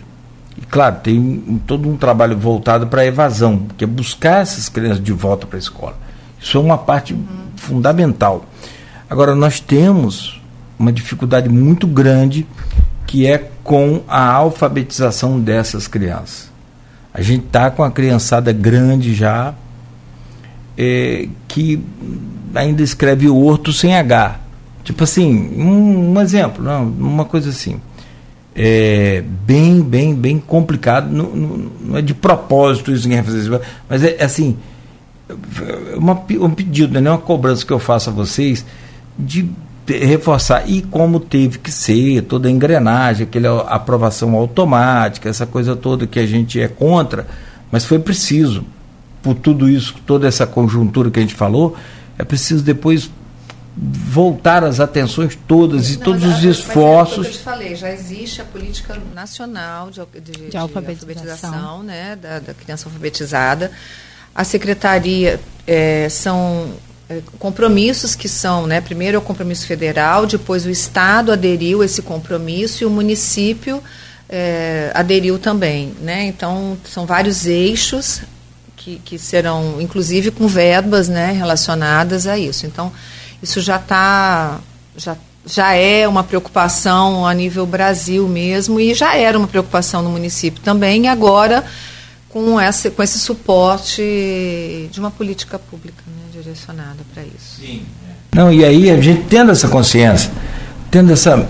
[0.57, 5.03] E claro, tem todo um trabalho voltado para a evasão, que é buscar essas crianças
[5.03, 6.08] de volta para a escola.
[6.41, 7.25] Isso é uma parte uhum.
[7.55, 8.45] fundamental.
[9.09, 10.39] Agora, nós temos
[10.77, 12.47] uma dificuldade muito grande
[13.05, 16.49] que é com a alfabetização dessas crianças.
[17.13, 19.53] A gente está com a criançada grande já,
[20.77, 21.83] é, que
[22.53, 24.39] ainda escreve horto sem H.
[24.83, 27.81] Tipo assim, um, um exemplo, não, uma coisa assim.
[28.55, 31.09] É bem, bem, bem complicado.
[31.09, 33.07] Não, não, não é de propósito isso,
[33.89, 34.57] mas é, é assim
[35.95, 38.65] uma, um pedido, não é uma cobrança que eu faço a vocês
[39.17, 39.49] de
[39.87, 40.69] reforçar.
[40.69, 46.19] E como teve que ser toda a engrenagem, aquela aprovação automática, essa coisa toda que
[46.19, 47.27] a gente é contra,
[47.71, 48.65] mas foi preciso
[49.21, 51.75] por tudo isso, toda essa conjuntura que a gente falou,
[52.17, 53.11] é preciso depois
[53.75, 57.25] voltar as atenções todas e Não, todos já, os esforços.
[57.25, 62.15] É eu te falei, já existe a política nacional de, de, de alfabetização, alfabetização né,
[62.15, 63.71] da, da criança alfabetizada
[64.33, 66.73] a secretaria é, são
[67.09, 71.85] é, compromissos que são, né, primeiro é o compromisso federal, depois o Estado aderiu a
[71.85, 73.81] esse compromisso e o município
[74.29, 75.93] é, aderiu também.
[76.01, 76.25] Né?
[76.25, 78.21] Então, são vários eixos
[78.77, 82.65] que, que serão, inclusive, com verbas né, relacionadas a isso.
[82.65, 82.91] Então,
[83.41, 84.59] isso já está.
[84.95, 90.09] Já, já é uma preocupação a nível Brasil mesmo e já era uma preocupação no
[90.09, 91.65] município também, e agora
[92.29, 97.59] com, essa, com esse suporte de uma política pública né, direcionada para isso.
[97.59, 97.81] Sim.
[98.33, 100.31] Não, e aí a gente tendo essa consciência,
[100.89, 101.47] tendo essa.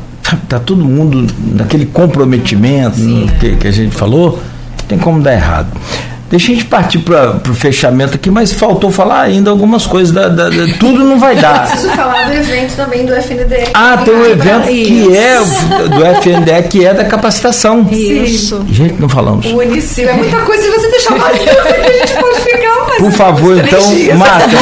[0.48, 1.26] Tá todo mundo
[1.56, 3.56] naquele comprometimento Sim, que, é.
[3.56, 4.40] que a gente falou,
[4.88, 5.76] tem como dar errado.
[6.30, 10.14] Deixa a gente partir para o fechamento aqui, mas faltou falar ainda algumas coisas.
[10.14, 11.68] Da, da, da tudo não vai dar.
[11.68, 13.70] Preciso falar do evento também do FNDE.
[13.74, 17.88] Ah, tem um evento que é do FNDE, que é da capacitação.
[17.92, 18.64] Isso.
[18.70, 19.48] Gente, não falamos.
[19.48, 20.10] O município.
[20.10, 23.02] É muita coisa se você deixar mais a gente pode ficar mais.
[23.02, 24.58] Por favor, então, Marta.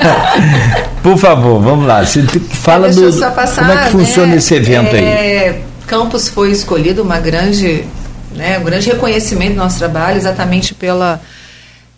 [1.02, 2.04] por favor, vamos lá.
[2.04, 3.10] Você fala do.
[3.30, 4.36] Passar, como é que funciona né?
[4.36, 5.60] esse evento é, aí?
[5.86, 7.84] Campos foi escolhido uma grande
[8.30, 11.20] né, um grande reconhecimento do nosso trabalho, exatamente pela,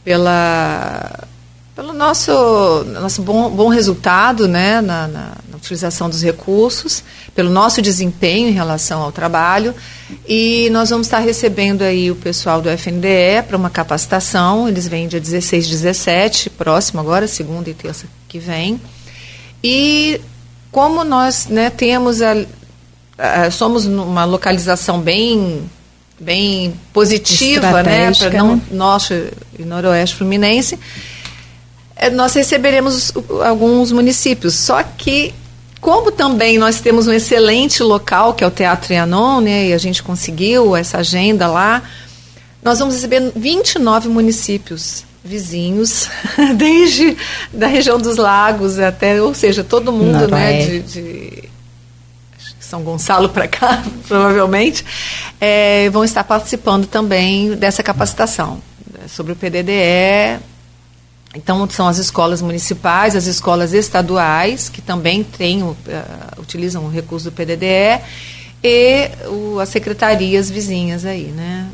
[0.05, 1.29] pela,
[1.75, 7.03] pelo nosso, nosso bom, bom resultado né, na, na, na utilização dos recursos,
[7.35, 9.75] pelo nosso desempenho em relação ao trabalho.
[10.29, 14.69] E nós vamos estar recebendo aí o pessoal do FNDE para uma capacitação.
[14.69, 18.81] Eles vêm dia 16 e 17, próximo agora, segunda e terça que vem.
[19.63, 20.21] E
[20.71, 22.35] como nós né, temos a,
[23.19, 25.71] a, somos numa localização bem
[26.23, 28.63] bem positiva né, para não né?
[28.71, 30.79] norte e noroeste fluminense,
[31.97, 33.13] é, nós receberemos
[33.45, 34.55] alguns municípios.
[34.55, 35.35] Só que
[35.81, 39.79] como também nós temos um excelente local, que é o Teatro Trianon, né, e a
[39.79, 41.83] gente conseguiu essa agenda lá,
[42.63, 46.09] nós vamos receber 29 municípios vizinhos,
[46.57, 47.17] desde
[47.53, 51.52] da região dos lagos até, ou seja, todo mundo, né, de, de
[52.73, 54.83] São Gonçalo para cá, provavelmente,
[55.39, 58.63] é, vão estar participando também dessa capacitação
[59.07, 60.41] sobre o PDDE,
[61.35, 65.75] então, são as escolas municipais, as escolas estaduais, que também têm, uh,
[66.39, 68.03] utilizam o recurso do PDDE,
[68.65, 71.69] e o, as secretarias vizinhas aí, né?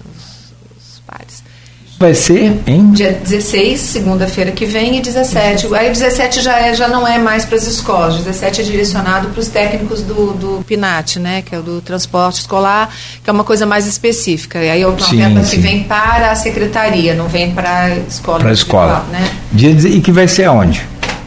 [1.98, 2.92] Vai ser em?
[2.92, 5.74] Dia 16, segunda-feira que vem, e 17.
[5.74, 9.40] Aí 17 já, é, já não é mais para as escolas, 17 é direcionado para
[9.40, 11.42] os técnicos do, do PINAT, né?
[11.42, 12.88] Que é o do transporte escolar,
[13.22, 14.62] que é uma coisa mais específica.
[14.62, 18.38] E aí é verba que vem para a secretaria, não vem para a escola.
[18.38, 19.06] Para a escola.
[19.10, 19.30] Né?
[19.50, 20.86] Dia, e que vai ser aonde?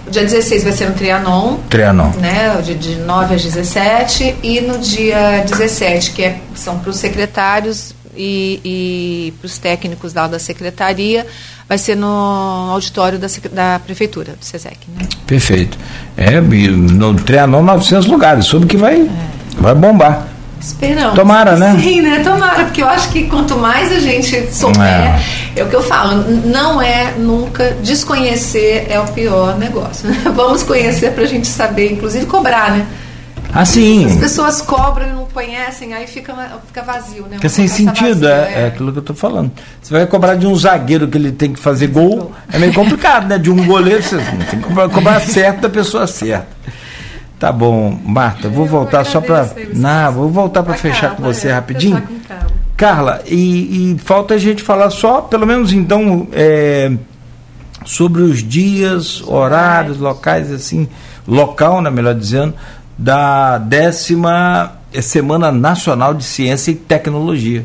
[0.09, 1.57] dia 16 vai ser no Trianon.
[1.69, 2.11] Trianon.
[2.19, 4.35] Né, de, de 9 às 17.
[4.43, 10.13] E no dia 17, que é, são para os secretários e, e para os técnicos
[10.13, 11.25] da, da secretaria,
[11.67, 14.77] vai ser no auditório da, da prefeitura, do SESEC.
[14.95, 15.07] Né?
[15.25, 15.77] Perfeito.
[16.17, 19.09] É, no Trianon 900 lugares, soube que vai, é.
[19.57, 20.27] vai bombar.
[20.61, 21.15] Esperamos.
[21.15, 21.75] Tomara, né?
[21.81, 22.19] Sim, né?
[22.23, 25.19] Tomara, porque eu acho que quanto mais a gente souber, é,
[25.55, 30.07] é o que eu falo, não é nunca desconhecer é o pior negócio.
[30.07, 30.21] Né?
[30.35, 32.85] Vamos conhecer para a gente saber, inclusive cobrar, né?
[33.53, 34.05] Assim.
[34.05, 36.33] As pessoas cobram conhecem, aí fica,
[36.67, 37.37] fica vazio, né?
[37.37, 39.51] Fica sem sentido, é, é, é, aquilo que eu estou falando.
[39.81, 43.27] Você vai cobrar de um zagueiro que ele tem que fazer gol, é meio complicado,
[43.27, 43.37] né?
[43.37, 44.17] De um goleiro, você
[44.49, 46.47] tem que cobrar, cobrar certo da pessoa certa.
[47.39, 49.49] Tá bom, Marta, vou voltar só para.
[49.73, 52.03] Não, vou voltar para fechar com você é, rapidinho.
[52.77, 56.91] Carla, e, e, falta a gente falar só, pelo menos então, é,
[57.85, 60.87] sobre os dias, horários, locais, assim,
[61.27, 62.53] local, né, melhor dizendo,
[62.97, 67.63] da décima Semana Nacional de Ciência e Tecnologia.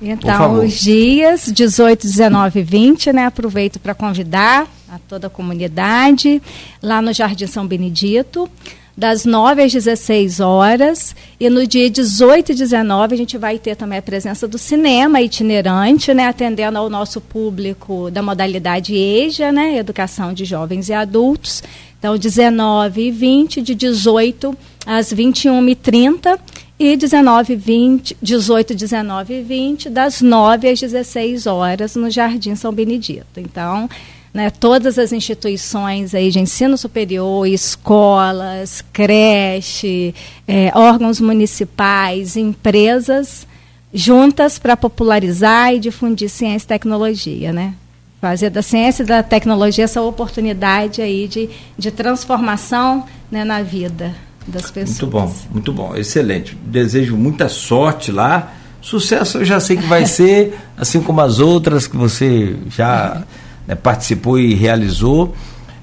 [0.00, 3.26] Então, os dias 18, 19 e 20, né?
[3.26, 6.40] Aproveito para convidar a toda a comunidade
[6.80, 8.48] lá no Jardim São Benedito,
[8.96, 11.16] das 9 às 16 horas.
[11.38, 15.20] E no dia 18 e 19 a gente vai ter também a presença do cinema
[15.20, 16.28] itinerante, né?
[16.28, 19.76] Atendendo ao nosso público da modalidade EJA, né?
[19.78, 21.62] Educação de Jovens e Adultos.
[21.98, 24.56] Então, 19 e 20, de 18
[24.86, 26.38] às 21h30 e
[26.78, 33.38] 19 20, 18, 19 e 20, das 9 às 16 horas no Jardim São Benedito.
[33.38, 33.90] Então,
[34.32, 40.14] né, todas as instituições aí de ensino superior, escolas, creche,
[40.46, 43.44] é, órgãos municipais, empresas,
[43.92, 47.74] juntas para popularizar e difundir ciência e tecnologia, né?
[48.20, 51.48] fazer da ciência e da tecnologia essa oportunidade aí de,
[51.78, 54.12] de transformação né, na vida
[54.46, 55.00] das pessoas.
[55.00, 56.56] Muito bom, muito bom, excelente.
[56.64, 58.54] Desejo muita sorte lá.
[58.80, 63.22] Sucesso eu já sei que vai ser, assim como as outras que você já
[63.66, 65.34] né, participou e realizou.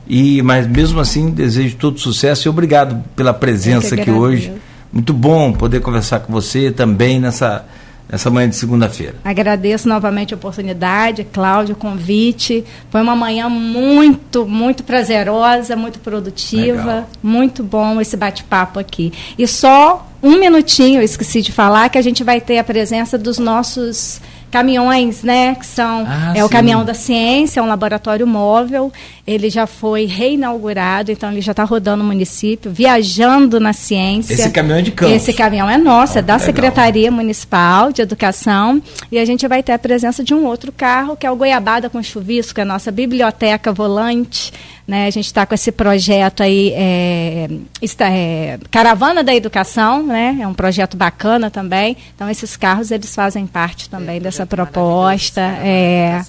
[0.08, 4.54] E, mas mesmo assim, desejo todo sucesso e obrigado pela presença aqui hoje.
[4.94, 7.66] Muito bom poder conversar com você também nessa
[8.10, 9.16] essa manhã de segunda-feira.
[9.24, 12.64] Agradeço novamente a oportunidade, Cláudio, o convite.
[12.90, 17.10] Foi uma manhã muito, muito prazerosa, muito produtiva, Legal.
[17.22, 19.12] muito bom esse bate-papo aqui.
[19.38, 23.18] E só um minutinho, eu esqueci de falar, que a gente vai ter a presença
[23.18, 24.20] dos nossos
[24.50, 26.44] caminhões, né, que são ah, é sim.
[26.44, 28.92] o caminhão da ciência, é um laboratório móvel.
[29.28, 34.34] Ele já foi reinaugurado, então ele já está rodando no município, viajando na ciência.
[34.34, 35.16] Esse caminhão é de Campos.
[35.16, 36.46] Esse caminhão é nosso, é da legal.
[36.46, 38.82] Secretaria Municipal de Educação,
[39.12, 41.90] e a gente vai ter a presença de um outro carro, que é o Goiabada
[41.90, 44.54] com Chuvisco, que é a nossa biblioteca volante.
[44.88, 47.50] Né, a gente está com esse projeto aí, é,
[47.82, 51.98] está, é, Caravana da Educação, né, é um projeto bacana também.
[52.16, 55.42] Então, esses carros eles fazem parte também é, dessa proposta.
[55.42, 56.22] É,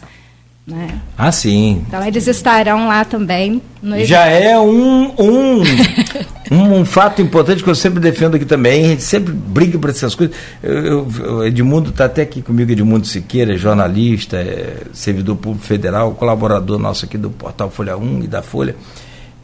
[0.67, 1.01] né?
[1.17, 1.85] Ah, sim.
[1.87, 3.63] Então, eles estarão lá também.
[4.05, 5.63] Já é um, um
[6.51, 9.91] Um, um, fato importante que eu sempre defendo aqui também, a gente sempre briga por
[9.91, 10.37] essas coisas.
[10.63, 16.79] Eu, eu, Edmundo está até aqui comigo, Edmundo Siqueira, jornalista, é, servidor público federal, colaborador
[16.79, 18.77] nosso aqui do portal Folha 1 e da Folha.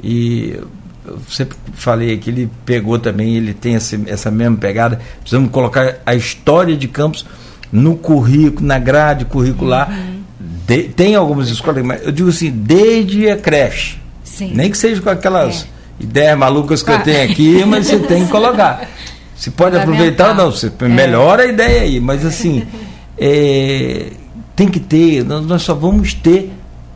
[0.00, 0.56] E
[1.04, 5.00] eu sempre falei aqui, ele pegou também, ele tem esse, essa mesma pegada.
[5.20, 7.26] Precisamos colocar a história de Campos
[7.72, 9.90] no currículo, na grade curricular.
[9.90, 10.21] Uhum.
[10.66, 13.98] De, tem algumas escolas, mas eu digo assim, desde a creche.
[14.24, 14.52] Sim.
[14.54, 16.04] Nem que seja com aquelas é.
[16.04, 18.88] ideias malucas que eu tenho aqui, mas você tem que colocar.
[19.36, 20.88] Você pode aproveitar, não, você é.
[20.88, 22.64] melhora a ideia aí, mas assim,
[23.18, 24.12] é,
[24.54, 26.52] tem que ter, nós, nós só vamos ter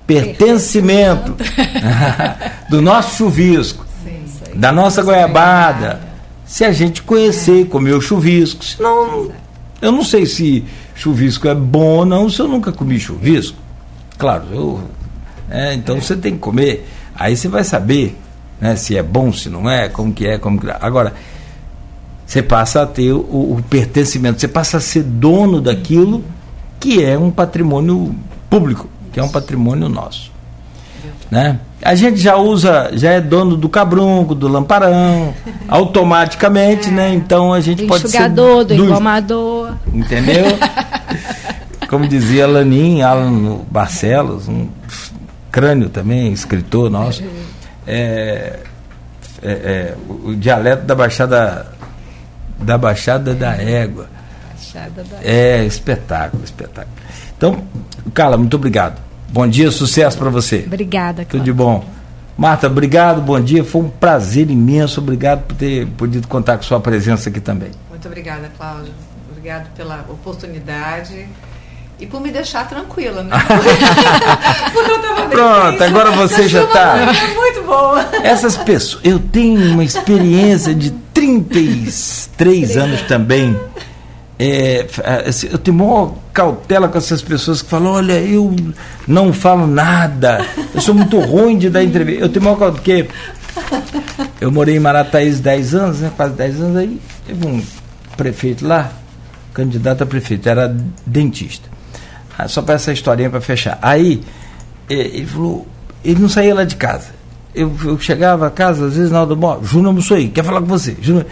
[0.07, 1.35] pertencimento
[2.71, 6.01] do nosso chuvisco, Sim, da nossa goiabada,
[6.47, 7.65] se a gente conhecer, é.
[7.65, 8.65] comer o chuvisco.
[8.65, 9.33] Senão,
[9.83, 10.65] eu não sei se
[10.97, 13.57] chuvisco é bom ou não, se eu nunca comi chuvisco.
[14.19, 14.81] Claro, eu.
[15.49, 16.89] É, então você tem que comer.
[17.15, 18.19] Aí você vai saber
[18.61, 20.67] né, se é bom, se não é, como que é, como que.
[20.81, 21.15] Agora,
[22.27, 26.25] você passa a ter o, o pertencimento, você passa a ser dono daquilo
[26.81, 28.15] que é um patrimônio
[28.51, 30.33] público, que é um patrimônio nosso.
[31.31, 31.59] Né?
[31.83, 35.35] A gente já usa, já é dono do cabrunco, do lamparão,
[35.69, 36.93] automaticamente, é.
[36.93, 37.15] né?
[37.15, 39.75] Então a gente do pode ser do, do engomador.
[39.93, 40.45] Entendeu?
[41.89, 44.69] Como dizia Lanin, Alan Barcelos, um
[45.51, 47.23] crânio também, escritor nosso.
[47.87, 48.59] É,
[49.43, 51.67] é, é, o, o, dialeto da Baixada
[52.59, 54.09] da Baixada da Égua.
[54.49, 56.95] Baixada da É, espetáculo, espetáculo.
[57.37, 57.63] Então,
[58.13, 59.06] Carla, muito obrigado.
[59.37, 60.65] Bom dia, sucesso para você.
[60.67, 61.31] Obrigada, Cláudio.
[61.33, 61.85] Tudo de bom.
[62.39, 63.63] Marta, obrigado, bom dia.
[63.63, 64.99] Foi um prazer imenso.
[64.99, 67.69] Obrigado por ter podido contar com sua presença aqui também.
[67.91, 68.95] Muito obrigada, Cláudio.
[69.29, 71.29] Obrigado pela oportunidade
[72.01, 73.37] e por me deixar tranquila, né?
[74.73, 76.97] Porque eu tava Pronto, agora você já está.
[77.35, 78.09] Muito boa.
[78.23, 83.55] Essas pessoas, eu tenho uma experiência de 33 anos também
[84.39, 84.87] é,
[85.27, 88.55] assim, eu tenho maior cautela com essas pessoas que falam, olha, eu
[89.09, 90.45] não falo nada,
[90.75, 92.23] eu sou muito ruim de dar entrevista.
[92.23, 93.09] Eu tenho maior cautela, porque
[94.41, 97.63] eu morei em Marataízes 10 anos, né, quase 10 anos, aí teve um
[98.17, 98.93] prefeito lá,
[99.55, 100.75] candidato a prefeito, era
[101.07, 101.69] dentista.
[102.39, 103.79] Ah, só para essa historinha para fechar.
[103.81, 104.21] Aí
[104.91, 105.67] é, ele falou,
[106.05, 107.17] ele não saía lá de casa.
[107.55, 110.45] Eu, eu chegava a casa, às vezes na hora do bom, Júnior almoçou aí, quer
[110.45, 110.93] falar com você.
[110.93, 111.25] O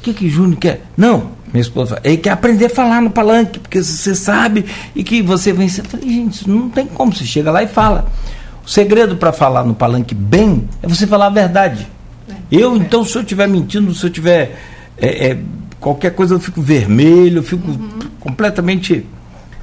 [0.00, 0.80] que que Júnior quer?
[0.96, 5.22] Não, minha esposa ele quer aprender a falar no palanque, porque você sabe e que
[5.22, 5.68] você vem.
[5.68, 8.10] Eu falei, gente, não tem como, você chega lá e fala.
[8.66, 11.86] O segredo para falar no palanque bem é você falar a verdade.
[12.28, 12.78] É, eu, é.
[12.78, 14.58] então, se eu estiver mentindo, se eu tiver
[14.98, 15.38] é, é,
[15.78, 18.00] qualquer coisa, eu fico vermelho, eu fico uhum.
[18.18, 19.06] completamente.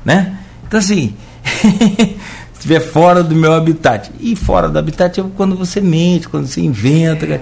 [0.06, 0.38] Né?
[0.66, 1.14] Então, assim,
[2.54, 4.10] estiver fora do meu habitat.
[4.18, 7.26] E fora do habitat é quando você mente, quando você inventa.
[7.26, 7.42] É.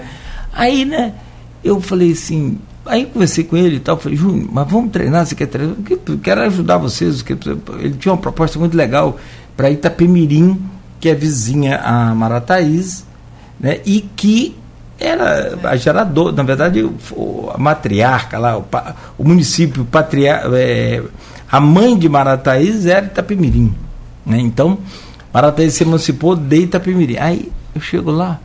[0.52, 1.12] Aí, né,
[1.62, 5.34] eu falei assim, Aí conversei com ele e tal, falei, Júnior, mas vamos treinar, você
[5.34, 5.76] quer treinar?
[6.06, 7.24] Eu quero ajudar vocês.
[7.78, 9.18] Ele tinha uma proposta muito legal
[9.56, 10.60] para Itapemirim,
[10.98, 13.04] que é vizinha a Marataízes,
[13.58, 13.80] né?
[13.84, 14.56] e que
[14.98, 16.88] era a gerador, na verdade,
[17.54, 18.64] a matriarca lá, o,
[19.18, 21.02] o município, patriar, é,
[21.50, 23.74] a mãe de Marataízes era Itapemirim.
[24.24, 24.38] Né?
[24.40, 24.78] Então,
[25.32, 27.16] Marataízes se emancipou de Itapemirim.
[27.16, 28.38] Aí eu chego lá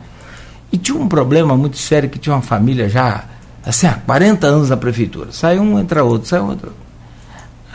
[0.72, 3.24] e tinha um problema muito sério, que tinha uma família já
[3.66, 5.32] assim, há 40 anos na prefeitura.
[5.32, 6.72] Sai um, entra outro, sai outro.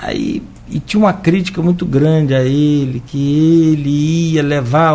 [0.01, 4.93] Aí, e tinha uma crítica muito grande a ele, que ele ia levar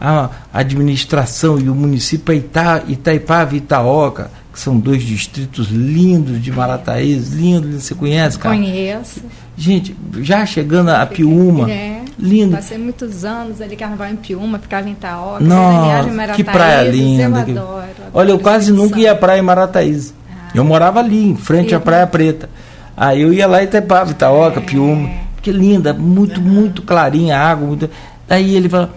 [0.00, 6.40] a administração e o município a Ita, Itaipava e Itaoca, que são dois distritos lindos
[6.40, 8.54] de Marataízes, lindos, você conhece, cara?
[8.54, 9.20] Conheço.
[9.56, 12.56] Gente, já chegando a Piúma, é, lindo.
[12.56, 17.24] Passei muitos anos ali, carnaval em Piúma, ficava em Itaoca, Nossa, que praia linda.
[17.24, 20.14] Eu adoro, adoro Olha, eu quase nunca ia à praia em Marataízes.
[20.54, 22.48] Eu morava ali, em frente à Praia Preta.
[22.96, 24.62] Aí eu ia lá e Itapava, Itaoca, é.
[24.62, 25.10] Piúma.
[25.40, 27.66] Que linda, muito, muito clarinha a água.
[27.66, 27.88] Muito...
[28.28, 28.92] Daí ele fala,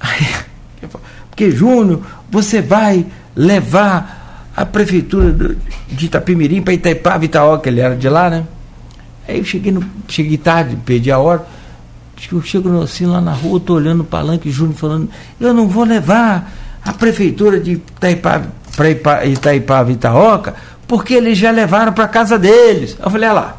[1.28, 2.00] porque Júnior,
[2.30, 3.04] você vai
[3.34, 5.56] levar a prefeitura
[5.86, 8.44] de Itapemirim para Itaipava, Itaoca, ele era de lá, né?
[9.28, 11.44] Aí eu cheguei, no, cheguei tarde, perdi a hora.
[12.32, 15.84] Eu chego assim lá na rua, estou olhando o palanque, Júnior falando, eu não vou
[15.84, 16.50] levar
[16.82, 20.54] a prefeitura de Itaipava para Itaipava, Itaoca,
[20.86, 22.96] porque eles já levaram para casa deles.
[23.02, 23.56] Eu falei, olha lá,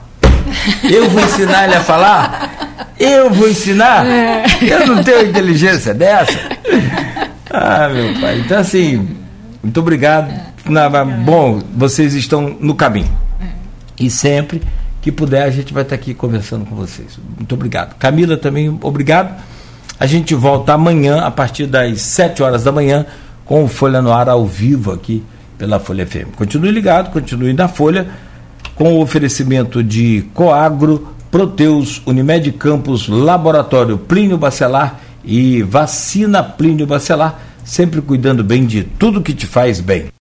[0.83, 2.93] eu vou ensinar ele a falar?
[2.99, 4.05] Eu vou ensinar?
[4.05, 4.45] É.
[4.61, 6.37] Eu não tenho inteligência dessa?
[7.49, 8.39] Ah, meu pai.
[8.39, 9.15] Então, assim,
[9.61, 10.31] muito obrigado.
[10.31, 11.03] É.
[11.23, 13.11] bom, vocês estão no caminho.
[13.41, 13.45] É.
[13.99, 14.61] E sempre
[15.01, 17.17] que puder, a gente vai estar aqui conversando com vocês.
[17.37, 17.95] Muito obrigado.
[17.97, 19.41] Camila, também, obrigado.
[19.99, 23.05] A gente volta amanhã, a partir das 7 horas da manhã,
[23.45, 25.23] com o Folha no Ar ao vivo aqui
[25.57, 26.31] pela Folha FM.
[26.35, 28.07] Continue ligado, continue na Folha,
[28.75, 37.39] com o oferecimento de Coagro, Proteus, Unimed Campos, Laboratório Plínio Bacelar e Vacina Plínio Bacelar,
[37.63, 40.07] sempre cuidando bem de tudo que te faz bem.